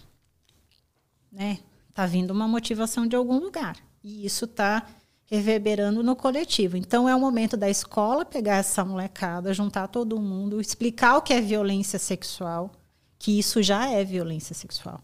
[1.33, 1.61] Né?
[1.95, 3.79] Tá vindo uma motivação de algum lugar.
[4.05, 4.87] E isso está
[5.29, 6.77] reverberando no coletivo.
[6.77, 11.35] Então é o momento da escola pegar essa molecada, juntar todo mundo, explicar o que
[11.35, 12.73] é violência sexual,
[13.19, 15.01] que isso já é violência sexual.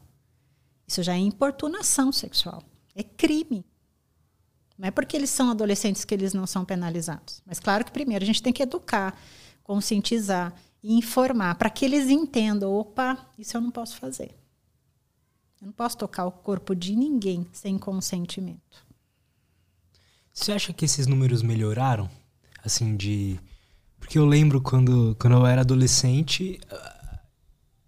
[0.87, 2.63] Isso já é importunação sexual.
[2.95, 3.65] É crime.
[4.79, 7.43] Não é porque eles são adolescentes que eles não são penalizados.
[7.45, 9.19] Mas claro que primeiro a gente tem que educar,
[9.63, 14.35] conscientizar e informar para que eles entendam, opa, isso eu não posso fazer.
[15.61, 18.84] Eu não posso tocar o corpo de ninguém sem consentimento.
[20.35, 22.11] Você acha que esses números melhoraram?
[22.65, 23.39] Assim, de.
[24.01, 27.19] Porque eu lembro quando, quando eu era adolescente, uh,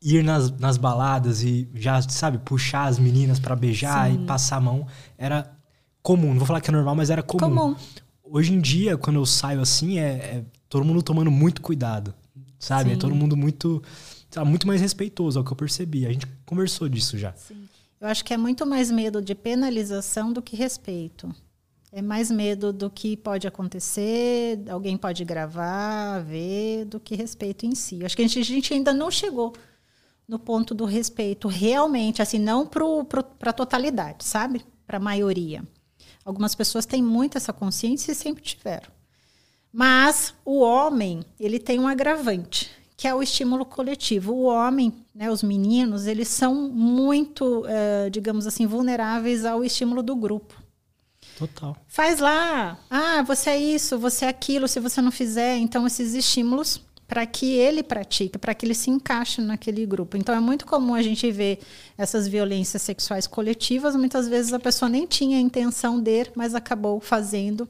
[0.01, 4.23] ir nas, nas baladas e já, sabe, puxar as meninas para beijar Sim.
[4.23, 4.87] e passar a mão
[5.19, 5.53] era
[6.01, 6.29] comum.
[6.29, 7.41] Não vou falar que é normal, mas era comum.
[7.41, 7.77] comum.
[8.23, 12.15] Hoje em dia, quando eu saio assim, é, é todo mundo tomando muito cuidado,
[12.59, 12.91] sabe?
[12.91, 12.97] É Sim.
[12.97, 13.83] É todo mundo muito,
[14.31, 16.07] sabe, muito mais respeitoso, é o que eu percebi.
[16.07, 17.33] A gente conversou disso já.
[17.33, 17.69] Sim.
[18.01, 21.35] Eu acho que é muito mais medo de penalização do que respeito.
[21.97, 27.75] É mais medo do que pode acontecer, alguém pode gravar, ver, do que respeito em
[27.75, 28.05] si.
[28.05, 29.55] Acho que a gente, a gente ainda não chegou
[30.29, 34.63] no ponto do respeito realmente, assim, não para a totalidade, sabe?
[34.87, 35.67] Para a maioria.
[36.23, 38.91] Algumas pessoas têm muito essa consciência e sempre tiveram.
[39.73, 44.35] Mas o homem, ele tem um agravante, que é o estímulo coletivo.
[44.35, 50.15] O homem, né, os meninos, eles são muito, uh, digamos assim, vulneráveis ao estímulo do
[50.15, 50.66] grupo.
[51.37, 51.77] Total.
[51.87, 52.79] Faz lá.
[52.91, 55.57] Ah, você é isso, você é aquilo, se você não fizer.
[55.57, 60.17] Então, esses estímulos para que ele pratique, para que ele se encaixe naquele grupo.
[60.17, 61.61] Então, é muito comum a gente ver
[61.97, 63.95] essas violências sexuais coletivas.
[63.95, 67.69] Muitas vezes a pessoa nem tinha a intenção de, mas acabou fazendo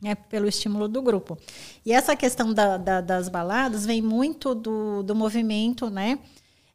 [0.00, 1.36] né, pelo estímulo do grupo.
[1.84, 6.18] E essa questão da, da, das baladas vem muito do, do movimento, né?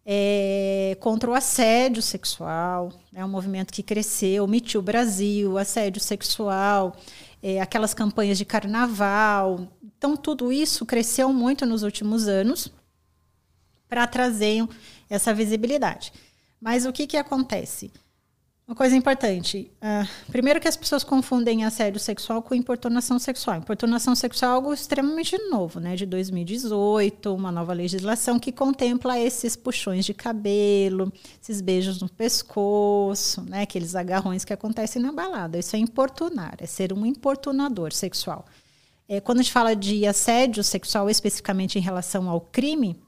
[0.05, 6.95] É, contra o assédio sexual, é um movimento que cresceu, Too Brasil, assédio sexual,
[7.41, 9.67] é, aquelas campanhas de carnaval.
[9.81, 12.71] Então, tudo isso cresceu muito nos últimos anos
[13.87, 14.67] para trazer
[15.09, 16.11] essa visibilidade.
[16.59, 17.91] Mas o que, que acontece?
[18.65, 19.69] Uma coisa importante.
[19.81, 23.57] Uh, primeiro que as pessoas confundem assédio sexual com importunação sexual.
[23.57, 25.97] Importunação sexual é algo extremamente novo, né?
[25.97, 31.11] De 2018, uma nova legislação que contempla esses puxões de cabelo,
[31.41, 33.63] esses beijos no pescoço, né?
[33.63, 35.59] Aqueles agarrões que acontecem na balada.
[35.59, 38.45] Isso é importunar, é ser um importunador sexual.
[39.09, 43.02] É, quando a gente fala de assédio sexual especificamente em relação ao crime,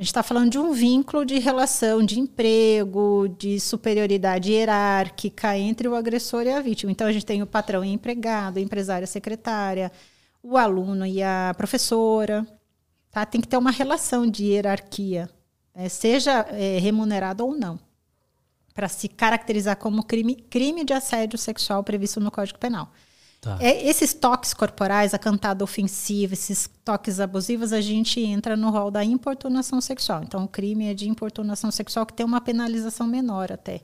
[0.00, 5.86] a gente está falando de um vínculo de relação de emprego, de superioridade hierárquica entre
[5.86, 6.90] o agressor e a vítima.
[6.90, 9.92] Então, a gente tem o patrão e empregado, a empresária e a secretária,
[10.42, 12.46] o aluno e a professora.
[13.10, 13.26] Tá?
[13.26, 15.28] Tem que ter uma relação de hierarquia,
[15.74, 15.86] né?
[15.90, 17.78] seja é, remunerado ou não,
[18.72, 22.90] para se caracterizar como crime, crime de assédio sexual previsto no Código Penal.
[23.40, 23.56] Tá.
[23.58, 28.90] É, esses toques corporais, a cantada ofensiva, esses toques abusivos, a gente entra no rol
[28.90, 30.22] da importunação sexual.
[30.22, 33.80] Então, o crime é de importunação sexual que tem uma penalização menor até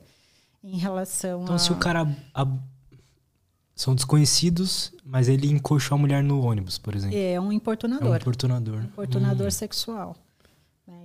[0.63, 1.59] em relação então, a...
[1.59, 2.47] se o cara a...
[3.73, 7.17] são desconhecidos, mas ele encoxou a mulher no ônibus, por exemplo.
[7.17, 8.07] É um importunador.
[8.07, 8.83] É um importunador.
[8.83, 9.51] Importunador hum.
[9.51, 10.15] sexual.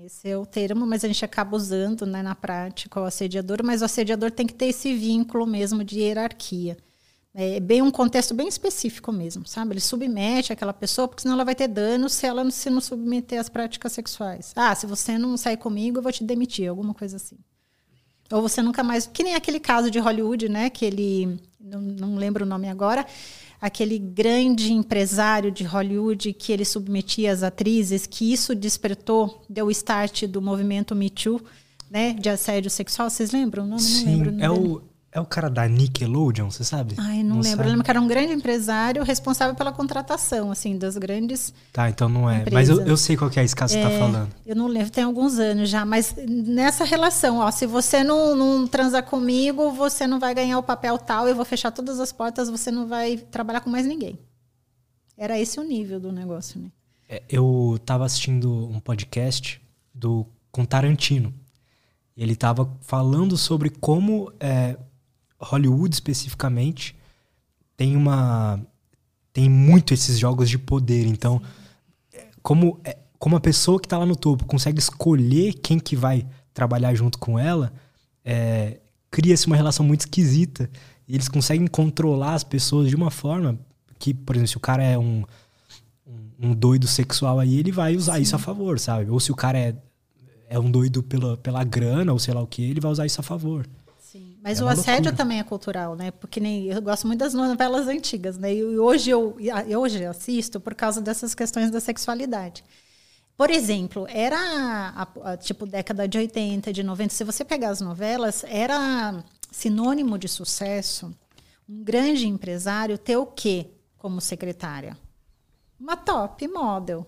[0.05, 3.83] Esse é o termo, mas a gente acaba usando né, na prática o assediador, mas
[3.83, 6.77] o assediador tem que ter esse vínculo mesmo de hierarquia.
[7.35, 9.73] É bem um contexto bem específico mesmo, sabe?
[9.73, 12.81] Ele submete aquela pessoa, porque senão ela vai ter dano se ela não se não
[12.81, 14.53] submeter às práticas sexuais.
[14.55, 17.39] Ah, se você não sair comigo, eu vou te demitir, alguma coisa assim.
[18.31, 19.07] Ou você nunca mais.
[19.07, 20.69] Que nem aquele caso de Hollywood, né?
[20.69, 21.39] Que ele.
[21.61, 23.07] Não, não lembro o nome agora.
[23.61, 29.71] Aquele grande empresário de Hollywood que ele submetia as atrizes, que isso despertou, deu o
[29.71, 31.41] start do movimento Me Too,
[31.89, 32.15] né?
[32.15, 33.09] De assédio sexual.
[33.09, 33.81] Vocês lembram o nome?
[33.83, 34.45] Sim, não lembro.
[34.45, 34.83] é o,
[35.15, 36.95] é o cara da Nickelodeon, você sabe?
[36.97, 37.51] Ai, não, não lembro.
[37.51, 37.63] Sabe?
[37.63, 41.53] Eu lembro que era um grande empresário responsável pela contratação, assim, das grandes.
[41.71, 42.41] Tá, então não é.
[42.41, 42.53] Empresas.
[42.53, 44.31] Mas eu, eu sei qual que é esse caso que você tá é, falando.
[44.47, 45.85] Eu não lembro, tem alguns anos já.
[45.85, 50.63] Mas nessa relação, ó, se você não, não transar comigo, você não vai ganhar o
[50.63, 54.19] papel tal, eu vou fechar todas as portas, você não vai trabalhar com mais ninguém.
[55.15, 56.71] Era esse o nível do negócio, né?
[57.07, 59.61] É, eu tava assistindo um podcast
[59.95, 61.35] do com Tarantino.
[62.17, 64.33] Ele tava falando sobre como.
[64.41, 64.79] É,
[65.43, 66.97] Hollywood especificamente
[67.77, 68.61] tem uma
[69.33, 71.07] tem muito esses jogos de poder.
[71.07, 71.41] Então,
[72.43, 76.27] como é, como a pessoa que está lá no topo consegue escolher quem que vai
[76.53, 77.73] trabalhar junto com ela,
[78.25, 80.69] é, cria-se uma relação muito esquisita.
[81.07, 83.59] E eles conseguem controlar as pessoas de uma forma
[83.99, 85.25] que, por exemplo, se o cara é um,
[86.07, 88.23] um, um doido sexual aí, ele vai usar Sim.
[88.23, 89.11] isso a favor, sabe?
[89.11, 89.77] Ou se o cara é,
[90.49, 93.21] é um doido pela, pela grana, ou sei lá o que, ele vai usar isso
[93.21, 93.69] a favor.
[94.43, 95.17] Mas é o assédio loucura.
[95.17, 96.11] também é cultural, né?
[96.11, 98.55] Porque nem eu gosto muito das novelas antigas, né?
[98.55, 99.37] E hoje eu,
[99.67, 102.65] eu hoje assisto por causa dessas questões da sexualidade.
[103.37, 107.81] Por exemplo, era a, a, tipo década de 80, de 90, se você pegar as
[107.81, 111.15] novelas, era sinônimo de sucesso
[111.69, 114.97] um grande empresário ter o quê como secretária?
[115.79, 117.07] Uma top model.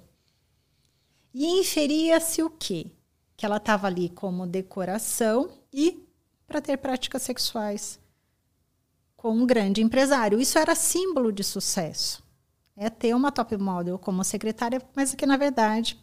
[1.32, 2.86] E inferia-se o quê?
[3.36, 6.06] Que ela estava ali como decoração e
[6.46, 7.98] para ter práticas sexuais
[9.16, 10.40] com um grande empresário.
[10.40, 12.22] Isso era símbolo de sucesso.
[12.76, 15.98] É ter uma top model como secretária, mas que na verdade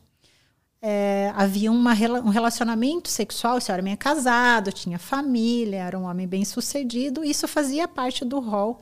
[0.82, 1.94] é, havia uma,
[2.24, 3.58] um relacionamento sexual.
[3.58, 7.24] Esse homem é casado, tinha família, era um homem bem sucedido.
[7.24, 8.82] Isso fazia parte do rol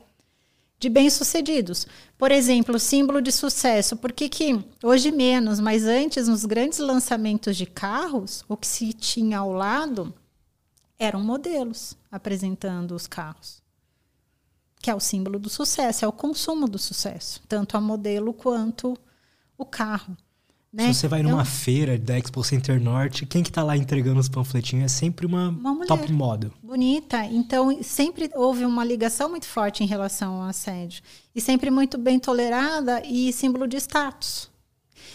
[0.78, 1.86] de bem-sucedidos.
[2.16, 3.96] Por exemplo, símbolo de sucesso.
[3.96, 8.94] Por que, que hoje menos, mas antes, nos grandes lançamentos de carros, o que se
[8.94, 10.14] tinha ao lado
[11.00, 13.62] eram modelos apresentando os carros.
[14.78, 18.96] Que é o símbolo do sucesso, é o consumo do sucesso, tanto a modelo quanto
[19.56, 20.16] o carro.
[20.72, 20.92] Né?
[20.92, 24.20] Se você vai numa então, feira da Expo Center Norte, quem que está lá entregando
[24.20, 26.52] os panfletinhos é sempre uma, uma top model.
[26.62, 27.24] Bonita.
[27.24, 31.02] Então, sempre houve uma ligação muito forte em relação ao assédio.
[31.34, 34.49] E sempre muito bem tolerada e símbolo de status.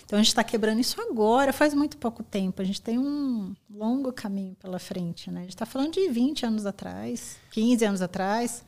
[0.05, 2.61] Então a gente está quebrando isso agora, faz muito pouco tempo.
[2.61, 5.31] A gente tem um longo caminho pela frente.
[5.31, 5.39] Né?
[5.39, 8.63] A gente está falando de 20 anos atrás, 15 anos atrás.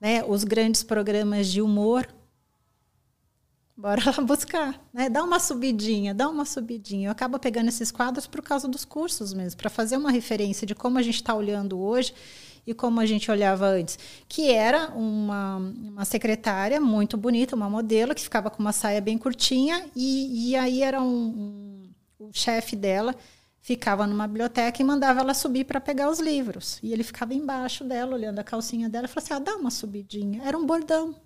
[0.00, 0.24] Né?
[0.24, 2.08] Os grandes programas de humor.
[3.76, 5.08] Bora lá buscar, né?
[5.08, 7.08] Dá uma subidinha, dá uma subidinha.
[7.08, 10.76] Eu acabo pegando esses quadros por causa dos cursos mesmo, para fazer uma referência de
[10.76, 12.14] como a gente está olhando hoje
[12.66, 18.14] e como a gente olhava antes, que era uma, uma secretária muito bonita, uma modelo,
[18.14, 21.74] que ficava com uma saia bem curtinha, e, e aí era um, um
[22.18, 23.14] o chefe dela
[23.64, 26.78] ficava numa biblioteca e mandava ela subir para pegar os livros.
[26.82, 29.70] E ele ficava embaixo dela, olhando a calcinha dela, e falava assim: ah, dá uma
[29.70, 30.42] subidinha.
[30.42, 31.16] Era um bordão.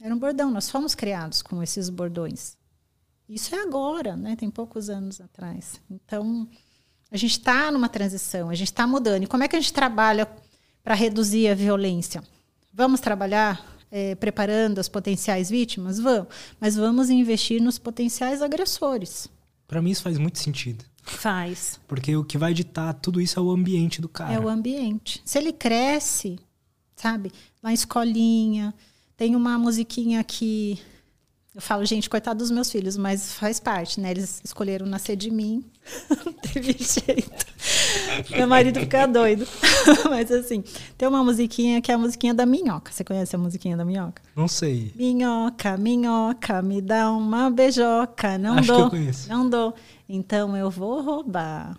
[0.00, 0.50] Era um bordão.
[0.50, 2.56] Nós fomos criados com esses bordões.
[3.28, 4.34] Isso é agora, né?
[4.34, 5.78] Tem poucos anos atrás.
[5.90, 6.48] Então,
[7.16, 9.24] a gente está numa transição, a gente está mudando.
[9.24, 10.28] E como é que a gente trabalha
[10.84, 12.22] para reduzir a violência?
[12.72, 15.98] Vamos trabalhar é, preparando as potenciais vítimas?
[15.98, 16.28] Vamos.
[16.60, 19.28] Mas vamos investir nos potenciais agressores.
[19.66, 20.84] Para mim, isso faz muito sentido.
[21.02, 21.80] Faz.
[21.88, 24.34] Porque o que vai ditar tudo isso é o ambiente do cara.
[24.34, 25.22] É o ambiente.
[25.24, 26.38] Se ele cresce,
[26.94, 27.32] sabe,
[27.62, 28.74] na escolinha,
[29.16, 30.78] tem uma musiquinha que
[31.56, 34.10] eu falo, gente, coitado dos meus filhos, mas faz parte, né?
[34.10, 35.64] Eles escolheram nascer de mim.
[36.22, 37.46] Não teve jeito.
[38.30, 39.48] Meu marido fica doido.
[40.10, 40.62] mas assim,
[40.98, 42.92] tem uma musiquinha que é a musiquinha da minhoca.
[42.92, 44.20] Você conhece a musiquinha da minhoca?
[44.36, 44.92] Não sei.
[44.94, 48.36] Minhoca, minhoca, me dá uma beijoca.
[48.36, 48.76] Não Acho dou.
[48.76, 49.28] Que eu conheço.
[49.30, 49.74] Não dou.
[50.06, 51.74] Então eu vou roubar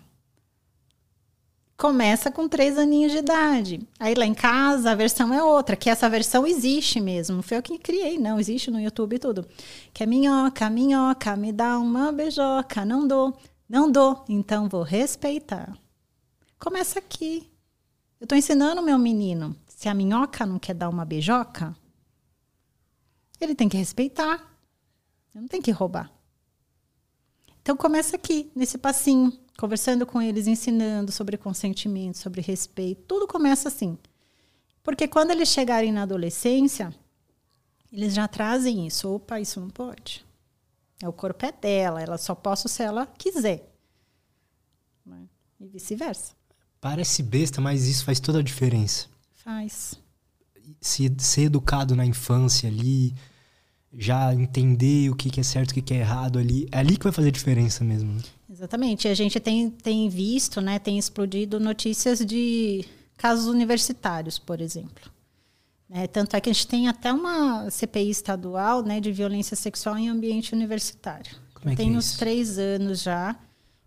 [1.78, 3.80] começa com três aninhos de idade.
[4.00, 7.40] Aí lá em casa a versão é outra, que essa versão existe mesmo.
[7.40, 9.46] Foi eu que criei, não, existe no YouTube tudo.
[9.94, 12.84] Que é minhoca, minhoca, me dá uma beijoca.
[12.84, 13.38] Não dou,
[13.68, 15.78] não dou, então vou respeitar.
[16.58, 17.48] Começa aqui.
[18.20, 19.54] Eu estou ensinando meu menino.
[19.68, 21.76] Se a minhoca não quer dar uma beijoca,
[23.40, 24.44] ele tem que respeitar.
[25.32, 26.17] Não tem que roubar.
[27.68, 33.02] Então começa aqui, nesse passinho, conversando com eles, ensinando sobre consentimento, sobre respeito.
[33.02, 33.98] Tudo começa assim.
[34.82, 36.90] Porque quando eles chegarem na adolescência,
[37.92, 39.16] eles já trazem isso.
[39.16, 40.24] Opa, isso não pode.
[41.02, 43.70] É o corpo é dela, ela só posso se ela quiser.
[45.04, 45.28] Né?
[45.60, 46.32] E vice-versa.
[46.80, 49.08] Parece besta, mas isso faz toda a diferença.
[49.34, 50.00] Faz.
[50.80, 53.14] Se, ser educado na infância ali,
[53.92, 56.68] já entender o que, que é certo, o que, que é errado ali.
[56.70, 58.12] É ali que vai fazer diferença mesmo.
[58.12, 58.20] Né?
[58.50, 59.08] Exatamente.
[59.08, 62.84] A gente tem, tem visto, né, tem explodido notícias de
[63.16, 65.10] casos universitários, por exemplo.
[65.90, 69.96] É, tanto é que a gente tem até uma CPI estadual né, de violência sexual
[69.96, 71.36] em ambiente universitário.
[71.54, 72.18] Como é tem é uns isso?
[72.18, 73.34] três anos já,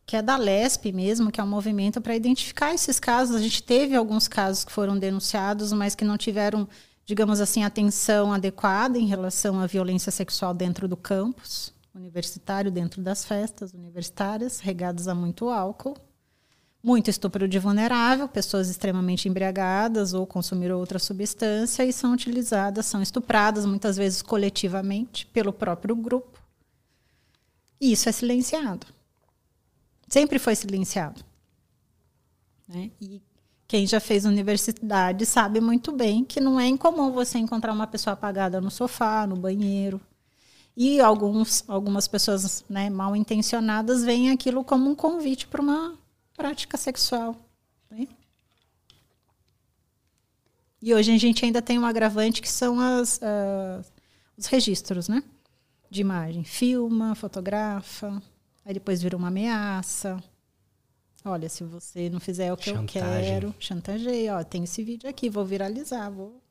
[0.05, 3.35] que é da LESP mesmo, que é um movimento para identificar esses casos.
[3.35, 6.67] A gente teve alguns casos que foram denunciados, mas que não tiveram
[7.05, 13.25] digamos assim, atenção adequada em relação à violência sexual dentro do campus universitário, dentro das
[13.25, 15.97] festas universitárias, regadas a muito álcool,
[16.83, 23.01] muito estupro de vulnerável, pessoas extremamente embriagadas ou consumiram outra substância e são utilizadas, são
[23.01, 26.41] estupradas muitas vezes coletivamente pelo próprio grupo.
[27.79, 28.87] E isso é silenciado.
[30.07, 31.23] Sempre foi silenciado.
[32.67, 32.91] Né?
[32.99, 33.21] E
[33.71, 38.15] quem já fez universidade sabe muito bem que não é incomum você encontrar uma pessoa
[38.15, 40.01] apagada no sofá, no banheiro.
[40.75, 45.97] E alguns, algumas pessoas né, mal intencionadas veem aquilo como um convite para uma
[46.35, 47.33] prática sexual.
[47.89, 48.09] Né?
[50.81, 53.85] E hoje a gente ainda tem um agravante que são as, uh,
[54.37, 55.23] os registros né,
[55.89, 56.43] de imagem.
[56.43, 58.21] Filma, fotografa,
[58.65, 60.21] aí depois vira uma ameaça.
[61.23, 62.87] Olha, se você não fizer o que Chantagem.
[62.87, 64.29] eu quero, chantageei.
[64.29, 66.41] Ó, tem esse vídeo aqui, vou viralizar, vou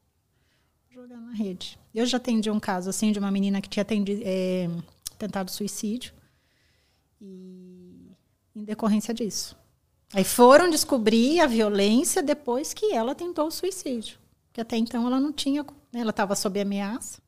[0.91, 1.79] jogar na rede.
[1.95, 3.85] Eu já atendi um caso assim de uma menina que tinha
[4.25, 4.69] é,
[5.19, 6.13] tentado suicídio
[7.21, 8.13] e
[8.55, 9.57] em decorrência disso.
[10.13, 14.19] Aí foram descobrir a violência depois que ela tentou o suicídio,
[14.53, 17.21] que até então ela não tinha, né, ela estava sob ameaça.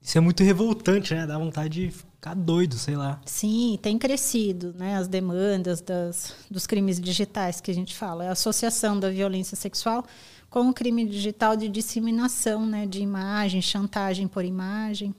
[0.00, 1.26] Isso é muito revoltante, né?
[1.26, 3.20] Dá vontade de ficar doido, sei lá.
[3.26, 4.96] Sim, tem crescido, né?
[4.96, 9.56] As demandas das, dos crimes digitais que a gente fala, é a associação da violência
[9.56, 10.06] sexual
[10.48, 12.86] com o crime digital de disseminação, né?
[12.86, 15.12] De imagem, chantagem por imagem,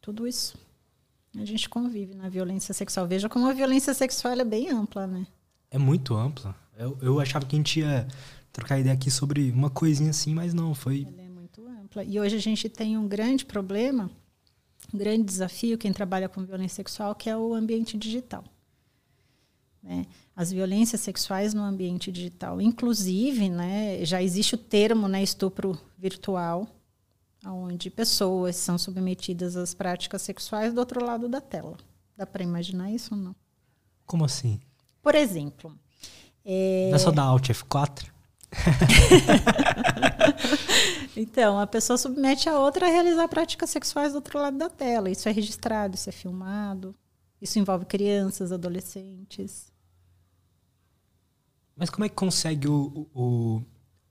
[0.00, 0.58] tudo isso.
[1.36, 3.06] A gente convive na violência sexual.
[3.06, 5.24] Veja como a violência sexual é bem ampla, né?
[5.70, 6.56] É muito ampla.
[6.76, 8.08] Eu, eu achava que a gente ia
[8.52, 11.06] trocar ideia aqui sobre uma coisinha assim, mas não, foi.
[11.06, 12.02] Ela é muito ampla.
[12.02, 14.10] E hoje a gente tem um grande problema,
[14.92, 18.44] grande desafio, quem trabalha com violência sexual, que é o ambiente digital.
[19.82, 20.06] Né?
[20.34, 22.60] As violências sexuais no ambiente digital.
[22.60, 26.66] Inclusive, né, já existe o termo né, estupro virtual,
[27.44, 31.76] onde pessoas são submetidas às práticas sexuais do outro lado da tela.
[32.16, 33.36] Dá para imaginar isso ou não?
[34.04, 34.60] Como assim?
[35.02, 35.72] Por exemplo.
[36.44, 36.88] É...
[36.90, 38.17] Não é só dar Alt F4?
[41.16, 45.10] então, a pessoa submete a outra a realizar práticas sexuais do outro lado da tela.
[45.10, 46.94] Isso é registrado, isso é filmado.
[47.40, 49.70] Isso envolve crianças, adolescentes.
[51.76, 53.62] Mas como é que consegue o, o,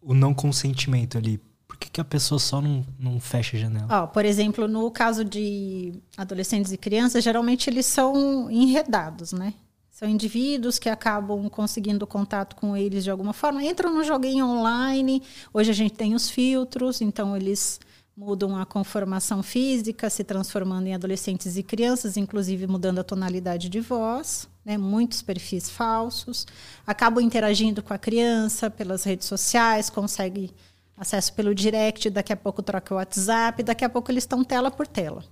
[0.02, 1.42] o não consentimento ali?
[1.68, 4.04] Por que, que a pessoa só não, não fecha a janela?
[4.04, 9.54] Ó, por exemplo, no caso de adolescentes e crianças, geralmente eles são enredados, né?
[9.98, 15.24] São indivíduos que acabam conseguindo contato com eles de alguma forma, entram no joguinho online.
[15.52, 17.80] Hoje a gente tem os filtros, então eles
[18.16, 23.80] mudam a conformação física, se transformando em adolescentes e crianças, inclusive mudando a tonalidade de
[23.80, 24.78] voz, né?
[24.78, 26.46] muitos perfis falsos.
[26.86, 30.52] Acabam interagindo com a criança pelas redes sociais, conseguem
[30.96, 34.70] acesso pelo direct, daqui a pouco troca o WhatsApp, daqui a pouco eles estão tela
[34.70, 35.24] por tela.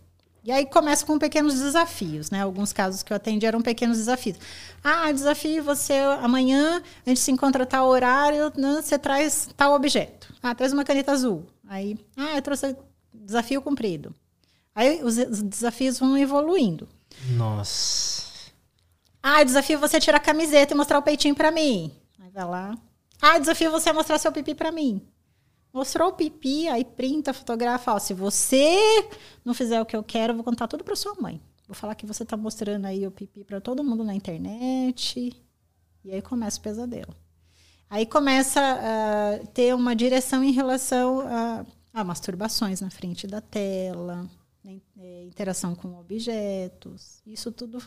[0.46, 2.44] E aí começa com pequenos desafios, né?
[2.44, 4.38] Alguns casos que eu atendi eram pequenos desafios.
[4.84, 8.80] Ah, desafio você amanhã a gente se encontra tal horário, né?
[8.80, 10.32] você traz tal objeto.
[10.44, 11.48] Ah, traz uma caneta azul.
[11.68, 12.78] Aí, ah, eu trouxe
[13.12, 14.14] desafio cumprido.
[14.76, 16.88] Aí os desafios vão evoluindo.
[17.32, 18.26] Nossa.
[19.24, 21.92] Ah, desafio você tirar a camiseta e mostrar o peitinho para mim.
[22.20, 22.78] Aí vai lá.
[23.20, 25.02] Ah, desafio você mostrar seu pipi para mim.
[25.76, 27.94] Mostrou o pipi, aí printa, fotografa.
[27.94, 28.80] Ó, se você
[29.44, 31.42] não fizer o que eu quero, eu vou contar tudo para sua mãe.
[31.68, 35.36] Vou falar que você tá mostrando aí o pipi para todo mundo na internet.
[36.02, 37.14] E aí começa o pesadelo.
[37.90, 44.26] Aí começa a ter uma direção em relação a, a masturbações na frente da tela,
[44.64, 44.80] né,
[45.26, 47.22] interação com objetos.
[47.28, 47.84] Isso tudo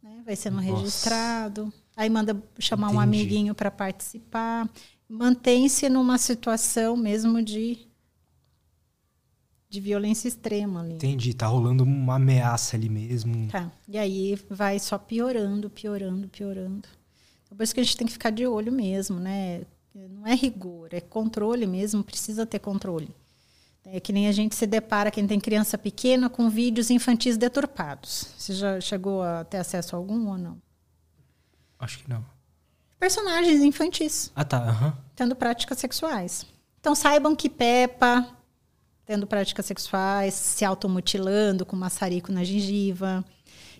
[0.00, 0.72] né, vai sendo Nossa.
[0.72, 1.72] registrado.
[1.96, 3.02] Aí manda chamar um Entendi.
[3.02, 4.70] amiguinho para participar
[5.08, 7.86] mantém-se numa situação mesmo de,
[9.68, 10.94] de violência extrema ali.
[10.94, 13.48] Entendi, tá rolando uma ameaça ali mesmo.
[13.48, 13.70] Tá.
[13.88, 16.88] E aí vai só piorando, piorando, piorando.
[17.44, 19.62] Então, por isso que a gente tem que ficar de olho mesmo, né?
[19.94, 23.08] Não é rigor, é controle mesmo, precisa ter controle.
[23.84, 28.26] É que nem a gente se depara, quem tem criança pequena, com vídeos infantis deturpados.
[28.36, 30.60] Você já chegou a ter acesso a algum ou não?
[31.78, 32.24] Acho que não.
[33.06, 34.32] Personagens infantis.
[34.34, 34.64] Ah, tá.
[34.66, 34.92] Uhum.
[35.14, 36.44] Tendo práticas sexuais.
[36.80, 38.26] Então saibam que Peppa,
[39.04, 43.24] tendo práticas sexuais, se automutilando com maçarico na gengiva,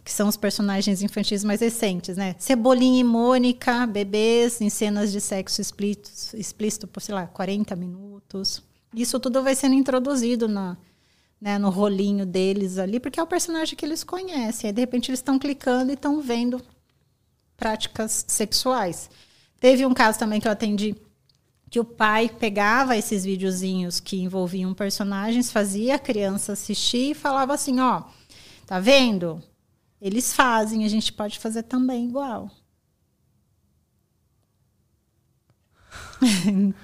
[0.05, 2.37] que são os personagens infantis mais recentes, né?
[2.39, 8.63] Cebolinha e Mônica, bebês em cenas de sexo explícito, explícito por, sei lá, 40 minutos.
[8.95, 10.77] Isso tudo vai sendo introduzido na,
[11.41, 14.69] né, no rolinho deles ali, porque é o personagem que eles conhecem.
[14.69, 16.63] Aí, de repente, eles estão clicando e estão vendo
[17.57, 19.11] práticas sexuais.
[19.59, 20.95] Teve um caso também que eu atendi
[21.71, 27.55] que o pai pegava esses videozinhos que envolviam personagens, fazia a criança assistir e falava
[27.55, 28.05] assim, ó,
[28.67, 29.43] tá vendo?
[30.01, 32.51] Eles fazem, a gente pode fazer também igual.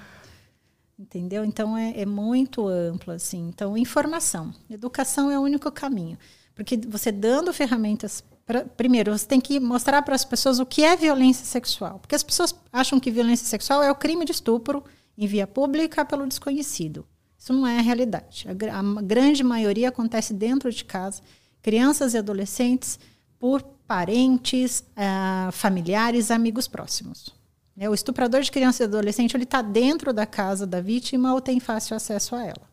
[0.98, 1.44] Entendeu?
[1.44, 3.48] Então é, é, muito amplo assim.
[3.48, 6.18] Então informação, educação é o único caminho,
[6.54, 10.84] porque você dando ferramentas pra, primeiro você tem que mostrar para as pessoas o que
[10.84, 14.84] é violência sexual, porque as pessoas acham que violência sexual é o crime de estupro
[15.16, 17.06] em via pública pelo desconhecido.
[17.38, 18.46] Isso não é a realidade.
[18.48, 21.20] A, a grande maioria acontece dentro de casa,
[21.60, 22.98] crianças e adolescentes
[23.38, 27.34] por parentes, uh, familiares, amigos próximos.
[27.76, 31.40] É, o estuprador de criança e adolescente ele está dentro da casa da vítima ou
[31.40, 32.70] tem fácil acesso a ela.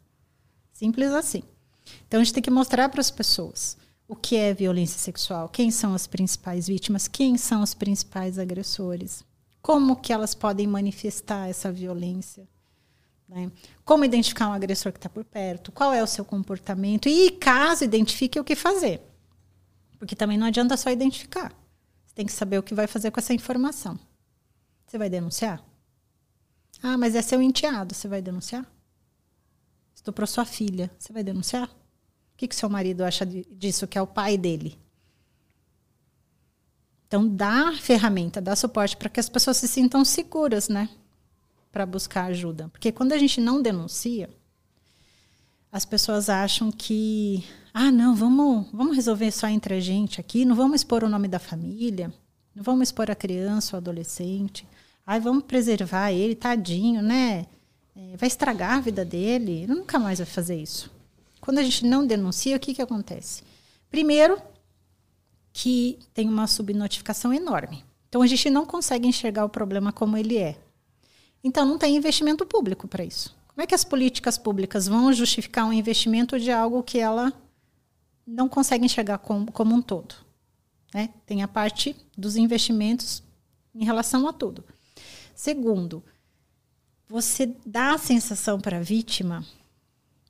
[0.72, 1.42] Simples assim.
[2.08, 3.76] Então a gente tem que mostrar para as pessoas
[4.10, 9.24] o que é violência sexual, quem são as principais vítimas, quem são os principais agressores,
[9.62, 12.50] como que elas podem manifestar essa violência,
[13.28, 13.52] né?
[13.86, 17.84] como identificar um agressor que está por perto, qual é o seu comportamento e caso
[17.84, 19.00] identifique o que fazer,
[20.00, 21.54] porque também não adianta só identificar,
[22.04, 24.00] você tem que saber o que vai fazer com essa informação.
[24.88, 25.64] Você vai denunciar?
[26.82, 28.66] Ah, mas é seu enteado, você vai denunciar?
[29.94, 31.70] Estuprou sua filha, você vai denunciar?
[32.40, 34.80] Que, que seu marido acha disso, que é o pai dele?
[37.06, 40.88] Então, dá ferramenta, dá suporte para que as pessoas se sintam seguras, né?
[41.70, 42.70] Para buscar ajuda.
[42.70, 44.30] Porque quando a gente não denuncia,
[45.70, 47.44] as pessoas acham que,
[47.74, 51.28] ah, não, vamos, vamos resolver só entre a gente aqui, não vamos expor o nome
[51.28, 52.10] da família,
[52.56, 54.66] não vamos expor a criança ou adolescente.
[55.06, 57.48] Ai, vamos preservar ele, tadinho, né?
[57.94, 59.64] É, vai estragar a vida dele.
[59.64, 60.99] Ele nunca mais vai fazer isso.
[61.42, 63.44] Quando a gente não denuncia, o que, que acontece?
[63.90, 64.42] Primeiro,
[65.52, 67.84] que tem uma subnotificação enorme.
[68.08, 70.58] Então a gente não consegue enxergar o problema como ele é.
[71.44, 73.36] Então não tem investimento público para isso.
[73.48, 77.34] Como é que as políticas públicas vão justificar um investimento de algo que ela
[78.26, 80.16] não consegue enxergar como, como um todo?
[80.94, 81.10] Né?
[81.26, 83.24] Tem a parte dos investimentos
[83.76, 84.64] em relação a tudo.
[85.36, 86.04] Segundo,
[87.08, 89.46] você dá a sensação para a vítima,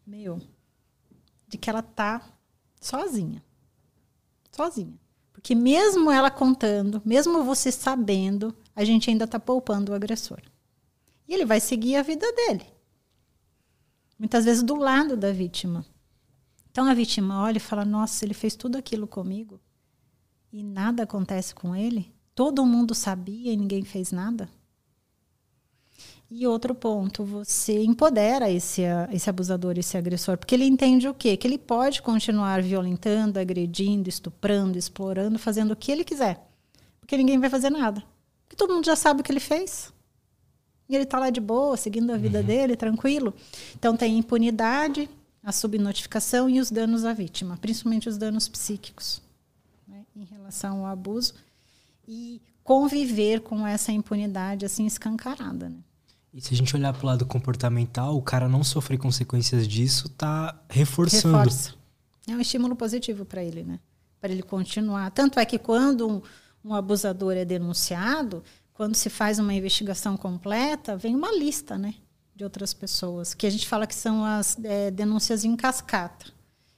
[0.06, 0.42] meu,
[1.50, 2.22] de que ela tá
[2.80, 3.44] sozinha.
[4.52, 4.98] Sozinha.
[5.34, 10.42] Porque mesmo ela contando, mesmo você sabendo, a gente ainda está poupando o agressor.
[11.28, 12.66] E ele vai seguir a vida dele.
[14.18, 15.86] Muitas vezes do lado da vítima.
[16.72, 19.60] Então a vítima olha e fala: Nossa, ele fez tudo aquilo comigo
[20.52, 22.14] e nada acontece com ele?
[22.34, 24.50] Todo mundo sabia e ninguém fez nada?
[26.32, 31.36] E outro ponto, você empodera esse, esse abusador, esse agressor, porque ele entende o quê?
[31.36, 36.48] Que ele pode continuar violentando, agredindo, estuprando, explorando, fazendo o que ele quiser.
[37.00, 38.04] Porque ninguém vai fazer nada.
[38.44, 39.92] Porque todo mundo já sabe o que ele fez.
[40.88, 42.46] E ele está lá de boa, seguindo a vida uhum.
[42.46, 43.34] dele, tranquilo.
[43.76, 45.10] Então tem impunidade,
[45.44, 49.20] a subnotificação e os danos à vítima, principalmente os danos psíquicos
[49.88, 51.34] né, em relação ao abuso.
[52.08, 55.70] E conviver com essa impunidade assim escancarada.
[55.70, 55.78] Né?
[56.34, 60.10] E se a gente olhar para o lado comportamental, o cara não sofrer consequências disso
[60.10, 61.38] tá reforçando.
[61.38, 61.74] Reforça.
[62.28, 63.80] É um estímulo positivo para ele, né?
[64.22, 65.10] Para ele continuar.
[65.12, 66.22] Tanto é que quando um,
[66.64, 68.44] um, abusador é denunciado,
[68.74, 71.96] quando se faz uma investigação completa, vem uma lista, né?
[72.36, 76.28] De outras pessoas, que a gente fala que são as é, denúncias em cascata.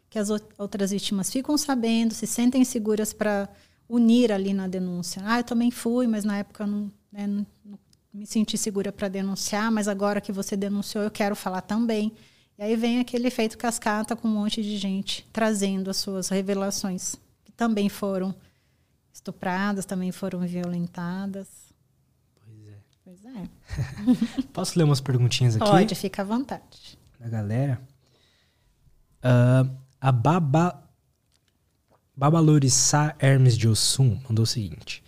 [0.09, 3.49] Que as outras vítimas ficam sabendo, se sentem seguras para
[3.87, 5.21] unir ali na denúncia.
[5.25, 7.45] Ah, eu também fui, mas na época não, né, não
[8.13, 12.13] me senti segura para denunciar, mas agora que você denunciou, eu quero falar também.
[12.57, 17.15] E aí vem aquele efeito cascata com um monte de gente trazendo as suas revelações,
[17.43, 18.35] que também foram
[19.13, 21.47] estupradas, também foram violentadas.
[22.43, 22.77] Pois é.
[23.03, 24.43] Pois é.
[24.53, 25.65] Posso ler umas perguntinhas aqui?
[25.65, 26.99] Pode, fica à vontade.
[27.19, 27.81] Da galera.
[29.23, 29.69] Uh,
[29.99, 30.83] a Baba,
[32.15, 35.03] Babalorissá Hermes de Ossum mandou o seguinte.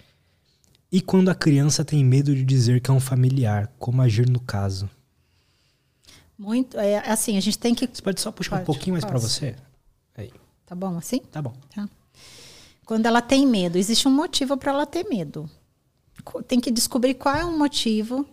[0.93, 4.39] E quando a criança tem medo de dizer que é um familiar, como agir no
[4.39, 4.87] caso?
[6.37, 7.89] Muito, é, assim, a gente tem que...
[7.91, 9.55] Você pode só puxar pode, um pouquinho mais para você?
[10.15, 10.31] Aí.
[10.67, 11.17] Tá bom assim?
[11.17, 11.55] Tá bom.
[11.73, 11.89] Tá.
[12.85, 15.49] Quando ela tem medo, existe um motivo para ela ter medo.
[16.47, 18.23] Tem que descobrir qual é o motivo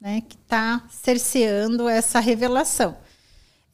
[0.00, 2.96] né, que está cerceando essa revelação.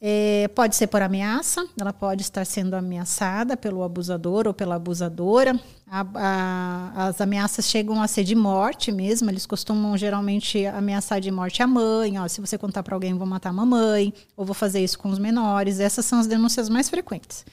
[0.01, 5.59] É, pode ser por ameaça, ela pode estar sendo ameaçada pelo abusador ou pela abusadora.
[5.85, 11.29] A, a, as ameaças chegam a ser de morte mesmo, eles costumam geralmente ameaçar de
[11.29, 14.55] morte a mãe: ó, se você contar para alguém, vou matar a mamãe, ou vou
[14.55, 15.81] fazer isso com os menores.
[15.81, 17.43] Essas são as denúncias mais frequentes.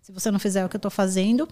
[0.00, 1.48] Se você não fizer o que eu estou fazendo,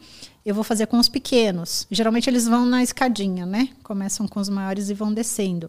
[0.46, 1.88] eu vou fazer com os pequenos.
[1.90, 3.70] Geralmente eles vão na escadinha, né?
[3.82, 5.68] Começam com os maiores e vão descendo.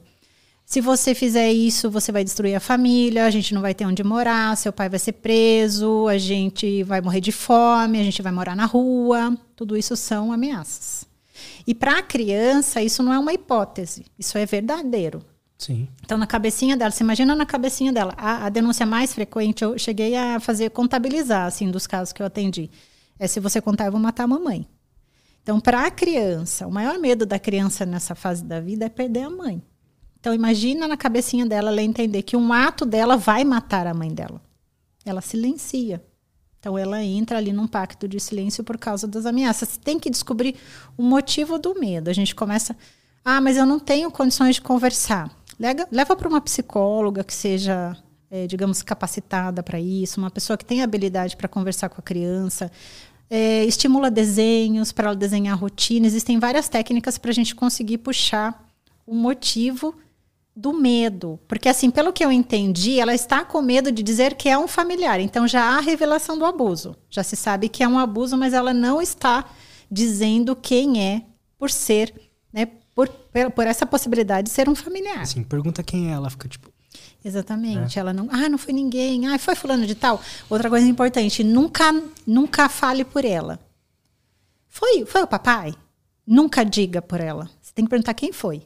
[0.65, 4.03] Se você fizer isso, você vai destruir a família, a gente não vai ter onde
[4.03, 8.31] morar, seu pai vai ser preso, a gente vai morrer de fome, a gente vai
[8.31, 9.37] morar na rua.
[9.55, 11.05] Tudo isso são ameaças.
[11.67, 15.21] E para a criança, isso não é uma hipótese, isso é verdadeiro.
[15.57, 15.87] Sim.
[16.03, 18.13] Então, na cabecinha dela, você imagina na cabecinha dela.
[18.17, 22.25] A, a denúncia mais frequente, eu cheguei a fazer contabilizar, assim, dos casos que eu
[22.25, 22.69] atendi.
[23.19, 24.67] É se você contar, eu vou matar a mamãe.
[25.43, 29.21] Então, para a criança, o maior medo da criança nessa fase da vida é perder
[29.21, 29.61] a mãe.
[30.25, 34.11] Então imagina na cabecinha dela ela entender que um ato dela vai matar a mãe
[34.11, 34.41] dela.
[35.05, 36.03] Ela silencia.
[36.59, 39.77] Então ela entra ali num pacto de silêncio por causa das ameaças.
[39.77, 40.55] Tem que descobrir
[40.97, 42.09] o motivo do medo.
[42.09, 42.75] A gente começa,
[43.23, 45.29] ah, mas eu não tenho condições de conversar.
[45.59, 47.95] Leva, leva para uma psicóloga que seja,
[48.31, 52.71] é, digamos, capacitada para isso, uma pessoa que tenha habilidade para conversar com a criança.
[53.29, 56.07] É, estimula desenhos para ela desenhar rotina.
[56.07, 58.65] Existem várias técnicas para a gente conseguir puxar
[59.05, 59.93] o motivo
[60.55, 61.39] do medo.
[61.47, 64.67] Porque, assim, pelo que eu entendi, ela está com medo de dizer que é um
[64.67, 65.19] familiar.
[65.19, 66.95] Então já há a revelação do abuso.
[67.09, 69.45] Já se sabe que é um abuso, mas ela não está
[69.91, 71.23] dizendo quem é
[71.57, 72.13] por ser,
[72.53, 72.67] né?
[72.93, 73.09] Por,
[73.53, 75.19] por essa possibilidade de ser um familiar.
[75.19, 76.73] Assim, pergunta quem é, ela fica tipo.
[77.23, 77.97] Exatamente.
[77.97, 77.99] É.
[77.99, 78.29] Ela não.
[78.31, 79.27] Ah, não foi ninguém.
[79.27, 80.21] Ah, foi fulano de tal.
[80.49, 81.91] Outra coisa importante, nunca,
[82.25, 83.59] nunca fale por ela.
[84.69, 85.73] Foi, foi o papai?
[86.25, 87.49] Nunca diga por ela.
[87.61, 88.65] Você tem que perguntar quem foi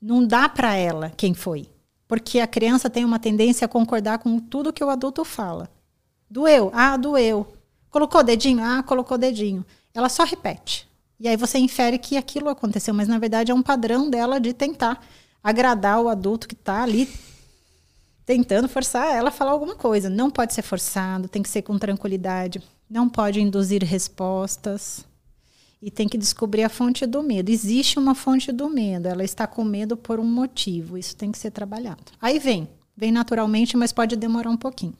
[0.00, 1.68] não dá para ela quem foi.
[2.08, 5.70] Porque a criança tem uma tendência a concordar com tudo que o adulto fala.
[6.28, 6.70] Doeu?
[6.74, 7.46] Ah, doeu.
[7.90, 8.64] Colocou o dedinho?
[8.64, 9.64] Ah, colocou o dedinho.
[9.94, 10.88] Ela só repete.
[11.18, 14.52] E aí você infere que aquilo aconteceu, mas na verdade é um padrão dela de
[14.52, 15.04] tentar
[15.42, 17.08] agradar o adulto que está ali
[18.24, 20.08] tentando forçar ela a falar alguma coisa.
[20.08, 25.04] Não pode ser forçado, tem que ser com tranquilidade, não pode induzir respostas
[25.82, 27.50] e tem que descobrir a fonte do medo.
[27.50, 31.38] Existe uma fonte do medo, ela está com medo por um motivo, isso tem que
[31.38, 32.04] ser trabalhado.
[32.20, 34.94] Aí vem, vem naturalmente, mas pode demorar um pouquinho.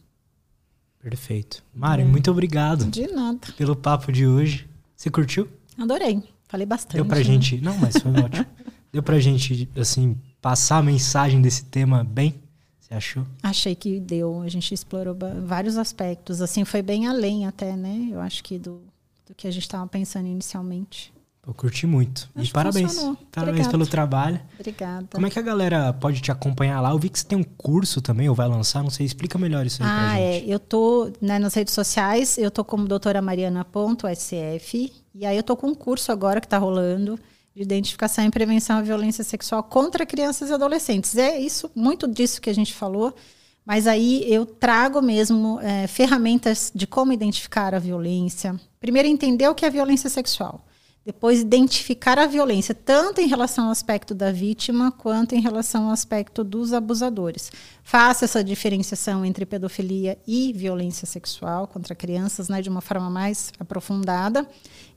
[0.99, 1.63] Perfeito.
[1.75, 2.05] Mari, é.
[2.05, 2.85] muito obrigado.
[2.87, 3.41] De nada.
[3.57, 4.69] Pelo papo de hoje.
[4.95, 5.49] Você curtiu?
[5.79, 6.23] Adorei.
[6.47, 6.97] Falei bastante.
[6.97, 7.25] Deu pra né?
[7.25, 7.59] gente.
[7.61, 8.47] Não, mas foi ótimo.
[8.93, 12.35] Deu pra gente, assim, passar a mensagem desse tema bem?
[12.81, 13.27] Você achou?
[13.41, 14.43] Achei que deu.
[14.43, 16.43] A gente explorou vários aspectos.
[16.43, 18.09] Assim, foi bem além até, né?
[18.11, 18.83] Eu acho que do,
[19.31, 21.13] do que a gente estava pensando inicialmente.
[21.47, 22.29] Eu curti muito.
[22.35, 22.93] Acho e parabéns.
[22.93, 23.17] Funcionou.
[23.33, 23.71] Parabéns Obrigada.
[23.71, 24.41] pelo trabalho.
[24.59, 25.07] Obrigada.
[25.13, 26.91] Como é que a galera pode te acompanhar lá?
[26.91, 29.65] Eu vi que você tem um curso também, ou vai lançar, não sei, explica melhor
[29.65, 30.17] isso aí ah, pra gente.
[30.17, 30.45] Ah, é.
[30.47, 35.57] Eu tô né, nas redes sociais, eu tô como doutora mariana.sf, e aí eu tô
[35.57, 37.19] com um curso agora que está rolando
[37.55, 41.17] de identificação e prevenção à violência sexual contra crianças e adolescentes.
[41.17, 43.15] É isso, muito disso que a gente falou.
[43.65, 48.59] Mas aí eu trago mesmo é, ferramentas de como identificar a violência.
[48.81, 50.65] Primeiro, entender o que é violência sexual.
[51.05, 55.93] Depois, identificar a violência, tanto em relação ao aspecto da vítima, quanto em relação ao
[55.93, 57.53] aspecto dos abusadores.
[57.85, 63.53] Faça essa diferenciação entre pedofilia e violência sexual contra crianças, né, de uma forma mais
[63.61, 64.49] aprofundada.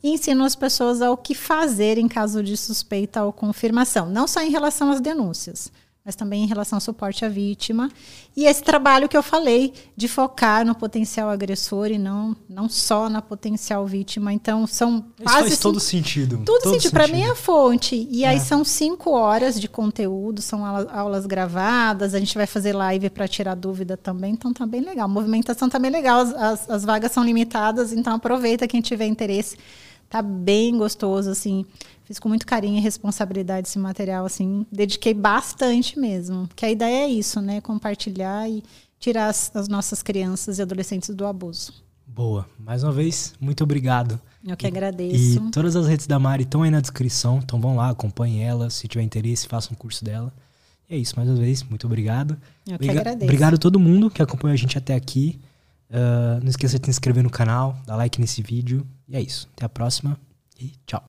[0.01, 4.41] E ensino as pessoas ao que fazer em caso de suspeita ou confirmação, não só
[4.41, 5.71] em relação às denúncias,
[6.05, 7.89] mas também em relação ao suporte à vítima.
[8.35, 13.07] E esse trabalho que eu falei, de focar no potencial agressor e não, não só
[13.07, 14.33] na potencial vítima.
[14.33, 15.47] Então, são Isso quase.
[15.47, 16.37] faz todo sentido.
[16.39, 16.91] Tudo todo sentido.
[16.91, 18.07] Para mim é a fonte.
[18.11, 18.29] E é.
[18.29, 23.25] aí são cinco horas de conteúdo, são aulas gravadas, a gente vai fazer live para
[23.25, 24.33] tirar dúvida também.
[24.33, 25.05] Então, tá bem legal.
[25.05, 26.19] A movimentação tá bem legal.
[26.19, 29.55] As, as, as vagas são limitadas, então aproveita quem tiver interesse.
[30.13, 31.65] Tá bem gostoso, assim.
[32.03, 36.47] Fiz com muito carinho e responsabilidade esse material, assim, dediquei bastante mesmo.
[36.55, 37.59] Que a ideia é isso, né?
[37.61, 38.63] Compartilhar e
[38.99, 41.73] tirar as, as nossas crianças e adolescentes do abuso.
[42.05, 42.47] Boa.
[42.59, 44.21] Mais uma vez, muito obrigado.
[44.45, 45.47] Eu que agradeço.
[45.47, 48.69] E todas as redes da Mari estão aí na descrição, então vão lá, acompanhem ela.
[48.69, 50.31] Se tiver interesse, façam um curso dela.
[50.87, 52.37] E é isso, mais uma vez, muito obrigado.
[52.67, 53.23] Eu que agradeço.
[53.23, 55.39] Obrigado a todo mundo que acompanhou a gente até aqui.
[55.89, 58.87] Uh, não esqueça de se inscrever no canal, dar like nesse vídeo.
[59.07, 59.49] E é isso.
[59.53, 60.17] Até a próxima
[60.59, 61.03] e tchau.